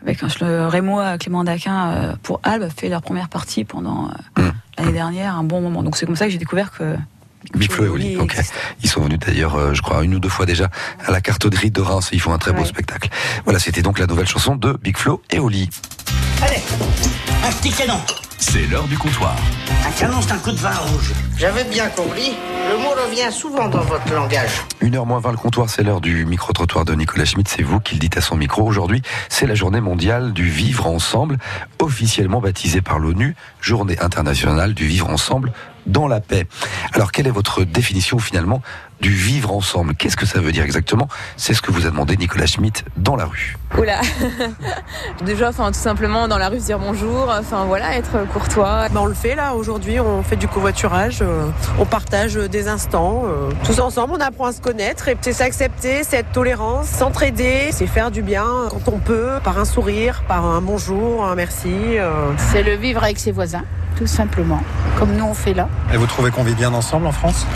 avec 0.00 0.22
un- 0.22 0.28
le 0.42 0.68
Rémois, 0.68 1.18
Clément 1.18 1.42
Daquin 1.42 1.88
euh, 1.90 2.12
pour 2.22 2.38
Albe 2.44 2.68
fait 2.74 2.88
leur 2.88 3.02
première 3.02 3.28
partie 3.28 3.64
pendant 3.64 4.10
euh, 4.38 4.42
Hmm. 4.42 4.52
l'année 4.78 4.92
dernière, 4.92 5.36
un 5.36 5.42
bon 5.44 5.60
moment. 5.60 5.82
Donc 5.82 5.96
c'est 5.96 6.06
comme 6.06 6.14
ça 6.16 6.26
que 6.26 6.30
j'ai 6.30 6.38
découvert 6.38 6.70
que 6.70 6.94
Big 7.54 7.70
Flo 7.70 7.84
et 7.84 7.88
Oli, 7.88 8.16
ok. 8.16 8.32
existe. 8.32 8.54
Ils 8.82 8.88
sont 8.88 9.02
venus 9.02 9.18
d'ailleurs, 9.18 9.56
euh, 9.56 9.74
je 9.74 9.82
crois, 9.82 10.02
une 10.04 10.14
ou 10.14 10.18
deux 10.20 10.28
fois 10.28 10.46
déjà 10.46 10.70
à 11.04 11.10
la 11.12 11.20
cartonnerie 11.20 11.70
de 11.70 11.80
Reims. 11.80 12.10
Ils 12.12 12.20
font 12.20 12.32
un 12.32 12.38
très 12.38 12.52
beau 12.52 12.64
spectacle. 12.64 13.10
Voilà, 13.44 13.58
c'était 13.58 13.82
donc 13.82 13.98
la 13.98 14.06
nouvelle 14.06 14.26
chanson 14.28 14.56
de 14.56 14.76
Big 14.82 14.96
Flo 14.96 15.22
et 15.30 15.38
Oli. 15.38 15.68
Allez, 16.42 16.62
un 17.46 17.52
petit 17.52 17.70
canon. 17.70 18.00
C'est 18.38 18.66
l'heure 18.66 18.86
du 18.86 18.98
comptoir. 18.98 19.34
Un 19.86 19.90
canon, 19.92 20.20
c'est 20.20 20.32
un 20.32 20.38
coup 20.38 20.52
de 20.52 20.58
vin 20.58 20.74
rouge. 20.74 21.12
J'avais 21.38 21.64
bien 21.64 21.88
compris. 21.88 22.34
Le 22.70 22.76
mot 22.76 22.90
revient 22.90 23.32
souvent 23.32 23.68
dans 23.68 23.80
votre 23.80 24.12
langage. 24.12 24.62
Une 24.80 24.96
heure 24.96 25.06
moins 25.06 25.18
20 25.18 25.30
le 25.32 25.36
comptoir, 25.38 25.70
c'est 25.70 25.82
l'heure 25.82 26.00
du 26.00 26.26
micro-trottoir 26.26 26.84
de 26.84 26.94
Nicolas 26.94 27.24
Schmitt. 27.24 27.48
C'est 27.48 27.62
vous 27.62 27.80
qui 27.80 27.94
le 27.94 28.00
dites 28.00 28.16
à 28.18 28.20
son 28.20 28.36
micro. 28.36 28.62
Aujourd'hui, 28.62 29.02
c'est 29.28 29.46
la 29.46 29.54
journée 29.54 29.80
mondiale 29.80 30.32
du 30.32 30.48
vivre 30.48 30.86
ensemble, 30.86 31.38
officiellement 31.78 32.40
baptisée 32.40 32.82
par 32.82 32.98
l'ONU, 32.98 33.34
journée 33.60 33.98
internationale 34.00 34.74
du 34.74 34.86
vivre 34.86 35.08
ensemble 35.08 35.52
dans 35.86 36.08
la 36.08 36.20
paix. 36.20 36.46
Alors, 36.92 37.12
quelle 37.12 37.26
est 37.26 37.30
votre 37.30 37.64
définition 37.64 38.18
finalement 38.18 38.62
du 39.00 39.10
vivre 39.10 39.52
ensemble? 39.52 39.94
Qu'est-ce 39.94 40.16
que 40.16 40.26
ça 40.26 40.40
veut 40.40 40.52
dire 40.52 40.64
exactement? 40.64 41.08
C'est 41.36 41.54
ce 41.54 41.60
que 41.62 41.70
vous 41.72 41.86
a 41.86 41.90
demandé 41.90 42.16
Nicolas 42.16 42.46
Schmitt 42.46 42.84
dans 42.96 43.16
la 43.16 43.26
rue. 43.26 43.56
Oula 43.78 44.00
Déjà, 45.24 45.48
enfin, 45.48 45.68
tout 45.72 45.78
simplement 45.78 46.28
dans 46.28 46.38
la 46.38 46.48
rue 46.48 46.60
se 46.60 46.66
dire 46.66 46.78
bonjour, 46.78 47.32
enfin 47.36 47.64
voilà, 47.64 47.96
être 47.96 48.26
courtois. 48.32 48.88
Ben, 48.90 49.00
on 49.00 49.06
le 49.06 49.14
fait 49.14 49.34
là 49.34 49.54
aujourd'hui, 49.54 49.98
on 50.00 50.22
fait 50.22 50.36
du 50.36 50.46
covoiturage, 50.48 51.18
euh, 51.22 51.46
on 51.78 51.84
partage 51.84 52.34
des 52.34 52.68
instants. 52.68 53.24
euh, 53.26 53.50
tous 53.64 53.80
ensemble, 53.80 54.14
on 54.16 54.20
apprend 54.20 54.46
à 54.46 54.52
se 54.52 54.60
connaître 54.60 55.08
et 55.08 55.16
c'est 55.20 55.32
s'accepter, 55.32 56.04
c'est 56.04 56.18
être 56.18 56.32
tolérance, 56.32 56.86
s'entraider, 56.86 57.70
c'est 57.72 57.86
faire 57.86 58.10
du 58.10 58.22
bien 58.22 58.46
quand 58.70 58.88
on 58.92 58.98
peut, 58.98 59.38
par 59.42 59.58
un 59.58 59.64
sourire, 59.64 60.22
par 60.28 60.44
un 60.44 60.60
bonjour, 60.60 61.24
un 61.24 61.34
merci. 61.34 61.72
euh. 61.98 62.30
C'est 62.52 62.62
le 62.62 62.76
vivre 62.76 63.02
avec 63.02 63.18
ses 63.18 63.32
voisins, 63.32 63.64
tout 63.96 64.06
simplement, 64.06 64.60
comme 64.98 65.12
nous 65.14 65.24
on 65.24 65.34
fait 65.34 65.54
là. 65.54 65.68
Et 65.92 65.96
vous 65.96 66.06
trouvez 66.06 66.30
qu'on 66.30 66.42
vit 66.44 66.54
bien 66.54 66.72
ensemble 66.74 67.06
en 67.06 67.12
France? 67.12 67.46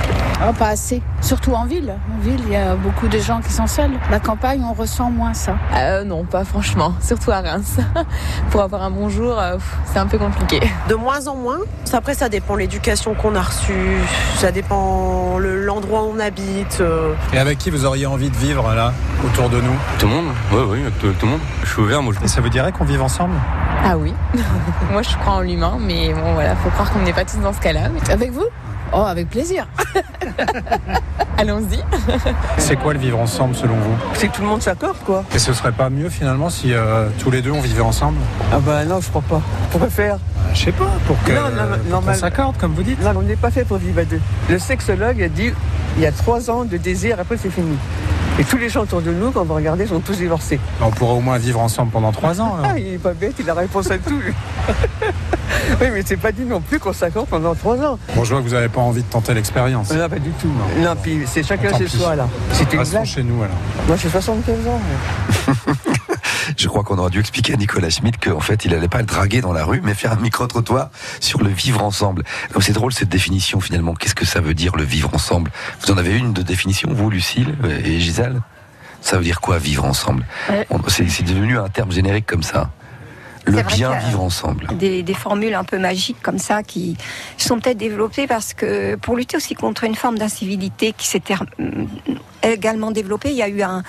Ah, 0.40 0.53
pas 0.53 0.68
assez, 0.68 1.03
surtout 1.20 1.53
en 1.53 1.64
ville. 1.64 1.92
En 2.16 2.22
ville, 2.22 2.38
il 2.46 2.53
y 2.53 2.57
a 2.57 2.77
beaucoup 2.77 3.09
de 3.09 3.18
gens 3.18 3.40
qui 3.40 3.53
sont 3.53 3.66
seuls. 3.66 3.90
La 4.09 4.20
campagne, 4.20 4.62
on 4.62 4.72
ressent 4.72 5.11
moins 5.11 5.35
ça. 5.35 5.57
Euh, 5.74 6.05
non, 6.05 6.24
pas 6.24 6.44
franchement, 6.44 6.94
surtout 7.01 7.33
à 7.33 7.40
Reims. 7.40 7.77
Pour 8.51 8.62
avoir 8.62 8.83
un 8.85 8.90
bonjour, 8.90 9.37
euh, 9.38 9.55
pff, 9.55 9.77
c'est 9.87 9.98
un 9.98 10.07
peu 10.07 10.16
compliqué. 10.18 10.61
De 10.88 10.94
moins 10.94 11.27
en 11.27 11.35
moins. 11.35 11.59
Après, 11.92 12.14
ça 12.14 12.29
dépend 12.29 12.55
l'éducation 12.55 13.14
qu'on 13.14 13.35
a 13.35 13.40
reçue, 13.42 13.98
ça 14.37 14.53
dépend 14.53 15.38
le- 15.38 15.64
l'endroit 15.64 16.05
où 16.05 16.12
on 16.14 16.20
habite. 16.20 16.79
euh. 16.81 17.14
Et 17.33 17.38
avec 17.38 17.59
qui 17.59 17.70
vous 17.70 17.85
auriez 17.85 18.07
envie 18.07 18.31
de 18.31 18.37
vivre 18.37 18.72
là, 18.74 18.92
autour 19.24 19.48
de 19.51 19.61
nous? 19.61 19.74
Tout 19.98 20.07
le 20.07 20.12
monde 20.12 20.27
Oui, 20.53 20.61
oui, 20.68 20.81
avec 20.83 20.98
tout, 21.01 21.09
tout 21.18 21.27
le 21.27 21.33
monde. 21.33 21.40
Je 21.64 21.68
suis 21.72 21.83
ouvert, 21.83 22.01
moi. 22.03 22.12
Je... 22.18 22.24
Et 22.24 22.29
ça 22.29 22.40
vous 22.40 22.48
dirait 22.48 22.70
qu'on 22.70 22.85
vive 22.85 23.03
ensemble? 23.03 23.35
Ah 23.85 23.96
oui 23.96 24.12
Moi, 24.92 25.03
je 25.03 25.16
crois 25.16 25.35
en 25.35 25.40
l'humain, 25.40 25.79
mais 25.81 26.12
bon, 26.12 26.28
voilà, 26.35 26.57
faut 26.57 26.71
croire 26.71 26.91
qu'on 26.93 27.01
n'est 27.01 27.12
pas 27.12 27.25
tous 27.25 27.38
dans 27.38 27.53
ce 27.53 27.61
cas-là. 27.61 27.88
Avec 28.11 28.33
vous 28.33 28.47
Oh, 28.93 29.03
avec 29.07 29.29
plaisir. 29.29 29.69
Allons-y. 31.37 31.79
C'est 32.57 32.77
quoi 32.77 32.95
le 32.95 32.99
vivre 32.99 33.19
ensemble 33.19 33.55
selon 33.55 33.75
vous? 33.77 33.95
C'est 34.14 34.29
que 34.29 34.35
tout 34.37 34.41
le 34.43 34.49
monde 34.49 34.62
s'accorde, 34.62 34.97
quoi. 35.05 35.25
Et 35.35 35.38
ce 35.38 35.53
serait 35.53 35.73
pas 35.73 35.91
mieux 35.91 36.09
finalement 36.09 36.49
si 36.49 36.73
euh, 36.73 37.09
tous 37.19 37.31
les 37.31 37.43
deux 37.43 37.51
on 37.51 37.61
vivait 37.61 37.83
ensemble? 37.83 38.17
Ah 38.53 38.59
bah 38.61 38.85
non, 38.87 39.01
je 39.01 39.09
crois 39.11 39.23
pas. 39.23 39.43
Peut 39.79 39.88
faire. 39.91 40.14
Euh, 40.14 40.55
Je 40.55 40.64
sais 40.64 40.73
pas, 40.73 40.91
pour 41.07 41.23
que 41.23 41.33
Non, 41.33 41.51
non, 41.55 41.91
normal. 41.91 42.17
s'accorde 42.17 42.57
comme 42.57 42.73
vous 42.73 42.83
dites. 42.83 43.01
Non, 43.03 43.12
on 43.17 43.23
n'est 43.23 43.37
pas 43.37 43.51
fait 43.51 43.64
pour 43.64 43.77
vivre 43.77 44.01
à 44.01 44.05
deux. 44.05 44.21
Le 44.49 44.59
sexologue 44.59 45.23
a 45.23 45.29
dit 45.29 45.53
il 45.97 46.03
y 46.03 46.07
a 46.07 46.12
trois 46.12 46.51
ans 46.51 46.64
de 46.64 46.77
désir, 46.79 47.19
après 47.21 47.37
c'est 47.37 47.51
fini. 47.51 47.77
Et 48.38 48.45
tous 48.45 48.57
les 48.57 48.69
gens 48.69 48.83
autour 48.83 49.03
de 49.03 49.11
nous, 49.12 49.33
quand 49.33 49.45
on 49.51 49.55
regarde, 49.55 49.85
sont 49.87 50.01
tous 50.01 50.17
divorcés. 50.17 50.61
On 50.81 50.91
pourrait 50.91 51.14
au 51.14 51.21
moins 51.21 51.38
vivre 51.38 51.61
ensemble 51.61 51.91
pendant 51.91 52.12
trois 52.12 52.41
ans. 52.41 52.57
Ah, 52.64 52.79
il 52.79 52.95
est 52.95 52.99
pas 52.99 53.12
bête, 53.12 53.35
il 53.38 53.45
a 53.51 53.55
la 53.55 53.61
réponse 53.61 53.91
à 53.91 53.99
tout. 53.99 54.21
oui, 55.81 55.87
mais 55.92 56.03
c'est 56.05 56.16
pas 56.16 56.33
dit 56.33 56.44
non 56.44 56.61
plus 56.61 56.79
qu'on 56.79 56.92
s'accorde 56.92 57.29
pendant 57.29 57.55
trois 57.55 57.77
ans. 57.79 57.99
Bon, 58.14 58.25
je 58.25 58.33
vois 58.35 58.42
que 58.42 58.49
vous 58.49 58.55
n'avez 58.55 58.68
pas 58.68 58.81
envie 58.81 59.03
de 59.03 59.09
tenter 59.09 59.35
l'expérience. 59.35 59.90
Non, 59.92 60.09
pas 60.09 60.18
du 60.18 60.31
tout. 60.33 60.51
Non, 60.79 60.94
puis 61.01 61.23
c'est 61.27 61.42
chacun 61.42 61.77
chez 61.77 61.88
soi, 61.88 62.16
là. 62.16 62.29
C'était 62.53 62.77
une 62.77 62.85
blague. 62.85 63.05
chez 63.05 63.23
nous 63.23 63.42
alors. 63.42 63.57
Moi, 63.87 63.97
j'ai 63.97 64.09
75 64.09 64.55
ans. 64.66 64.81
Je 66.57 66.66
crois 66.66 66.83
qu'on 66.83 66.99
aurait 66.99 67.11
dû 67.11 67.21
expliquer 67.21 67.53
à 67.55 67.57
Nicolas 67.57 67.90
Schmitt 67.90 68.18
qu'en 68.23 68.40
fait, 68.40 68.64
il 68.64 68.75
allait 68.75 68.88
pas 68.88 68.99
le 68.99 69.05
draguer 69.05 69.40
dans 69.40 69.53
la 69.53 69.64
rue, 69.64 69.81
mais 69.85 69.94
faire 69.94 70.12
un 70.12 70.16
micro-trottoir 70.16 70.90
sur 71.21 71.42
le 71.42 71.51
vivre 71.51 71.83
ensemble. 71.85 72.25
Donc, 72.55 72.62
C'est 72.62 72.73
drôle 72.73 72.92
cette 72.92 73.09
définition 73.11 73.61
finalement. 73.61 73.94
Qu'est-ce 73.94 74.14
que 74.14 74.27
ça 74.27 74.40
veut 74.40 74.55
dire 74.55 74.75
le 74.77 74.85
vivre 74.85 75.11
ensemble? 75.14 75.51
Vous 75.83 75.92
en 75.92 75.99
avez 75.99 76.16
une 76.16 76.33
de 76.33 76.42
définition, 76.42 76.88
vous, 76.92 77.11
Lucille 77.11 77.55
euh, 77.64 77.81
et 77.85 78.01
Gisèle? 78.01 78.40
Ça 79.01 79.16
veut 79.18 79.25
dire 79.25 79.40
quoi 79.40 79.59
vivre 79.59 79.85
ensemble? 79.85 80.25
Euh, 80.51 80.64
C'est 80.88 81.09
c'est 81.09 81.23
devenu 81.23 81.59
un 81.59 81.68
terme 81.68 81.92
générique 81.92 82.27
comme 82.27 82.42
ça. 82.42 82.71
Le 83.51 83.63
vrai 83.63 83.75
bien 83.75 83.95
vivre 83.99 84.23
ensemble. 84.23 84.67
des, 84.77 85.03
des 85.03 85.15
formules 85.15 85.55
un 85.55 85.65
peu 85.65 85.79
magiques 85.79 86.21
comme 86.23 86.39
ça 86.39 86.63
qui 86.63 86.97
sont 87.37 87.59
peut-être 87.61 87.79
développées 87.79 88.27
parce 88.27 88.55
que 88.55 88.97
pour 88.97 89.17
lutter 89.17 89.37
aussi 89.37 89.55
contre 89.55 89.85
une 89.85 89.95
forme 89.95 90.19
d'incivilité 90.19 90.93
qui 90.97 91.07
s'était 91.07 91.35
également 92.43 92.91
développée, 92.91 93.31
il 93.31 93.37
y 93.37 93.43
a 93.43 93.49
eu 93.49 93.63
un, 93.63 93.83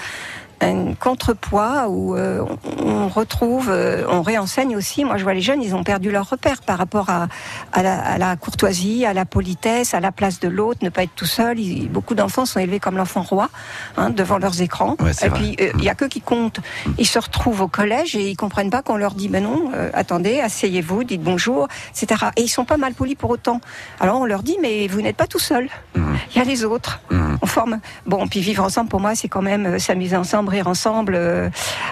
un 0.61 0.93
contrepoids 0.93 1.87
où 1.87 2.15
euh, 2.15 2.43
on 2.83 3.07
retrouve, 3.07 3.69
euh, 3.69 4.03
on 4.09 4.21
réenseigne 4.21 4.75
aussi. 4.75 5.05
Moi, 5.05 5.17
je 5.17 5.23
vois 5.23 5.33
les 5.33 5.41
jeunes, 5.41 5.61
ils 5.61 5.73
ont 5.75 5.83
perdu 5.83 6.11
leur 6.11 6.29
repère 6.29 6.61
par 6.61 6.77
rapport 6.77 7.09
à, 7.09 7.27
à, 7.73 7.81
la, 7.83 7.99
à 7.99 8.17
la 8.17 8.35
courtoisie, 8.35 9.05
à 9.05 9.13
la 9.13 9.25
politesse, 9.25 9.93
à 9.93 9.99
la 9.99 10.11
place 10.11 10.39
de 10.39 10.47
l'autre, 10.49 10.79
ne 10.83 10.89
pas 10.89 11.03
être 11.03 11.15
tout 11.15 11.25
seul. 11.25 11.59
Ils- 11.59 11.89
beaucoup 11.89 12.13
d'enfants 12.15 12.45
sont 12.45 12.59
élevés 12.59 12.79
comme 12.79 12.97
l'enfant 12.97 13.21
roi 13.21 13.49
hein, 13.97 14.09
devant 14.09 14.37
leurs 14.37 14.61
écrans. 14.61 14.95
Ouais, 14.99 15.11
Et 15.23 15.29
vrai. 15.29 15.39
puis, 15.39 15.55
euh, 15.61 15.71
il 15.77 15.83
y 15.83 15.89
a 15.89 15.95
que 15.95 16.05
qui 16.05 16.21
comptent. 16.21 16.59
Ils 16.97 17.07
se 17.07 17.19
retrouvent 17.19 17.61
au 17.61 17.67
collège 17.67 18.15
et 18.15 18.29
ils 18.29 18.35
comprennent 18.35 18.69
pas 18.69 18.81
qu'on 18.81 18.97
leur 18.97 19.13
dit, 19.13 19.29
ben 19.29 19.43
non, 19.43 19.71
euh, 19.75 19.89
attendez, 19.93 20.39
asseyez-vous, 20.41 21.03
dites 21.03 21.21
bonjour, 21.23 21.67
etc. 21.91 22.25
Et 22.35 22.41
ils 22.41 22.49
sont 22.49 22.65
pas 22.65 22.77
mal 22.77 22.93
polis 22.93 23.15
pour 23.15 23.29
autant. 23.29 23.61
Alors 23.99 24.19
on 24.19 24.25
leur 24.25 24.43
dit, 24.43 24.57
mais 24.61 24.87
vous 24.87 25.01
n'êtes 25.01 25.15
pas 25.17 25.27
tout 25.27 25.39
seul. 25.39 25.69
Il 25.95 26.37
y 26.37 26.41
a 26.41 26.43
les 26.43 26.63
autres. 26.65 26.99
On 27.41 27.45
forme. 27.45 27.79
Bon, 28.05 28.27
puis 28.27 28.41
vivre 28.41 28.63
ensemble, 28.63 28.89
pour 28.89 28.99
moi, 28.99 29.15
c'est 29.15 29.29
quand 29.29 29.41
même 29.41 29.65
euh, 29.65 29.79
s'amuser 29.79 30.17
ensemble, 30.17 30.48
rire 30.49 30.67
ensemble, 30.67 31.13
euh, 31.15 31.49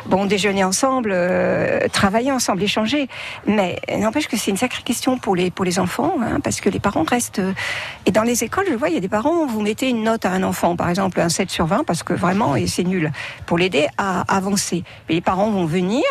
bon, 0.07 0.25
déjeuner 0.25 0.63
ensemble, 0.63 1.11
euh, 1.13 1.87
travailler 1.93 2.31
ensemble, 2.31 2.61
échanger. 2.63 3.07
Mais 3.45 3.79
n'empêche 3.97 4.27
que 4.27 4.35
c'est 4.37 4.51
une 4.51 4.57
sacrée 4.57 4.83
question 4.83 5.17
pour 5.17 5.35
les 5.35 5.49
pour 5.51 5.63
les 5.65 5.79
enfants, 5.79 6.15
hein, 6.21 6.39
parce 6.43 6.59
que 6.59 6.69
les 6.69 6.79
parents 6.79 7.03
restent. 7.07 7.39
euh, 7.39 7.53
Et 8.05 8.11
dans 8.11 8.23
les 8.23 8.43
écoles, 8.43 8.65
je 8.69 8.75
vois, 8.75 8.89
il 8.89 8.95
y 8.95 8.97
a 8.97 9.01
des 9.01 9.07
parents, 9.09 9.45
vous 9.45 9.61
mettez 9.61 9.89
une 9.89 10.03
note 10.03 10.25
à 10.25 10.31
un 10.31 10.43
enfant, 10.43 10.75
par 10.75 10.89
exemple 10.89 11.19
un 11.21 11.29
7 11.29 11.49
sur 11.49 11.65
20, 11.67 11.83
parce 11.85 12.03
que 12.03 12.13
vraiment, 12.13 12.55
et 12.55 12.67
c'est 12.67 12.83
nul, 12.83 13.11
pour 13.45 13.57
l'aider 13.57 13.87
à 13.97 14.21
avancer. 14.35 14.83
Mais 15.07 15.15
les 15.15 15.21
parents 15.21 15.49
vont 15.49 15.65
venir 15.65 16.03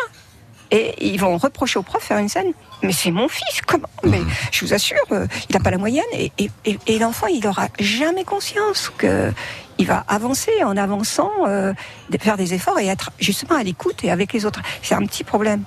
et 0.71 0.93
ils 1.11 1.17
vont 1.19 1.37
reprocher 1.37 1.79
au 1.79 1.83
prof 1.83 2.03
faire 2.03 2.17
une 2.17 2.27
scène. 2.29 2.51
Mais 2.83 2.91
c'est 2.91 3.11
mon 3.11 3.27
fils, 3.29 3.61
comment? 3.65 3.87
Mais 4.03 4.19
je 4.51 4.65
vous 4.65 4.73
assure, 4.73 4.97
il 5.11 5.53
n'a 5.55 5.59
pas 5.61 5.71
la 5.71 5.77
moyenne 5.77 6.03
et, 6.13 6.31
et, 6.37 6.51
et- 6.65 6.77
et 6.87 6.99
l'enfant, 6.99 7.27
il 7.27 7.41
n'aura 7.43 7.67
jamais 7.79 8.23
conscience 8.25 8.91
que 8.97 9.31
il 9.77 9.87
va 9.87 10.03
avancer 10.07 10.51
en 10.63 10.77
avançant, 10.77 11.31
euh, 11.47 11.73
faire 12.19 12.37
des 12.37 12.53
efforts 12.53 12.79
et 12.79 12.87
être 12.87 13.11
justement 13.19 13.55
à 13.57 13.63
l'écoute 13.63 14.03
et 14.03 14.11
avec 14.11 14.33
les 14.33 14.45
autres. 14.45 14.61
C'est 14.81 14.95
un 14.95 15.05
petit 15.05 15.23
problème. 15.23 15.63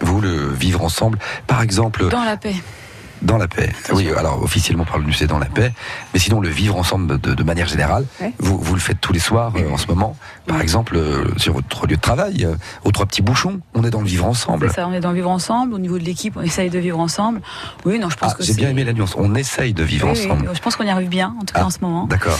Vous, 0.00 0.20
le 0.20 0.52
vivre 0.52 0.82
ensemble, 0.82 1.18
par 1.46 1.62
exemple, 1.62 2.08
Dans 2.08 2.24
la 2.24 2.36
paix. 2.36 2.54
Dans 3.22 3.38
la 3.38 3.48
paix. 3.48 3.72
Oui, 3.92 4.08
alors 4.16 4.42
officiellement 4.42 4.84
par 4.84 4.98
l'ONU, 4.98 5.12
c'est 5.12 5.26
dans 5.26 5.38
la 5.38 5.46
paix. 5.46 5.72
Mais 6.12 6.20
sinon, 6.20 6.40
le 6.40 6.48
vivre 6.48 6.76
ensemble 6.76 7.18
de, 7.20 7.34
de 7.34 7.42
manière 7.42 7.66
générale, 7.66 8.04
Ouais. 8.20 8.32
vous, 8.38 8.58
vous 8.58 8.74
le 8.74 8.80
faites 8.80 9.00
tous 9.00 9.12
les 9.12 9.18
soirs 9.18 9.52
euh, 9.56 9.70
en 9.72 9.76
ce 9.76 9.86
moment. 9.86 10.16
Par 10.46 10.60
exemple, 10.60 10.96
euh, 10.96 11.24
sur 11.36 11.54
votre 11.54 11.86
lieu 11.86 11.96
de 11.96 12.00
travail, 12.00 12.44
euh, 12.44 12.54
aux 12.84 12.90
trois 12.92 13.06
petits 13.06 13.22
bouchons, 13.22 13.60
on 13.74 13.82
est 13.84 13.90
dans 13.90 14.00
le 14.00 14.06
vivre 14.06 14.26
ensemble. 14.26 14.68
C'est 14.68 14.76
ça, 14.76 14.88
on 14.88 14.92
est 14.92 15.00
dans 15.00 15.10
le 15.10 15.16
vivre 15.16 15.30
ensemble. 15.30 15.74
Au 15.74 15.78
niveau 15.78 15.98
de 15.98 16.04
l'équipe, 16.04 16.36
on 16.36 16.42
essaye 16.42 16.70
de 16.70 16.78
vivre 16.78 16.98
ensemble. 17.00 17.40
Oui, 17.84 17.98
non, 17.98 18.10
je 18.10 18.16
pense 18.16 18.32
Ah, 18.32 18.36
que 18.36 18.42
j'ai 18.44 18.54
bien 18.54 18.68
aimé 18.68 18.84
la 18.84 18.92
nuance. 18.92 19.14
On 19.16 19.34
essaye 19.34 19.72
de 19.72 19.82
vivre 19.82 20.08
Oui, 20.10 20.18
oui, 20.18 20.26
ensemble. 20.30 20.50
je 20.54 20.60
pense 20.60 20.76
qu'on 20.76 20.84
y 20.84 20.90
arrive 20.90 21.08
bien, 21.08 21.34
en 21.40 21.44
tout 21.44 21.54
cas 21.54 21.60
Ah, 21.62 21.66
en 21.66 21.70
ce 21.70 21.78
moment. 21.80 22.06
D'accord. 22.06 22.38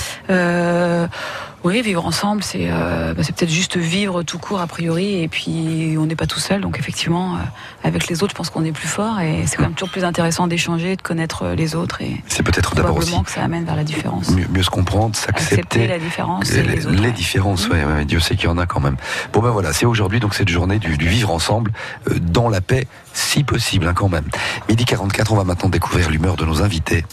Oui, 1.64 1.80
vivre 1.80 2.04
ensemble, 2.04 2.42
c'est 2.42 2.68
euh, 2.70 3.14
bah, 3.14 3.22
c'est 3.24 3.34
peut-être 3.34 3.50
juste 3.50 3.78
vivre 3.78 4.22
tout 4.22 4.38
court 4.38 4.60
a 4.60 4.66
priori, 4.66 5.22
et 5.22 5.28
puis 5.28 5.96
on 5.98 6.04
n'est 6.04 6.14
pas 6.14 6.26
tout 6.26 6.38
seul, 6.38 6.60
donc 6.60 6.78
effectivement, 6.78 7.36
euh, 7.36 7.38
avec 7.84 8.06
les 8.06 8.22
autres, 8.22 8.32
je 8.32 8.36
pense 8.36 8.50
qu'on 8.50 8.66
est 8.66 8.72
plus 8.72 8.86
fort, 8.86 9.18
et 9.20 9.44
c'est 9.46 9.56
quand 9.56 9.62
même 9.62 9.72
toujours 9.72 9.90
plus 9.90 10.04
intéressant 10.04 10.46
d'échanger, 10.46 10.94
de 10.94 11.00
connaître 11.00 11.44
euh, 11.44 11.54
les 11.54 11.74
autres, 11.74 12.02
et 12.02 12.22
C'est 12.26 12.42
peut-être 12.42 12.74
d'abord 12.74 12.98
aussi 12.98 13.22
que 13.22 13.30
ça 13.30 13.42
amène 13.42 13.64
vers 13.64 13.76
la 13.76 13.84
différence. 13.84 14.28
mieux, 14.28 14.46
mieux 14.52 14.62
se 14.62 14.68
comprendre, 14.68 15.16
Accepter 15.16 15.56
s'accepter. 15.56 15.86
la 15.86 15.98
différence 15.98 16.50
et 16.50 16.62
les 16.62 16.86
autres. 16.86 16.96
les 16.96 17.06
ouais. 17.08 17.12
différences, 17.12 17.66
ouais, 17.68 17.82
ouais, 17.82 18.04
Dieu 18.04 18.20
sait 18.20 18.36
qu'il 18.36 18.44
y 18.44 18.52
en 18.52 18.58
a 18.58 18.66
quand 18.66 18.80
même. 18.80 18.96
Bon 19.32 19.40
ben 19.40 19.48
voilà, 19.50 19.72
c'est 19.72 19.86
aujourd'hui 19.86 20.20
donc 20.20 20.34
cette 20.34 20.50
journée 20.50 20.78
du, 20.78 20.98
du 20.98 21.08
vivre 21.08 21.30
ensemble 21.30 21.72
euh, 22.10 22.18
dans 22.20 22.50
la 22.50 22.60
paix, 22.60 22.86
si 23.14 23.42
possible 23.42 23.88
hein, 23.88 23.94
quand 23.94 24.10
même. 24.10 24.24
Midi 24.68 24.84
44, 24.84 25.32
on 25.32 25.36
va 25.36 25.44
maintenant 25.44 25.70
découvrir 25.70 26.10
l'humeur 26.10 26.36
de 26.36 26.44
nos 26.44 26.60
invités. 26.60 27.06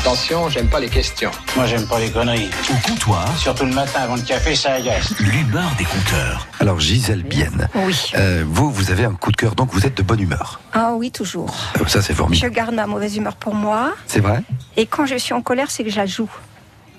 Attention, 0.00 0.48
j'aime 0.48 0.68
pas 0.68 0.80
les 0.80 0.88
questions. 0.88 1.30
Moi, 1.56 1.66
j'aime 1.66 1.86
pas 1.86 1.98
les 2.00 2.10
conneries. 2.10 2.48
Au 2.70 2.88
comptoir, 2.88 3.36
Surtout 3.36 3.66
le 3.66 3.72
matin 3.74 4.00
avant 4.00 4.16
le 4.16 4.22
café, 4.22 4.54
ça 4.54 4.72
agace. 4.72 5.12
l'humeur 5.20 5.70
des 5.76 5.84
compteurs. 5.84 6.46
Alors 6.58 6.80
Gisèle 6.80 7.22
Bienne, 7.22 7.68
Oui. 7.74 8.10
euh, 8.16 8.42
vous, 8.48 8.70
vous 8.70 8.90
avez 8.90 9.04
un 9.04 9.12
coup 9.12 9.30
de 9.30 9.36
cœur, 9.36 9.54
donc 9.54 9.70
vous 9.72 9.84
êtes 9.86 9.96
de 9.98 10.02
bonne 10.02 10.20
humeur. 10.20 10.60
Ah 10.72 10.92
oui, 10.94 11.10
toujours. 11.10 11.54
Euh, 11.78 11.86
Ça, 11.86 12.00
c'est 12.00 12.14
Je 12.14 12.18
formidable. 12.18 12.54
garde 12.54 12.74
ma 12.74 12.86
mauvaise 12.86 13.14
humeur 13.16 13.36
pour 13.36 13.54
moi. 13.54 13.92
C'est 14.06 14.20
vrai? 14.20 14.42
Et 14.78 14.86
quand 14.86 15.04
je 15.04 15.16
suis 15.16 15.34
en 15.34 15.42
colère, 15.42 15.70
c'est 15.70 15.84
que 15.84 15.90
je 15.90 15.96
la 15.96 16.06
joue. 16.06 16.30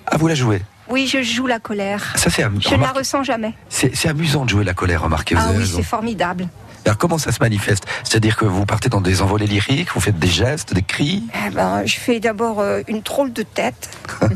Ah, 0.06 0.16
vous 0.16 0.28
la 0.28 0.34
jouez? 0.36 0.62
Oui, 0.88 1.06
je 1.06 1.22
joue 1.22 1.46
la 1.46 1.58
colère. 1.58 2.12
Ça, 2.16 2.30
c'est 2.30 2.42
am- 2.42 2.60
Je 2.60 2.74
ne 2.74 2.82
la 2.82 2.92
ressens 2.92 3.22
jamais. 3.24 3.54
c'est 3.68 3.96
c'est 3.96 4.08
amusant 4.08 4.44
de 4.44 4.50
jouer 4.50 4.64
la 4.64 4.74
colère, 4.74 5.02
remarquez. 5.02 5.34
Vous 5.34 5.40
Ah 5.44 5.48
avez 5.48 5.58
oui, 5.58 5.72
c'est 5.74 5.82
formidable. 5.82 6.48
Alors, 6.84 6.98
comment 6.98 7.18
ça 7.18 7.32
se 7.32 7.38
manifeste? 7.40 7.84
C'est-à-dire 8.04 8.36
que 8.36 8.44
vous 8.44 8.66
partez 8.66 8.88
dans 8.88 9.00
des 9.00 9.22
envolées 9.22 9.46
lyriques, 9.46 9.92
vous 9.94 10.00
faites 10.00 10.18
des 10.18 10.28
gestes, 10.28 10.74
des 10.74 10.82
cris? 10.82 11.22
Eh 11.46 11.50
ben, 11.50 11.86
je 11.86 11.96
fais 11.96 12.20
d'abord 12.20 12.60
euh, 12.60 12.82
une 12.88 13.00
drôle 13.00 13.32
de 13.32 13.42
tête. 13.42 13.90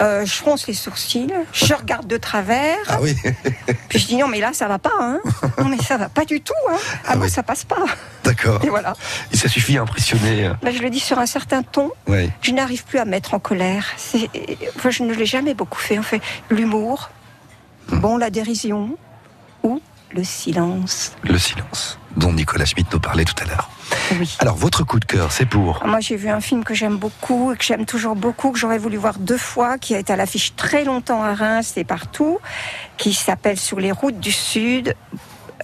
Euh, 0.00 0.24
je 0.24 0.32
fronce 0.32 0.66
les 0.66 0.74
sourcils. 0.74 1.32
Je 1.52 1.74
regarde 1.74 2.08
de 2.08 2.16
travers. 2.16 2.76
Ah 2.88 2.98
oui 3.00 3.14
Puis 3.88 4.00
je 4.00 4.06
dis 4.06 4.16
non, 4.16 4.26
mais 4.26 4.40
là, 4.40 4.52
ça 4.52 4.66
va 4.66 4.80
pas. 4.80 4.90
Hein. 4.98 5.20
Non, 5.58 5.68
mais 5.68 5.78
ça 5.78 5.96
va 5.96 6.08
pas 6.08 6.24
du 6.24 6.40
tout. 6.40 6.54
Hein. 6.68 6.76
Ah, 7.06 7.14
moi, 7.14 7.28
ça 7.28 7.44
passe 7.44 7.62
pas. 7.62 7.84
D'accord. 8.24 8.60
Et 8.64 8.68
voilà. 8.68 8.94
Et 9.32 9.36
ça 9.36 9.48
suffit 9.48 9.78
à 9.78 9.82
impressionner. 9.82 10.50
Là, 10.60 10.72
je 10.72 10.82
le 10.82 10.90
dis 10.90 10.98
sur 10.98 11.20
un 11.20 11.26
certain 11.26 11.62
ton. 11.62 11.92
Ouais. 12.08 12.30
Je 12.40 12.50
n'arrive 12.50 12.84
plus 12.84 12.98
à 12.98 13.04
me 13.04 13.10
mettre 13.10 13.34
en 13.34 13.38
colère. 13.38 13.86
Enfin, 14.76 14.90
je 14.90 15.04
ne 15.04 15.14
l'ai 15.14 15.26
jamais 15.26 15.54
beaucoup 15.54 15.78
fait. 15.78 15.98
En 15.98 16.02
fait, 16.02 16.20
l'humour, 16.50 17.10
bon, 17.88 18.16
la 18.16 18.30
dérision 18.30 18.96
le 20.14 20.24
silence. 20.24 21.12
Le 21.22 21.38
silence, 21.38 21.98
dont 22.16 22.32
Nicolas 22.32 22.64
Schmitt 22.64 22.92
nous 22.92 23.00
parlait 23.00 23.24
tout 23.24 23.34
à 23.42 23.46
l'heure. 23.46 23.70
Alors, 24.40 24.56
votre 24.56 24.84
coup 24.84 25.00
de 25.00 25.04
cœur, 25.04 25.32
c'est 25.32 25.46
pour 25.46 25.82
Moi, 25.86 26.00
j'ai 26.00 26.16
vu 26.16 26.28
un 26.28 26.40
film 26.40 26.64
que 26.64 26.74
j'aime 26.74 26.96
beaucoup 26.96 27.52
et 27.52 27.56
que 27.56 27.64
j'aime 27.64 27.86
toujours 27.86 28.14
beaucoup, 28.14 28.52
que 28.52 28.58
j'aurais 28.58 28.78
voulu 28.78 28.96
voir 28.96 29.18
deux 29.18 29.38
fois, 29.38 29.78
qui 29.78 29.94
a 29.94 29.98
été 29.98 30.12
à 30.12 30.16
l'affiche 30.16 30.54
très 30.56 30.84
longtemps 30.84 31.22
à 31.22 31.34
Reims 31.34 31.74
et 31.76 31.84
partout, 31.84 32.38
qui 32.96 33.14
s'appelle 33.14 33.58
Sur 33.58 33.80
les 33.80 33.92
routes 33.92 34.20
du 34.20 34.32
Sud, 34.32 34.94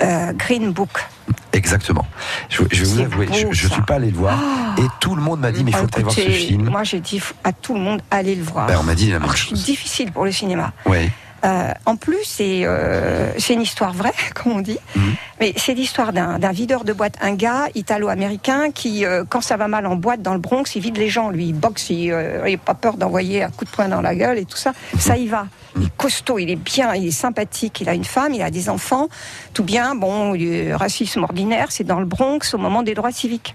euh, 0.03 0.33
Green 0.33 0.73
Book. 0.73 1.07
Exactement. 1.53 2.07
Je, 2.49 2.63
je 2.71 2.85
vais 2.85 2.91
vous 2.91 3.01
avouer, 3.01 3.27
beau, 3.27 3.35
je 3.53 3.67
ne 3.67 3.73
suis 3.73 3.83
pas 3.83 3.95
allé 3.95 4.11
le 4.11 4.17
voir. 4.17 4.39
Ah. 4.41 4.81
et 4.81 4.87
tout 5.01 5.15
le 5.15 5.23
monde 5.23 5.41
m'a 5.41 5.51
dit, 5.51 5.65
mais 5.65 5.71
il 5.73 5.77
faut 5.77 5.87
ailles 5.95 6.03
voir 6.03 6.15
ce 6.15 6.21
film. 6.21 6.71
Moi, 6.71 6.85
j'ai 6.85 7.01
dit 7.01 7.21
à 7.45 7.53
tout 7.53 7.75
le 7.75 7.81
monde, 7.81 8.01
allez 8.11 8.35
le 8.35 8.45
voir. 8.45 8.67
Ben, 8.67 8.79
on 8.79 8.83
m'a 8.83 8.95
dit 8.95 9.07
la 9.07 9.15
même 9.15 9.25
Alors, 9.25 9.37
chose. 9.37 9.65
difficile 9.65 10.13
pour 10.13 10.25
le 10.25 10.33
cinéma. 10.33 10.73
Oui. 10.87 11.11
Euh, 11.45 11.73
en 11.87 11.97
plus, 11.97 12.25
c'est 12.25 12.63
euh, 12.65 13.33
c'est 13.39 13.55
une 13.55 13.63
histoire 13.63 13.93
vraie, 13.93 14.13
comme 14.35 14.53
on 14.53 14.61
dit. 14.61 14.79
Mhm. 14.97 15.15
Mais 15.41 15.53
c'est 15.57 15.75
l'histoire 15.75 16.13
d'un 16.13 16.53
videur 16.53 16.85
de 16.85 16.93
boîte, 16.93 17.15
un 17.21 17.35
gars 17.35 17.69
italo-américain 17.75 18.71
qui, 18.73 19.05
euh, 19.05 19.25
quand 19.29 19.41
ça 19.41 19.57
va 19.57 19.69
mal 19.69 19.87
en 19.87 19.95
boîte 19.95 20.21
dans 20.21 20.33
le 20.33 20.41
Bronx, 20.41 20.65
il 20.75 20.83
vide 20.83 20.97
les 20.97 21.09
gens. 21.09 21.31
Lui, 21.31 21.49
il 21.49 21.55
boxe, 21.55 21.91
il 21.91 22.11
n'a 22.11 22.57
pas 22.57 22.75
peur 22.75 22.97
d'envoyer 22.97 23.45
un 23.45 23.51
coup 23.51 23.65
de 23.65 23.71
poing 23.71 23.89
dans 23.89 24.01
la 24.01 24.15
gueule 24.15 24.39
et 24.39 24.45
tout 24.45 24.57
ça. 24.57 24.73
Ça 24.99 25.17
y 25.17 25.27
va. 25.27 25.47
Il 25.77 25.85
est 25.85 25.97
costaud, 25.97 26.39
il 26.39 26.51
est 26.51 26.57
bien, 26.57 26.95
il 26.95 27.07
est 27.07 27.13
sympathique, 27.13 27.81
il 27.81 27.89
a 27.89 27.95
une 27.95 28.05
femme, 28.05 28.35
il 28.35 28.43
a 28.43 28.51
des 28.51 28.69
enfants, 28.69 29.09
tout 29.55 29.65
bien. 29.65 29.95
Bon, 29.95 30.33
le 30.33 30.75
racisme 30.75 31.23
ordinaire, 31.23 31.69
c'est 31.71 31.85
dans 31.85 32.01
le 32.01 32.07
Bronx 32.07 32.41
au 32.53 32.59
moment 32.59 32.83
des 32.83 32.95
droits 32.95 33.13
civiques. 33.13 33.55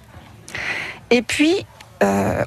Et 1.10 1.22
puis, 1.22 1.66
euh, 2.02 2.44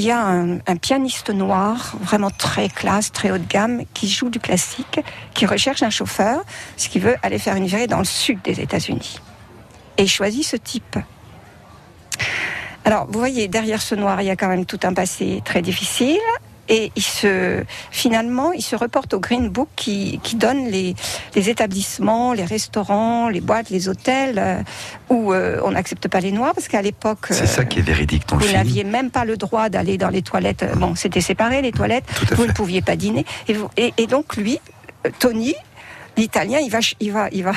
il 0.00 0.06
y 0.06 0.10
a 0.10 0.26
un, 0.26 0.76
pianiste 0.76 1.28
noir, 1.28 1.94
vraiment 2.00 2.30
très 2.30 2.70
classe, 2.70 3.12
très 3.12 3.30
haut 3.30 3.36
de 3.36 3.46
gamme, 3.46 3.82
qui 3.92 4.08
joue 4.08 4.30
du 4.30 4.40
classique, 4.40 4.98
qui 5.34 5.44
recherche 5.44 5.82
un 5.82 5.90
chauffeur, 5.90 6.42
parce 6.74 6.88
qu'il 6.88 7.02
veut 7.02 7.16
aller 7.22 7.38
faire 7.38 7.54
une 7.54 7.66
virée 7.66 7.86
dans 7.86 7.98
le 7.98 8.06
sud 8.06 8.40
des 8.42 8.60
États-Unis. 8.60 9.20
Et 9.98 10.04
il 10.04 10.08
choisit 10.08 10.42
ce 10.42 10.56
type. 10.56 10.96
Alors, 12.86 13.08
vous 13.10 13.18
voyez, 13.18 13.46
derrière 13.46 13.82
ce 13.82 13.94
noir, 13.94 14.22
il 14.22 14.28
y 14.28 14.30
a 14.30 14.36
quand 14.36 14.48
même 14.48 14.64
tout 14.64 14.80
un 14.84 14.94
passé 14.94 15.42
très 15.44 15.60
difficile. 15.60 16.16
Et 16.70 16.92
il 16.96 17.02
se, 17.02 17.62
finalement, 17.90 18.52
il 18.52 18.62
se 18.62 18.76
reporte 18.76 19.12
au 19.12 19.20
Green 19.20 19.48
Book 19.50 19.68
qui, 19.76 20.20
qui 20.22 20.36
donne 20.36 20.68
les, 20.68 20.94
les 21.34 21.50
établissements, 21.50 22.32
les 22.32 22.44
restaurants, 22.44 23.28
les 23.28 23.40
boîtes, 23.40 23.68
les 23.70 23.88
hôtels 23.88 24.38
euh, 24.38 24.62
où 25.10 25.32
euh, 25.32 25.60
on 25.64 25.72
n'accepte 25.72 26.06
pas 26.08 26.20
les 26.20 26.30
noirs 26.32 26.54
parce 26.54 26.68
qu'à 26.68 26.80
l'époque, 26.80 27.26
C'est 27.30 27.46
ça 27.46 27.64
qui 27.64 27.80
est 27.80 27.82
véridique 27.82 28.26
dans 28.28 28.36
vous 28.38 28.52
n'aviez 28.52 28.84
même 28.84 29.10
pas 29.10 29.24
le 29.24 29.36
droit 29.36 29.68
d'aller 29.68 29.98
dans 29.98 30.08
les 30.10 30.22
toilettes. 30.22 30.64
Bon, 30.76 30.94
c'était 30.94 31.20
séparé 31.20 31.60
les 31.60 31.72
toilettes. 31.72 32.04
Vous 32.36 32.46
ne 32.46 32.52
pouviez 32.52 32.82
pas 32.82 32.96
dîner. 32.96 33.26
Et, 33.48 33.52
vous- 33.54 33.68
et- 33.76 33.92
et 33.98 34.06
donc 34.06 34.36
lui, 34.36 34.58
euh, 35.06 35.10
Tony. 35.18 35.54
L'Italien, 36.20 36.58
il 36.58 36.70
va, 36.70 36.80
il 37.00 37.12
va, 37.12 37.28
il 37.32 37.44
va 37.48 37.52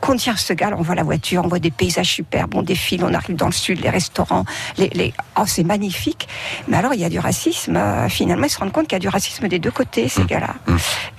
conduire 0.00 0.38
ce 0.38 0.54
gars. 0.54 0.70
On 0.78 0.80
voit 0.80 0.94
la 0.94 1.02
voiture, 1.02 1.42
on 1.44 1.48
voit 1.48 1.58
des 1.58 1.70
paysages 1.70 2.12
superbes, 2.14 2.54
on 2.54 2.62
défile, 2.62 3.04
on 3.04 3.12
arrive 3.12 3.36
dans 3.36 3.44
le 3.44 3.52
sud, 3.52 3.82
les 3.82 3.90
restaurants, 3.90 4.46
les, 4.78 4.88
les... 4.88 5.12
oh, 5.38 5.42
c'est 5.44 5.64
magnifique. 5.64 6.26
Mais 6.66 6.78
alors, 6.78 6.94
il 6.94 7.00
y 7.00 7.04
a 7.04 7.10
du 7.10 7.18
racisme. 7.18 7.76
euh, 7.76 8.08
finalement, 8.08 8.46
ils 8.46 8.50
se 8.50 8.58
rendent 8.58 8.72
compte 8.72 8.86
qu'il 8.86 8.94
y 8.94 8.96
a 8.96 9.00
du 9.00 9.08
racisme 9.08 9.48
des 9.48 9.58
deux 9.58 9.70
côtés, 9.70 10.08
ces 10.08 10.24
gars-là. 10.24 10.54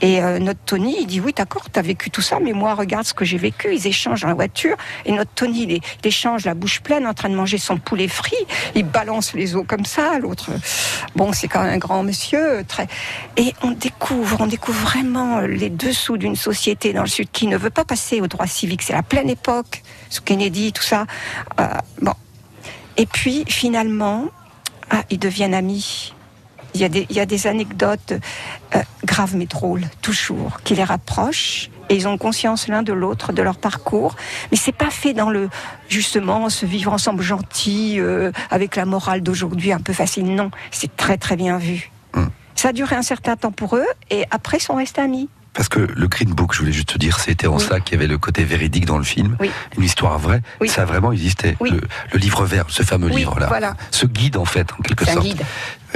Et 0.02 0.24
euh, 0.24 0.39
notre 0.39 0.60
Tony, 0.62 0.98
il 1.02 1.06
dit 1.06 1.20
oui, 1.20 1.34
d'accord, 1.38 1.70
t'as 1.72 1.84
vécu 1.84 2.10
tout 2.10 2.24
ça, 2.24 2.39
mais 2.41 2.52
moi, 2.52 2.74
regarde 2.74 3.06
ce 3.06 3.14
que 3.14 3.26
j'ai 3.26 3.38
vécu. 3.38 3.76
Ils 3.76 3.86
échangent 3.86 4.22
dans 4.22 4.30
la 4.30 4.34
voiture, 4.34 4.76
et 5.06 5.12
notre 5.12 5.32
Tony, 5.36 5.68
il, 5.70 5.80
échange 6.04 6.45
la 6.45 6.56
bouche 6.56 6.80
pleine, 6.80 7.06
en 7.06 7.14
train 7.14 7.30
de 7.30 7.36
manger 7.36 7.60
son 7.60 7.78
poulet 7.78 8.08
frit. 8.08 8.36
Il 8.74 8.86
balance 8.86 9.36
les 9.36 9.56
os 9.56 9.66
comme 9.68 9.86
ça. 9.86 10.18
L'autre, 10.18 10.50
bon, 11.16 11.32
c'est 11.32 11.48
quand 11.48 11.62
même 11.62 11.76
un 11.76 11.78
grand 11.78 12.02
monsieur, 12.02 12.64
très. 12.68 12.88
Et 13.36 13.54
on 13.62 13.70
découvre, 13.70 14.38
on 14.39 14.48
découvre 14.48 14.80
vraiment 14.80 15.41
les 15.41 15.70
dessous 15.70 16.18
d'une 16.18 16.36
société 16.36 16.87
dans 16.94 17.02
le 17.02 17.08
sud 17.08 17.30
qui 17.32 17.48
ne 17.48 17.58
veut 17.58 17.70
pas 17.70 17.86
passer 17.86 18.22
au 18.22 18.28
droit 18.28 18.48
civique. 18.48 18.82
C'est 18.82 18.94
la 18.94 19.04
pleine 19.04 19.30
époque, 19.30 19.84
sous 20.10 20.22
Kennedy, 20.22 20.72
tout 20.74 20.84
ça. 20.84 21.06
Euh, 21.60 21.68
bon. 22.02 22.14
Et 22.98 23.06
puis, 23.06 23.46
finalement, 23.48 24.26
ah, 24.90 25.04
ils 25.10 25.20
deviennent 25.20 25.54
amis. 25.54 26.14
Il 26.74 26.82
y 26.82 26.84
a 26.84 26.90
des, 26.90 27.08
il 27.10 27.16
y 27.16 27.20
a 27.20 27.26
des 27.26 27.48
anecdotes 27.48 28.14
euh, 28.76 28.82
graves 29.06 29.36
mais 29.36 29.46
drôles, 29.46 29.86
toujours, 30.02 30.60
qui 30.64 30.76
les 30.76 30.84
rapprochent. 30.84 31.70
Et 31.90 31.96
ils 31.96 32.08
ont 32.08 32.18
conscience 32.18 32.68
l'un 32.68 32.84
de 32.84 32.92
l'autre, 32.94 33.32
de 33.32 33.42
leur 33.42 33.58
parcours. 33.58 34.16
Mais 34.52 34.58
c'est 34.58 34.76
pas 34.76 34.90
fait 34.90 35.14
dans 35.14 35.30
le, 35.30 35.50
justement, 35.88 36.50
se 36.50 36.66
vivre 36.66 36.92
ensemble 36.92 37.24
gentil, 37.24 38.00
euh, 38.00 38.32
avec 38.52 38.76
la 38.76 38.86
morale 38.86 39.22
d'aujourd'hui 39.22 39.72
un 39.72 39.80
peu 39.80 39.94
facile. 39.94 40.26
Non, 40.36 40.52
c'est 40.72 40.96
très 40.98 41.18
très 41.18 41.36
bien 41.36 41.58
vu. 41.58 41.92
Ça 42.58 42.70
a 42.70 42.74
duré 42.74 42.96
un 42.96 43.04
certain 43.04 43.36
temps 43.36 43.52
pour 43.52 43.76
eux, 43.76 43.86
et 44.10 44.26
après, 44.32 44.58
ils 44.58 44.62
sont 44.62 44.76
restés 44.76 45.00
amis. 45.00 45.30
Parce 45.58 45.68
que 45.70 45.80
le 45.80 46.08
Green 46.08 46.30
Book, 46.30 46.53
je 46.53 46.60
voulais 46.60 46.72
juste 46.72 46.89
te 46.93 46.97
dire, 46.99 47.20
c'était 47.20 47.47
en 47.47 47.58
ça 47.60 47.80
qu'il 47.80 47.95
y 47.95 47.97
avait 47.97 48.08
le 48.08 48.18
côté 48.20 48.43
véridique 48.45 48.86
dans 48.86 48.99
le 48.99 49.03
film. 49.03 49.36
Une 49.78 49.84
histoire 49.84 50.18
vraie. 50.20 50.41
Ça 50.68 50.84
a 50.84 50.86
vraiment 50.86 51.12
existé. 51.12 51.58
Le, 51.60 51.82
le 52.14 52.20
livre 52.20 52.45
vert, 52.45 52.66
ce 52.70 52.84
fameux 52.84 53.08
Oui, 53.10 53.18
livre-là. 53.18 53.47
voilà. 53.47 53.76
Ce 53.91 54.05
guide, 54.05 54.38
en 54.38 54.45
fait, 54.45 54.68
en 54.78 54.84
quelque 54.84 55.03
C'est 55.05 55.12
un 55.12 55.14
sorte. 55.16 55.26
guide. 55.26 55.41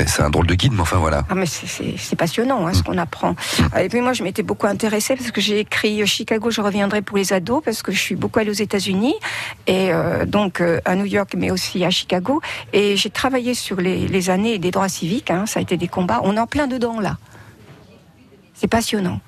C'est 0.08 0.24
un 0.24 0.30
drôle 0.32 0.48
de 0.48 0.56
guide, 0.56 0.72
mais 0.74 0.82
enfin 0.82 0.98
voilà. 0.98 1.26
Ah 1.30 1.36
mais 1.36 1.46
c'est- 1.46 2.16
passionnant 2.16 2.66
hein, 2.66 2.74
ce 2.74 2.82
qu'on 2.82 2.98
apprend. 2.98 3.36
Et 3.80 3.88
puis 3.90 4.00
moi 4.02 4.14
je 4.14 4.24
m'étais 4.24 4.42
beaucoup 4.42 4.66
intéressée 4.66 5.16
parce 5.18 5.32
que 5.32 5.42
j'ai 5.42 5.60
écrit 5.60 6.02
euh, 6.02 6.06
Chicago, 6.06 6.50
je 6.50 6.62
reviendrai 6.62 7.02
pour 7.02 7.18
les 7.18 7.34
ados 7.34 7.62
parce 7.64 7.84
que 7.84 7.92
je 7.92 8.00
suis 8.00 8.16
beaucoup 8.16 8.40
allée 8.40 8.50
aux 8.50 8.54
États-Unis 8.54 9.14
et 9.68 9.92
euh, 9.94 10.26
donc 10.26 10.62
euh, 10.62 10.80
à 10.86 10.96
New 10.96 11.06
York 11.06 11.34
mais 11.38 11.52
aussi 11.52 11.84
à 11.84 11.90
Chicago 11.90 12.42
et 12.72 12.96
j'ai 12.96 13.10
travaillé 13.10 13.54
sur 13.54 13.82
les, 13.82 14.08
les 14.08 14.30
années 14.30 14.58
des 14.60 14.72
droits 14.72 14.88
civiques. 14.90 15.30
hein, 15.30 15.46
ça 15.46 15.60
a 15.60 15.62
été 15.62 15.76
des 15.76 15.90
combats. 15.90 16.22
On 16.24 16.38
est 16.38 16.40
en 16.40 16.48
plein 16.48 16.68
dedans 16.68 17.00
là. 17.02 17.18
C'est 18.62 18.68
passionnant. 18.68 19.20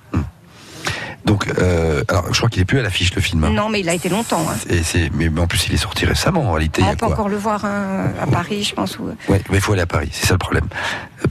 Donc, 1.25 1.47
euh, 1.59 2.03
alors, 2.09 2.33
je 2.33 2.37
crois 2.37 2.49
qu'il 2.49 2.61
est 2.61 2.65
plus 2.65 2.79
à 2.79 2.81
l'affiche, 2.83 3.13
le 3.15 3.21
film. 3.21 3.47
Non 3.49 3.69
mais 3.69 3.79
il 3.79 3.89
a 3.89 3.93
été 3.93 4.09
longtemps. 4.09 4.45
hein. 4.49 4.55
Et 4.69 4.83
c'est, 4.83 5.09
mais 5.13 5.29
en 5.39 5.47
plus, 5.47 5.67
il 5.67 5.73
est 5.73 5.77
sorti 5.77 6.05
récemment, 6.05 6.41
en 6.49 6.51
réalité. 6.53 6.81
il 6.81 6.85
y 6.85 6.87
On 6.89 6.91
a 6.91 6.95
peut 6.95 7.05
quoi 7.05 7.13
encore 7.15 7.29
le 7.29 7.37
voir 7.37 7.63
hein, 7.65 8.05
à 8.21 8.27
Paris, 8.27 8.63
je 8.63 8.73
pense. 8.75 8.97
Ou... 8.99 9.03
Ouais, 9.29 9.41
mais 9.49 9.57
il 9.57 9.61
faut 9.61 9.73
aller 9.73 9.81
à 9.81 9.85
Paris, 9.87 10.09
c'est 10.11 10.25
ça 10.27 10.33
le 10.33 10.37
problème. 10.39 10.67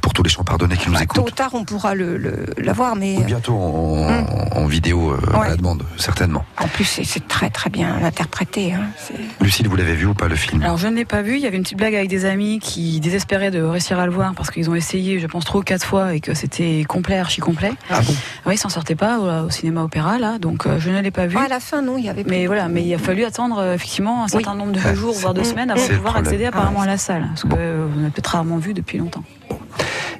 Pour 0.01 0.12
tous 0.14 0.22
les 0.22 0.30
champardonnais 0.30 0.76
qui 0.76 0.89
nous 0.89 0.95
Tôt 0.97 1.03
écoutent. 1.03 1.28
ou 1.28 1.30
tard 1.30 1.51
on 1.53 1.64
pourra 1.64 1.95
le, 1.95 2.16
le, 2.16 2.47
la 2.57 2.72
voir 2.72 2.97
mais 2.97 3.16
Ou 3.18 3.24
bientôt 3.24 3.55
en, 3.55 4.24
en 4.53 4.66
vidéo 4.66 5.12
euh, 5.12 5.37
à 5.39 5.49
la 5.49 5.57
demande, 5.57 5.83
certainement. 5.99 6.45
en 6.59 6.66
plus 6.68 6.85
c'est- 6.85 7.05
c'est 7.05 7.26
très 7.28 7.51
très 7.51 7.68
bien 7.68 7.97
interprété. 8.03 8.72
hein. 8.72 8.85
C'est- 8.97 9.14
Lucille, 9.45 9.68
vous 9.68 9.76
l'avez 9.76 9.95
vu 9.95 10.07
ou 10.07 10.14
pas 10.14 10.28
le 10.28 10.37
film? 10.37 10.62
Alors 10.62 10.78
je 10.78 10.87
ne 10.89 10.97
l'ai 10.97 11.05
pas 11.05 11.20
vu, 11.22 11.37
il 11.37 11.43
y 11.43 11.47
avait 11.47 11.57
une 11.59 11.62
petite 11.62 11.76
blague 11.78 11.95
avec 11.95 12.09
des 12.09 12.24
amis 12.24 12.59
qui 12.59 13.01
désespéraient 13.01 13.51
de 13.51 13.62
réussir 13.62 13.99
à 13.99 14.07
le 14.07 14.12
voir 14.12 14.33
parce 14.35 14.51
qu'ils 14.51 14.70
ont 14.70 14.74
essayé, 14.74 15.18
je 15.20 15.26
pense, 15.26 15.45
trois 15.45 15.61
ou 15.61 15.64
quatre 15.64 15.85
fois 15.85 16.14
et 16.14 16.20
que 16.20 16.33
c'était 16.35 16.85
complet, 16.89 17.18
archi 17.18 17.41
complet. 17.43 17.72
Ah 17.91 18.01
bon? 18.01 18.14
Oui, 18.47 18.55
ils 18.55 18.59
s'en 18.59 18.68
sortaient 18.70 18.95
pas 18.95 19.18
au, 19.18 19.47
au 19.47 19.51
cinéma 19.51 19.71
opéra 19.80 20.18
là, 20.18 20.38
donc 20.38 20.66
euh, 20.66 20.78
je 20.78 20.90
ne 20.90 21.00
l'ai 21.00 21.10
pas 21.10 21.26
vu. 21.26 21.36
Ah, 21.38 21.44
à 21.44 21.48
la 21.48 21.60
fin 21.60 21.82
non, 21.82 21.96
il 21.98 22.04
y 22.04 22.08
avait. 22.08 22.24
Mais 22.24 22.46
voilà, 22.46 22.68
mais 22.68 22.82
il 22.84 22.94
a 22.94 22.98
fallu 22.98 23.24
attendre 23.24 23.58
euh, 23.58 23.74
effectivement 23.74 24.24
un 24.24 24.28
certain 24.28 24.54
nombre 24.54 24.72
de 24.72 24.80
Ah, 24.84 24.94
jours, 24.94 25.14
voire 25.14 25.34
de 25.34 25.42
semaines 25.42 25.70
avant 25.70 25.86
de 25.86 25.94
pouvoir 25.94 26.16
accéder 26.16 26.44
apparemment 26.46 26.80
Ah, 26.80 26.84
à 26.84 26.86
la 26.86 26.98
salle, 26.98 27.26
parce 27.28 27.42
que 27.42 27.48
euh, 27.56 27.86
on 27.96 28.06
a 28.06 28.10
peut-être 28.10 28.26
rarement 28.28 28.58
vu 28.58 28.74
depuis 28.74 28.98
longtemps. 28.98 29.24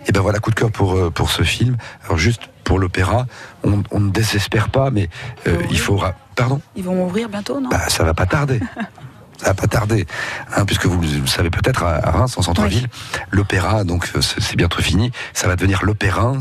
Et 0.07 0.13
ben 0.13 0.21
voilà, 0.21 0.39
coup 0.41 0.51
de 0.51 0.57
cœur 0.57 0.71
pour, 0.71 0.95
euh, 0.95 1.11
pour 1.11 1.31
ce 1.31 1.43
film. 1.43 1.77
Alors 2.05 2.19
juste 2.19 2.43
pour 2.65 2.79
l'opéra, 2.79 3.27
on, 3.65 3.83
on 3.93 4.01
ne 4.01 4.11
désespère 4.11 4.69
pas, 4.69 4.91
mais 4.91 5.09
euh, 5.47 5.57
il 5.71 5.79
faudra... 5.79 6.15
Pardon? 6.35 6.61
Ils 6.77 6.83
vont 6.83 7.05
ouvrir 7.05 7.29
bientôt, 7.29 7.61
non? 7.61 7.69
Bah, 7.69 7.89
Ça 7.89 8.03
va 8.05 8.15
pas 8.15 8.27
tarder. 8.27 8.59
ça 9.43 9.49
va 9.49 9.55
pas 9.55 9.67
tarder, 9.67 10.07
hein, 10.57 10.65
puisque 10.65 10.87
vous 10.87 11.01
le 11.01 11.27
savez 11.27 11.51
peut-être 11.51 11.83
à 11.83 12.11
Reims, 12.11 12.39
en 12.39 12.43
centre-ville, 12.43 12.87
l'opéra, 13.31 13.83
donc 13.85 14.09
euh, 14.15 14.21
c'est 14.23 14.57
bientôt 14.57 14.81
fini, 14.81 15.11
ça 15.33 15.49
va 15.49 15.57
devenir 15.57 15.81
l'opéra 15.85 16.33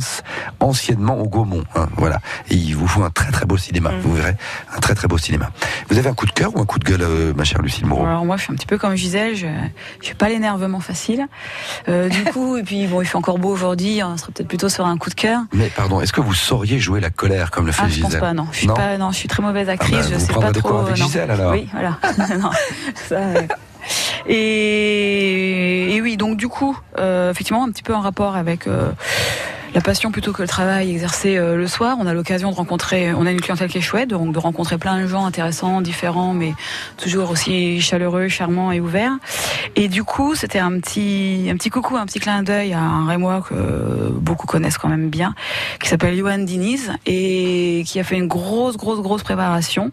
anciennement 0.60 1.18
au 1.20 1.28
Gaumont. 1.28 1.64
hein, 1.76 1.88
voilà. 1.98 2.20
Et 2.50 2.56
il 2.56 2.76
vous 2.76 2.88
faut 2.88 3.04
un 3.04 3.10
très 3.10 3.32
très 3.32 3.46
beau 3.46 3.58
cinéma, 3.58 3.92
Mm. 3.92 4.00
vous 4.02 4.14
verrez, 4.14 4.36
un 4.76 4.80
très 4.80 4.94
très 4.96 5.08
beau 5.08 5.18
cinéma. 5.18 5.50
Vous 5.90 5.98
avez 5.98 6.10
un 6.10 6.14
coup 6.14 6.26
de 6.26 6.32
cœur 6.32 6.56
ou 6.56 6.62
un 6.62 6.66
coup 6.66 6.80
de 6.80 6.84
gueule, 6.86 7.02
euh, 7.02 7.34
ma 7.36 7.44
chère 7.44 7.62
Lucille 7.62 7.86
Moreau? 7.86 8.06
Alors 8.06 8.26
moi, 8.26 8.38
je 8.38 8.44
suis 8.44 8.54
un 8.54 8.56
petit 8.56 8.68
peu 8.68 8.78
comme 8.78 8.96
Gisèle, 8.96 9.36
je 9.36 9.48
n'ai 9.48 10.14
pas 10.18 10.30
l'énervement 10.30 10.80
facile. 10.80 11.28
Euh, 11.90 12.08
du 12.10 12.24
coup, 12.32 12.58
et 12.58 12.64
puis 12.64 12.86
bon, 12.88 13.02
il 13.02 13.06
fait 13.06 13.18
encore 13.18 13.40
beau 13.40 13.50
aujourd'hui, 13.50 14.02
on 14.04 14.18
serait 14.18 14.32
peut-être 14.32 14.48
plutôt 14.48 14.70
sur 14.70 14.86
un 14.86 14.98
coup 14.98 15.10
de 15.10 15.16
cœur. 15.16 15.42
Mais 15.54 15.68
pardon, 15.76 16.02
est-ce 16.02 16.14
que 16.14 16.22
vous 16.22 16.34
sauriez 16.34 16.80
jouer 16.80 17.00
la 17.00 17.10
colère 17.10 17.50
comme 17.52 17.66
le 17.66 17.72
fait 17.72 17.82
Ah, 17.86 17.88
je 17.90 17.94
Gisèle? 17.96 18.12
pense 18.12 18.20
pas, 18.20 18.34
non. 18.34 18.48
Je 18.52 18.58
suis 18.60 18.68
pas, 18.68 18.98
non, 18.98 19.12
je 19.12 19.18
suis 19.18 19.28
très 19.28 19.42
mauvaise 19.42 19.70
actrice. 19.70 20.10
bah, 20.10 20.14
je 20.14 20.20
sais 20.20 20.34
pas 20.34 20.52
de 20.52 20.60
trop. 20.60 20.70
quoi 20.70 20.82
avec 20.84 20.98
non. 21.00 21.06
Gisèle, 21.06 21.32
alors. 21.32 21.52
Oui, 21.52 21.68
voilà. 21.72 21.98
non, 22.40 22.52
euh, 23.12 23.48
et, 24.28 26.00
oui, 26.02 26.18
donc 26.18 26.38
du 26.38 26.48
coup, 26.48 26.78
euh, 26.98 27.32
effectivement, 27.32 27.64
un 27.64 27.72
petit 27.72 27.84
peu 27.84 27.94
en 27.94 28.02
rapport 28.02 28.36
avec. 28.36 28.68
La 29.74 29.80
passion 29.80 30.12
plutôt 30.12 30.34
que 30.34 30.42
le 30.42 30.48
travail 30.48 30.92
exercé 30.92 31.38
euh, 31.38 31.56
le 31.56 31.68
soir. 31.68 31.98
On 32.00 32.06
a 32.06 32.14
l'occasion 32.14 32.52
de 32.52 32.56
rencontrer, 32.56 33.14
on 33.14 33.26
a 33.26 33.32
une 33.32 33.40
clientèle 33.40 33.70
qui 33.70 33.78
est 33.78 33.82
chouette, 33.82 34.10
donc 34.10 34.34
de 34.34 34.40
rencontrer 34.40 34.78
plein 34.78 35.02
de 35.02 35.08
gens 35.08 35.26
intéressants, 35.26 35.82
différents, 35.82 36.34
mais 36.34 36.54
toujours 36.98 37.30
aussi 37.30 37.80
chaleureux, 37.80 38.28
charmants 38.28 38.72
et 38.72 38.82
ouverts. 38.82 39.18
Et 39.76 39.88
du 39.88 40.04
coup, 40.04 40.36
c'était 40.36 40.60
un 40.60 40.78
petit, 40.80 41.48
un 41.50 41.56
petit 41.56 41.70
coucou, 41.70 41.96
un 41.96 42.06
petit 42.06 42.20
clin 42.20 42.44
d'œil 42.44 42.74
à 42.74 42.82
un 42.82 43.08
Rémois 43.08 43.42
que 43.48 44.10
beaucoup 44.12 44.46
connaissent 44.46 44.78
quand 44.78 44.90
même 44.90 45.10
bien, 45.10 45.34
qui 45.80 45.88
s'appelle 45.88 46.18
Johan 46.18 46.40
Diniz 46.40 46.92
et 47.06 47.84
qui 47.86 48.00
a 48.00 48.04
fait 48.04 48.18
une 48.18 48.28
grosse, 48.28 48.76
grosse, 48.76 49.00
grosse 49.00 49.24
préparation 49.24 49.92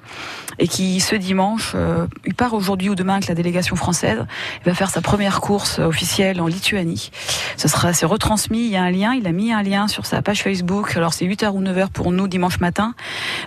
et 0.58 0.66
qui 0.66 0.98
ce 0.98 1.14
dimanche, 1.14 1.72
euh, 1.76 2.06
il 2.26 2.34
part 2.34 2.54
aujourd'hui 2.54 2.88
ou 2.88 2.96
demain 2.96 3.14
avec 3.14 3.28
la 3.28 3.36
délégation 3.36 3.76
française, 3.76 4.26
il 4.60 4.64
va 4.64 4.74
faire 4.74 4.90
sa 4.90 5.00
première 5.00 5.40
course 5.40 5.78
officielle 5.78 6.40
en 6.40 6.48
Lituanie. 6.48 7.10
Ce 7.56 7.68
sera, 7.68 7.92
c'est 7.92 8.06
retransmis, 8.06 8.64
il 8.64 8.70
y 8.70 8.76
a 8.76 8.82
un 8.82 8.90
lien, 8.90 9.14
il 9.14 9.26
a 9.28 9.32
mis 9.32 9.52
un 9.52 9.62
lien 9.62 9.67
sur 9.88 10.06
sa 10.06 10.22
page 10.22 10.42
Facebook. 10.42 10.96
Alors 10.96 11.12
c'est 11.12 11.26
8h 11.26 11.50
ou 11.50 11.62
9h 11.62 11.88
pour 11.90 12.10
nous 12.10 12.26
dimanche 12.26 12.58
matin, 12.58 12.94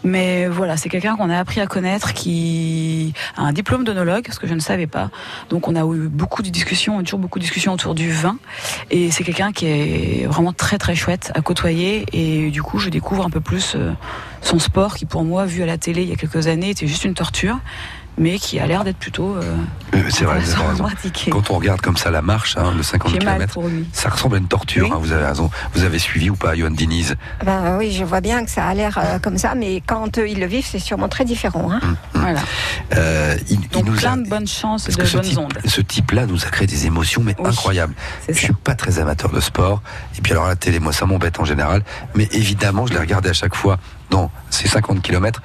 mais 0.04 0.48
voilà, 0.48 0.78
c'est 0.78 0.88
quelqu'un 0.88 1.16
qu'on 1.16 1.32
a 1.32 1.38
appris 1.38 1.60
à 1.60 1.66
connaître 1.66 2.14
qui 2.14 3.14
a 3.36 3.42
un 3.42 3.54
diplôme 3.54 3.84
d'onologue, 3.84 4.28
ce 4.32 4.38
que 4.38 4.46
je 4.46 4.54
ne 4.54 4.60
savais 4.60 4.86
pas. 4.86 5.10
Donc 5.50 5.68
on 5.68 5.76
a 5.76 5.80
eu 5.80 6.10
beaucoup 6.10 6.44
de 6.44 6.50
discussions, 6.50 7.02
toujours 7.04 7.20
beaucoup 7.20 7.40
de 7.40 7.44
discussions 7.44 7.74
autour 7.74 7.96
du 7.96 8.12
vin, 8.12 8.38
et 8.92 9.10
c'est 9.10 9.24
quelqu'un 9.24 9.52
qui 9.52 9.66
est 9.66 10.28
vraiment 10.28 10.54
très 10.54 10.78
très 10.78 10.94
chouette 10.94 11.32
à 11.34 11.42
côtoyer, 11.42 12.06
et 12.14 12.52
du 12.52 12.62
coup 12.62 12.78
je 12.78 12.90
découvre 12.90 13.26
un 13.26 13.32
peu 13.32 13.42
plus 13.42 13.74
euh, 13.76 13.92
son 14.42 14.60
sport 14.60 14.96
qui 14.96 15.06
pour 15.06 15.24
moi, 15.24 15.46
vu 15.46 15.64
à 15.64 15.66
la 15.66 15.80
télé 15.80 16.04
il 16.04 16.10
y 16.10 16.14
a 16.14 16.18
quelques 16.18 16.46
années, 16.48 16.70
était 16.70 16.88
juste 16.88 17.04
une 17.04 17.16
torture, 17.16 17.58
mais 18.18 18.38
qui 18.40 18.60
a 18.60 18.68
l'air 18.68 18.84
d'être 18.84 18.98
plutôt... 18.98 19.36
euh, 19.36 19.56
Euh, 19.96 20.04
C'est 20.10 20.26
vrai, 20.26 20.40
vous 20.40 20.52
avez 20.54 20.68
raison. 20.70 20.88
Quand 21.32 21.50
on 21.50 21.56
regarde 21.56 21.82
comme 21.82 21.98
ça 21.98 22.12
la 22.12 22.22
marche, 22.22 22.56
hein, 22.58 22.74
le 22.76 22.84
50 22.84 23.12
J'ai 23.12 23.20
mal 23.20 23.36
km, 23.48 23.60
ça 23.94 24.10
ressemble 24.10 24.36
à 24.36 24.38
une 24.40 24.48
torture. 24.48 24.92
hein, 24.94 24.98
vous 25.02 25.12
avez 25.12 25.26
raison. 25.26 25.50
Vous 25.74 25.84
avez 25.84 25.98
suivi 26.00 26.30
ou 26.30 26.36
pas, 26.36 26.56
Johan 26.56 26.72
Diniz 26.72 27.16
Ben 27.46 27.78
oui, 27.78 27.92
je 27.92 28.04
vois 28.04 28.22
bien 28.22 28.44
que 28.46 28.52
ça 28.52 28.66
a 28.66 28.74
l'air 28.74 28.98
euh, 28.98 29.20
comme 29.20 29.38
ça, 29.38 29.56
mais 29.56 29.82
quand 29.86 30.18
eux, 30.20 30.30
ils 30.30 30.40
le 30.40 30.46
vivent, 30.46 30.66
c'est 30.70 30.80
sûrement 30.80 31.08
très 31.10 31.26
différent. 31.26 31.72
Hein. 31.72 31.80
Voilà. 32.14 32.40
Euh, 32.96 33.36
il, 33.50 33.60
il 33.62 33.68
Donc 33.70 33.86
nous 33.86 33.94
plein 33.94 34.14
a- 34.14 34.18
de 34.18 34.30
bonnes 34.30 34.48
chances 34.48 34.86
Parce 34.86 34.98
de 34.98 35.18
bonnes 35.18 35.26
type, 35.26 35.38
ondes. 35.40 35.54
ce 35.66 35.82
type-là 35.82 36.26
nous 36.26 36.44
a 36.46 36.50
créé 36.50 36.68
des 36.68 36.86
émotions, 36.86 37.22
mais 37.24 37.36
incroyables. 37.44 37.94
Je 38.30 38.34
suis 38.34 38.54
pas 38.54 38.76
très 38.76 39.00
amateur 39.00 39.32
de 39.32 39.40
sport. 39.40 39.82
Et 40.18 40.22
puis 40.22 40.34
alors 40.34 40.48
la 40.48 40.56
télé, 40.56 40.80
moi, 40.80 40.94
ça 40.94 41.06
m'embête 41.06 41.40
en 41.40 41.46
général. 41.46 41.84
Mais 42.16 42.28
évidemment, 42.32 42.86
je 42.88 42.94
l'ai 42.94 43.00
regardé 43.00 43.30
à 43.30 43.34
chaque 43.34 43.56
fois 43.56 43.78
dans 44.12 44.30
ces 44.52 44.68
50 44.68 45.02
km. 45.02 45.42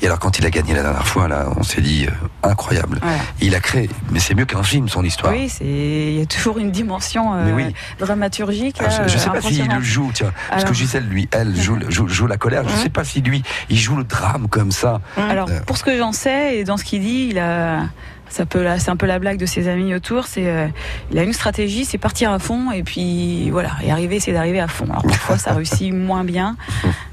Et 0.00 0.06
alors 0.06 0.18
quand 0.20 0.38
il 0.38 0.46
a 0.46 0.50
gagné 0.50 0.74
la 0.74 0.82
dernière 0.82 1.06
fois, 1.06 1.26
là, 1.26 1.46
on 1.56 1.62
s'est 1.64 1.80
dit 1.80 2.06
euh, 2.06 2.48
incroyable. 2.48 2.98
Voilà. 3.02 3.16
Il 3.40 3.54
a 3.56 3.60
créé, 3.60 3.90
mais 4.12 4.20
c'est 4.20 4.34
mieux 4.34 4.44
qu'un 4.44 4.62
film, 4.62 4.88
son 4.88 5.02
histoire. 5.02 5.32
Oui, 5.32 5.50
il 5.60 6.18
y 6.18 6.22
a 6.22 6.26
toujours 6.26 6.58
une 6.58 6.70
dimension 6.70 7.34
euh, 7.34 7.52
oui. 7.52 7.74
dramaturgique. 7.98 8.76
Ah, 8.80 8.84
là, 8.84 9.06
je, 9.08 9.16
sais 9.18 9.28
euh, 9.28 9.32
pas 9.32 9.40
s'il 9.40 9.48
impressionnante. 9.62 9.78
le 9.78 9.82
joue, 9.82 10.10
tiens. 10.14 10.32
Parce 10.50 10.62
que 10.62 10.68
Alors- 10.68 10.74
Gisèle, 10.78 11.04
lui, 11.08 11.28
elle, 11.32 11.56
joue, 11.60 11.78
joue, 11.88 12.06
joue 12.06 12.26
la 12.26 12.36
colère. 12.36 12.68
Je 12.68 12.76
sais 12.76 12.90
pas 12.90 13.02
si 13.04 13.22
lui, 13.22 13.42
il 13.70 13.78
joue 13.78 13.96
le 13.96 14.04
drame 14.04 14.48
comme 14.48 14.70
ça. 14.70 15.00
Alors, 15.16 15.48
Euh, 15.48 15.60
pour 15.66 15.76
ce 15.78 15.82
que 15.84 15.96
j'en 15.96 16.12
sais, 16.12 16.58
et 16.58 16.64
dans 16.64 16.76
ce 16.76 16.84
qu'il 16.84 17.00
dit, 17.00 17.28
il 17.30 17.38
a. 17.38 17.84
Ça 18.30 18.46
peut, 18.46 18.62
là, 18.62 18.78
c'est 18.78 18.90
un 18.90 18.96
peu 18.96 19.06
la 19.06 19.18
blague 19.18 19.38
de 19.38 19.46
ses 19.46 19.68
amis 19.68 19.94
autour. 19.94 20.26
C'est, 20.26 20.46
euh, 20.48 20.68
il 21.10 21.18
a 21.18 21.22
une 21.24 21.32
stratégie, 21.32 21.84
c'est 21.84 21.98
partir 21.98 22.30
à 22.30 22.38
fond 22.38 22.70
et 22.70 22.82
puis 22.82 23.50
voilà, 23.50 23.72
et 23.82 23.90
arriver, 23.90 24.20
c'est 24.20 24.32
d'arriver 24.32 24.60
à 24.60 24.68
fond. 24.68 24.86
Alors 24.86 25.02
parfois, 25.02 25.36
ça 25.36 25.52
réussit 25.52 25.92
moins 25.92 26.24
bien. 26.24 26.56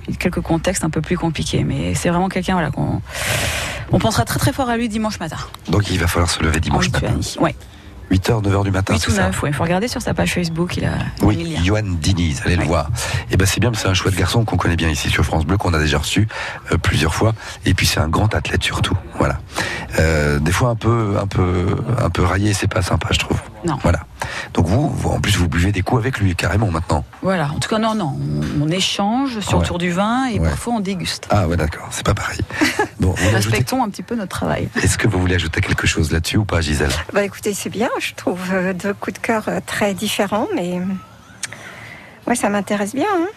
Il 0.07 0.13
y 0.13 0.13
a 0.13 0.17
quelques 0.17 0.41
contextes 0.41 0.83
un 0.83 0.89
peu 0.89 1.01
plus 1.01 1.17
compliqués, 1.17 1.63
mais 1.63 1.95
c'est 1.95 2.09
vraiment 2.09 2.29
quelqu'un, 2.29 2.53
voilà, 2.53 2.71
qu'on, 2.71 3.01
on 3.91 3.99
pensera 3.99 4.25
très 4.25 4.39
très 4.39 4.53
fort 4.53 4.69
à 4.69 4.77
lui 4.77 4.89
dimanche 4.89 5.19
matin. 5.19 5.37
Donc 5.69 5.89
il 5.89 5.99
va 5.99 6.07
falloir 6.07 6.29
se 6.29 6.41
lever 6.43 6.59
dimanche 6.59 6.91
matin. 6.91 7.19
8h, 8.11 8.43
9h 8.43 8.63
du 8.63 8.71
matin, 8.71 8.93
8 8.93 8.99
c'est 8.99 9.07
ou 9.09 9.11
ça 9.15 9.27
9, 9.27 9.43
ouais. 9.43 9.49
Il 9.49 9.53
faut 9.53 9.63
regarder 9.63 9.87
sur 9.87 10.01
sa 10.01 10.13
page 10.13 10.33
Facebook. 10.33 10.77
Il 10.77 10.85
a. 10.85 10.93
Oui. 11.21 11.57
Johan 11.63 11.81
Diniz, 11.83 12.41
allez 12.45 12.55
le 12.55 12.63
voir. 12.63 12.89
Et 13.31 13.37
ben 13.37 13.45
c'est 13.45 13.59
bien, 13.59 13.71
c'est 13.73 13.87
un 13.87 13.93
chouette 13.93 14.15
garçon 14.15 14.45
qu'on 14.45 14.57
connaît 14.57 14.75
bien 14.75 14.89
ici 14.89 15.09
sur 15.09 15.23
France 15.23 15.45
Bleu, 15.45 15.57
qu'on 15.57 15.73
a 15.73 15.79
déjà 15.79 15.97
reçu 15.97 16.27
euh, 16.71 16.77
plusieurs 16.77 17.13
fois. 17.13 17.33
Et 17.65 17.73
puis 17.73 17.85
c'est 17.85 17.99
un 17.99 18.07
grand 18.07 18.33
athlète 18.33 18.63
surtout. 18.63 18.95
Voilà. 19.17 19.39
Euh, 19.99 20.39
des 20.39 20.51
fois 20.51 20.69
un 20.69 20.75
peu, 20.75 21.17
un 21.21 21.27
peu, 21.27 21.65
un 21.99 22.09
peu 22.09 22.23
raillé, 22.23 22.53
c'est 22.53 22.67
pas 22.67 22.81
sympa, 22.81 23.09
je 23.11 23.19
trouve. 23.19 23.39
Non. 23.67 23.77
Voilà. 23.83 23.99
Donc 24.53 24.65
vous, 24.67 24.89
vous, 24.89 25.09
en 25.09 25.19
plus, 25.19 25.35
vous 25.37 25.47
buvez 25.49 25.71
des 25.71 25.81
coups 25.81 25.99
avec 26.01 26.19
lui 26.19 26.35
carrément 26.35 26.71
maintenant. 26.71 27.03
Voilà. 27.21 27.49
En 27.51 27.59
tout 27.59 27.69
cas, 27.69 27.77
non, 27.79 27.95
non. 27.95 28.17
On, 28.59 28.63
on 28.63 28.69
échange 28.69 29.39
sur 29.41 29.57
Ouais. 29.59 29.63
autour 29.65 29.77
du 29.77 29.91
vin 29.91 30.25
et 30.27 30.39
Ouais. 30.39 30.47
parfois 30.49 30.73
on 30.75 30.79
déguste. 30.79 31.27
Ah 31.29 31.47
ouais, 31.47 31.57
d'accord, 31.57 31.87
c'est 31.91 32.05
pas 32.05 32.13
pareil. 32.13 32.39
Bon, 32.99 33.13
Respectons 33.33 33.83
un 33.83 33.89
petit 33.89 34.01
peu 34.03 34.15
notre 34.15 34.35
travail. 34.35 34.69
Est-ce 34.81 34.97
que 34.97 35.07
vous 35.07 35.19
voulez 35.19 35.35
ajouter 35.35 35.61
quelque 35.61 35.85
chose 35.85 36.11
là-dessus 36.11 36.37
ou 36.37 36.45
pas, 36.45 36.61
Gisèle? 36.61 36.89
Bah 37.13 37.23
écoutez, 37.23 37.53
c'est 37.53 37.69
bien, 37.69 37.89
je 37.99 38.13
trouve 38.15 38.39
euh, 38.53 38.73
deux 38.73 38.93
coups 38.95 39.19
de 39.19 39.21
cœur 39.21 39.43
euh, 39.49 39.59
très 39.65 39.93
différents, 39.93 40.47
mais 40.55 40.81
ouais, 42.25 42.35
ça 42.35 42.49
m'intéresse 42.49 42.95
bien. 42.95 43.05
hein. 43.13 43.27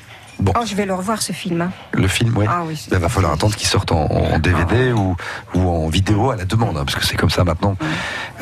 Bon. 0.40 0.52
Oh, 0.58 0.64
je 0.66 0.74
vais 0.74 0.86
le 0.86 0.94
revoir 0.94 1.20
ce 1.22 1.32
film. 1.32 1.60
hein. 1.60 1.70
Le 1.92 2.08
film, 2.08 2.36
ouais. 2.36 2.46
Ah 2.48 2.62
oui, 2.66 2.82
Il 2.90 2.96
va 2.98 3.08
falloir 3.08 3.32
attendre 3.32 3.54
qu'il 3.54 3.68
sorte 3.68 3.92
en, 3.92 4.06
en 4.06 4.38
DVD 4.38 4.92
ou, 4.92 5.16
ou 5.54 5.68
en 5.68 5.88
vidéo 5.88 6.30
à 6.30 6.36
la 6.36 6.44
demande, 6.44 6.76
hein, 6.78 6.84
parce 6.84 6.96
que 6.96 7.04
c'est 7.04 7.16
comme 7.16 7.30
ça 7.30 7.44
maintenant 7.44 7.76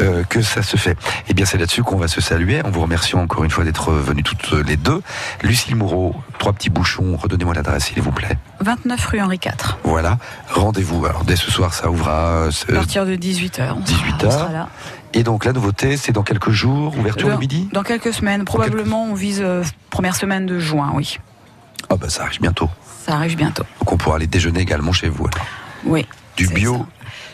euh, 0.00 0.22
que 0.24 0.40
ça 0.42 0.62
se 0.62 0.76
fait. 0.76 0.96
Et 1.28 1.34
bien, 1.34 1.44
c'est 1.44 1.58
là-dessus 1.58 1.82
qu'on 1.82 1.96
va 1.96 2.08
se 2.08 2.20
saluer, 2.20 2.62
en 2.64 2.70
vous 2.70 2.80
remerciant 2.82 3.20
encore 3.20 3.42
une 3.44 3.50
fois 3.50 3.64
d'être 3.64 3.90
venus 3.92 4.24
toutes 4.24 4.52
les 4.66 4.76
deux. 4.76 5.02
Lucille 5.42 5.74
Moreau, 5.76 6.14
trois 6.38 6.52
petits 6.52 6.70
bouchons, 6.70 7.16
redonnez-moi 7.16 7.54
l'adresse, 7.54 7.86
s'il 7.86 8.00
vous 8.02 8.12
plaît. 8.12 8.38
29 8.60 9.04
rue 9.06 9.20
Henri 9.20 9.40
IV. 9.44 9.52
Voilà, 9.84 10.18
rendez-vous. 10.50 11.04
Alors, 11.06 11.24
dès 11.24 11.36
ce 11.36 11.50
soir, 11.50 11.74
ça 11.74 11.90
ouvrira 11.90 12.28
euh, 12.46 12.50
À 12.70 12.72
partir 12.74 13.06
de 13.06 13.16
18h. 13.16 13.72
On, 13.76 13.80
18 13.80 14.14
on 14.24 14.30
sera 14.30 14.42
heures. 14.44 14.52
là. 14.52 14.68
Et 15.14 15.22
donc, 15.22 15.44
la 15.46 15.52
nouveauté, 15.52 15.96
c'est 15.96 16.12
dans 16.12 16.22
quelques 16.22 16.50
jours, 16.50 16.96
ouverture 16.98 17.28
le 17.28 17.38
midi? 17.38 17.68
Dans 17.72 17.82
quelques 17.82 18.12
semaines. 18.12 18.44
Probablement, 18.44 19.04
on 19.04 19.14
vise 19.14 19.40
euh, 19.42 19.64
première 19.90 20.14
semaine 20.14 20.44
de 20.46 20.58
juin, 20.58 20.92
oui. 20.94 21.18
Ah, 21.90 21.96
bah, 21.96 22.08
ça 22.08 22.24
arrive 22.24 22.40
bientôt. 22.40 22.68
Ça 23.06 23.14
arrive 23.14 23.36
bientôt. 23.36 23.64
Donc, 23.80 23.92
on 23.92 23.96
pourra 23.96 24.16
aller 24.16 24.26
déjeuner 24.26 24.60
également 24.60 24.92
chez 24.92 25.08
vous. 25.08 25.26
alors. 25.26 25.46
Oui. 25.84 26.06
Du 26.36 26.48
bio. 26.48 26.86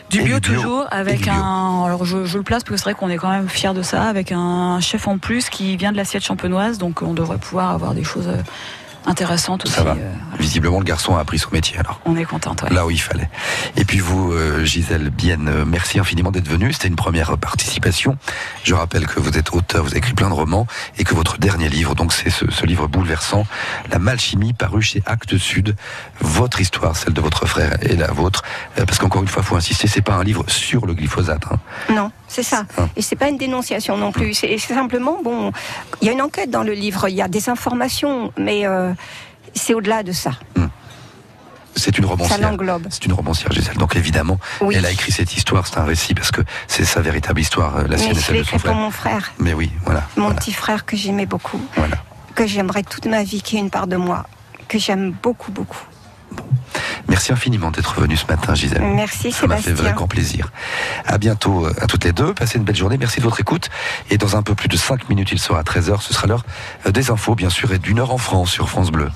Du 0.09 0.21
bio 0.21 0.39
du 0.39 0.49
bio. 0.51 0.55
toujours, 0.61 0.87
avec 0.91 1.23
bio. 1.23 1.33
un. 1.33 1.83
Alors 1.85 2.05
je, 2.05 2.25
je 2.25 2.37
le 2.37 2.43
place 2.43 2.63
parce 2.63 2.71
que 2.71 2.77
c'est 2.77 2.83
vrai 2.83 2.93
qu'on 2.93 3.09
est 3.09 3.17
quand 3.17 3.29
même 3.29 3.49
fiers 3.49 3.73
de 3.73 3.81
ça, 3.81 4.03
avec 4.03 4.31
un 4.31 4.79
chef 4.79 5.07
en 5.07 5.17
plus 5.17 5.49
qui 5.49 5.77
vient 5.77 5.91
de 5.91 5.97
l'assiette 5.97 6.23
champenoise, 6.23 6.77
donc 6.77 7.01
on 7.01 7.13
devrait 7.13 7.39
pouvoir 7.39 7.71
avoir 7.71 7.93
des 7.93 8.03
choses 8.03 8.29
intéressantes 9.05 9.65
aussi. 9.65 9.73
Ça 9.75 9.83
va. 9.83 9.91
euh, 9.91 10.11
Visiblement, 10.39 10.79
le 10.79 10.83
garçon 10.85 11.15
a 11.15 11.19
appris 11.21 11.39
son 11.39 11.49
métier 11.51 11.77
alors. 11.77 11.99
on 12.05 12.15
est 12.15 12.25
content. 12.25 12.55
ouais. 12.63 12.69
Là 12.73 12.85
où 12.85 12.91
il 12.91 12.99
fallait. 13.01 13.29
Et 13.77 13.85
puis 13.85 13.99
vous, 13.99 14.31
euh, 14.33 14.63
Gisèle 14.65 15.09
Bienne, 15.09 15.47
euh, 15.47 15.65
merci 15.65 15.99
infiniment 15.99 16.31
d'être 16.31 16.47
venue. 16.47 16.73
C'était 16.73 16.87
une 16.87 16.95
première 16.95 17.37
participation. 17.37 18.17
Je 18.63 18.73
rappelle 18.73 19.05
que 19.07 19.19
vous 19.19 19.37
êtes 19.37 19.53
auteur, 19.53 19.83
vous 19.83 19.89
avez 19.89 19.99
écrit 19.99 20.13
plein 20.13 20.29
de 20.29 20.33
romans 20.33 20.67
et 20.97 21.03
que 21.03 21.13
votre 21.15 21.37
dernier 21.37 21.69
livre, 21.69 21.95
donc 21.95 22.13
c'est 22.13 22.29
ce, 22.29 22.49
ce 22.51 22.65
livre 22.65 22.87
bouleversant, 22.87 23.45
La 23.91 23.99
Malchimie, 23.99 24.53
paru 24.53 24.81
chez 24.81 25.01
Actes 25.05 25.37
Sud. 25.37 25.75
Votre 26.19 26.59
histoire, 26.61 26.95
celle 26.95 27.13
de 27.13 27.21
votre 27.21 27.45
frère 27.47 27.77
et 27.81 27.95
la 27.95 28.07
vôtre. 28.11 28.43
Euh, 28.79 28.85
parce 28.85 28.97
qu'encore 28.97 29.21
une 29.21 29.27
fois, 29.27 29.43
faut 29.43 29.55
insister, 29.55 29.87
c'est 29.87 30.01
pas 30.01 30.13
un 30.15 30.23
livre 30.23 30.43
sur 30.47 30.85
le 30.85 30.93
glyphosate. 30.93 31.43
hein. 31.51 31.59
Non, 31.93 32.11
c'est 32.27 32.43
ça. 32.43 32.65
Et 32.95 33.01
c'est 33.01 33.15
pas 33.15 33.27
une 33.29 33.37
dénonciation 33.37 33.97
non 33.97 34.11
plus. 34.11 34.33
C'est 34.33 34.57
c'est 34.57 34.73
simplement, 34.73 35.19
bon, 35.23 35.51
il 36.01 36.07
y 36.07 36.09
a 36.09 36.13
une 36.13 36.21
enquête 36.21 36.49
dans 36.49 36.63
le 36.63 36.73
livre, 36.73 37.07
il 37.09 37.15
y 37.15 37.21
a 37.21 37.27
des 37.27 37.49
informations, 37.49 38.31
mais 38.37 38.65
euh, 38.65 38.93
c'est 39.53 39.73
au-delà 39.73 40.03
de 40.03 40.11
ça. 40.11 40.31
C'est 41.77 41.97
une 41.97 42.05
romancière. 42.05 42.39
C'est 42.89 43.05
une 43.05 43.11
romancière, 43.13 43.51
Gisèle. 43.51 43.75
Donc 43.75 43.97
évidemment, 43.97 44.39
Oui. 44.61 44.75
elle 44.77 44.85
a 44.85 44.91
écrit 44.91 45.11
cette 45.11 45.35
histoire. 45.35 45.67
C'est 45.67 45.77
un 45.77 45.83
récit 45.83 46.13
parce 46.13 46.31
que 46.31 46.39
c'est 46.69 46.85
sa 46.85 47.01
véritable 47.01 47.41
histoire, 47.41 47.75
euh, 47.75 47.81
la 47.83 47.89
mais 47.89 47.97
sienne 47.97 48.11
et 48.17 48.21
celle 48.21 48.37
de 48.37 48.43
son 48.43 48.51
pour 48.51 48.61
frère. 48.61 48.75
mon 48.75 48.91
frère, 48.91 49.31
Mais 49.39 49.53
oui, 49.53 49.69
voilà. 49.83 50.03
mon 50.15 50.23
voilà. 50.27 50.39
petit 50.39 50.53
frère 50.53 50.85
que 50.85 50.95
j'aimais 50.95 51.25
beaucoup, 51.25 51.59
que 52.33 52.47
j'aimerais 52.47 52.83
toute 52.83 53.07
ma 53.07 53.23
vie, 53.23 53.41
qui 53.41 53.57
est 53.57 53.59
une 53.59 53.69
part 53.69 53.87
de 53.87 53.97
moi, 53.97 54.25
que 54.69 54.79
j'aime 54.79 55.11
beaucoup, 55.21 55.51
beaucoup. 55.51 55.83
Merci 57.07 57.31
infiniment 57.31 57.71
d'être 57.71 57.99
venu 57.99 58.17
ce 58.17 58.25
matin, 58.25 58.55
Gisèle. 58.55 58.81
Merci, 58.81 59.31
Ça 59.31 59.47
m'a 59.47 59.57
fait 59.57 59.73
vrai 59.73 59.93
grand 59.93 60.07
plaisir. 60.07 60.51
À 61.05 61.17
bientôt 61.17 61.65
euh, 61.65 61.73
à 61.79 61.87
toutes 61.87 62.03
les 62.03 62.13
deux. 62.13 62.33
Passez 62.33 62.57
une 62.57 62.63
belle 62.63 62.75
journée. 62.75 62.97
Merci 62.97 63.19
de 63.19 63.23
votre 63.23 63.39
écoute. 63.39 63.69
Et 64.09 64.17
dans 64.17 64.35
un 64.35 64.41
peu 64.41 64.55
plus 64.55 64.67
de 64.67 64.77
5 64.77 65.09
minutes, 65.09 65.31
il 65.31 65.39
sera 65.39 65.61
13h. 65.61 66.01
Ce 66.01 66.13
sera 66.13 66.27
l'heure 66.27 66.43
euh, 66.85 66.91
des 66.91 67.11
infos, 67.11 67.35
bien 67.35 67.49
sûr, 67.49 67.71
et 67.73 67.79
d'une 67.79 67.99
heure 67.99 68.11
en 68.11 68.17
France 68.17 68.51
sur 68.51 68.69
France 68.69 68.91
Bleu. 68.91 69.09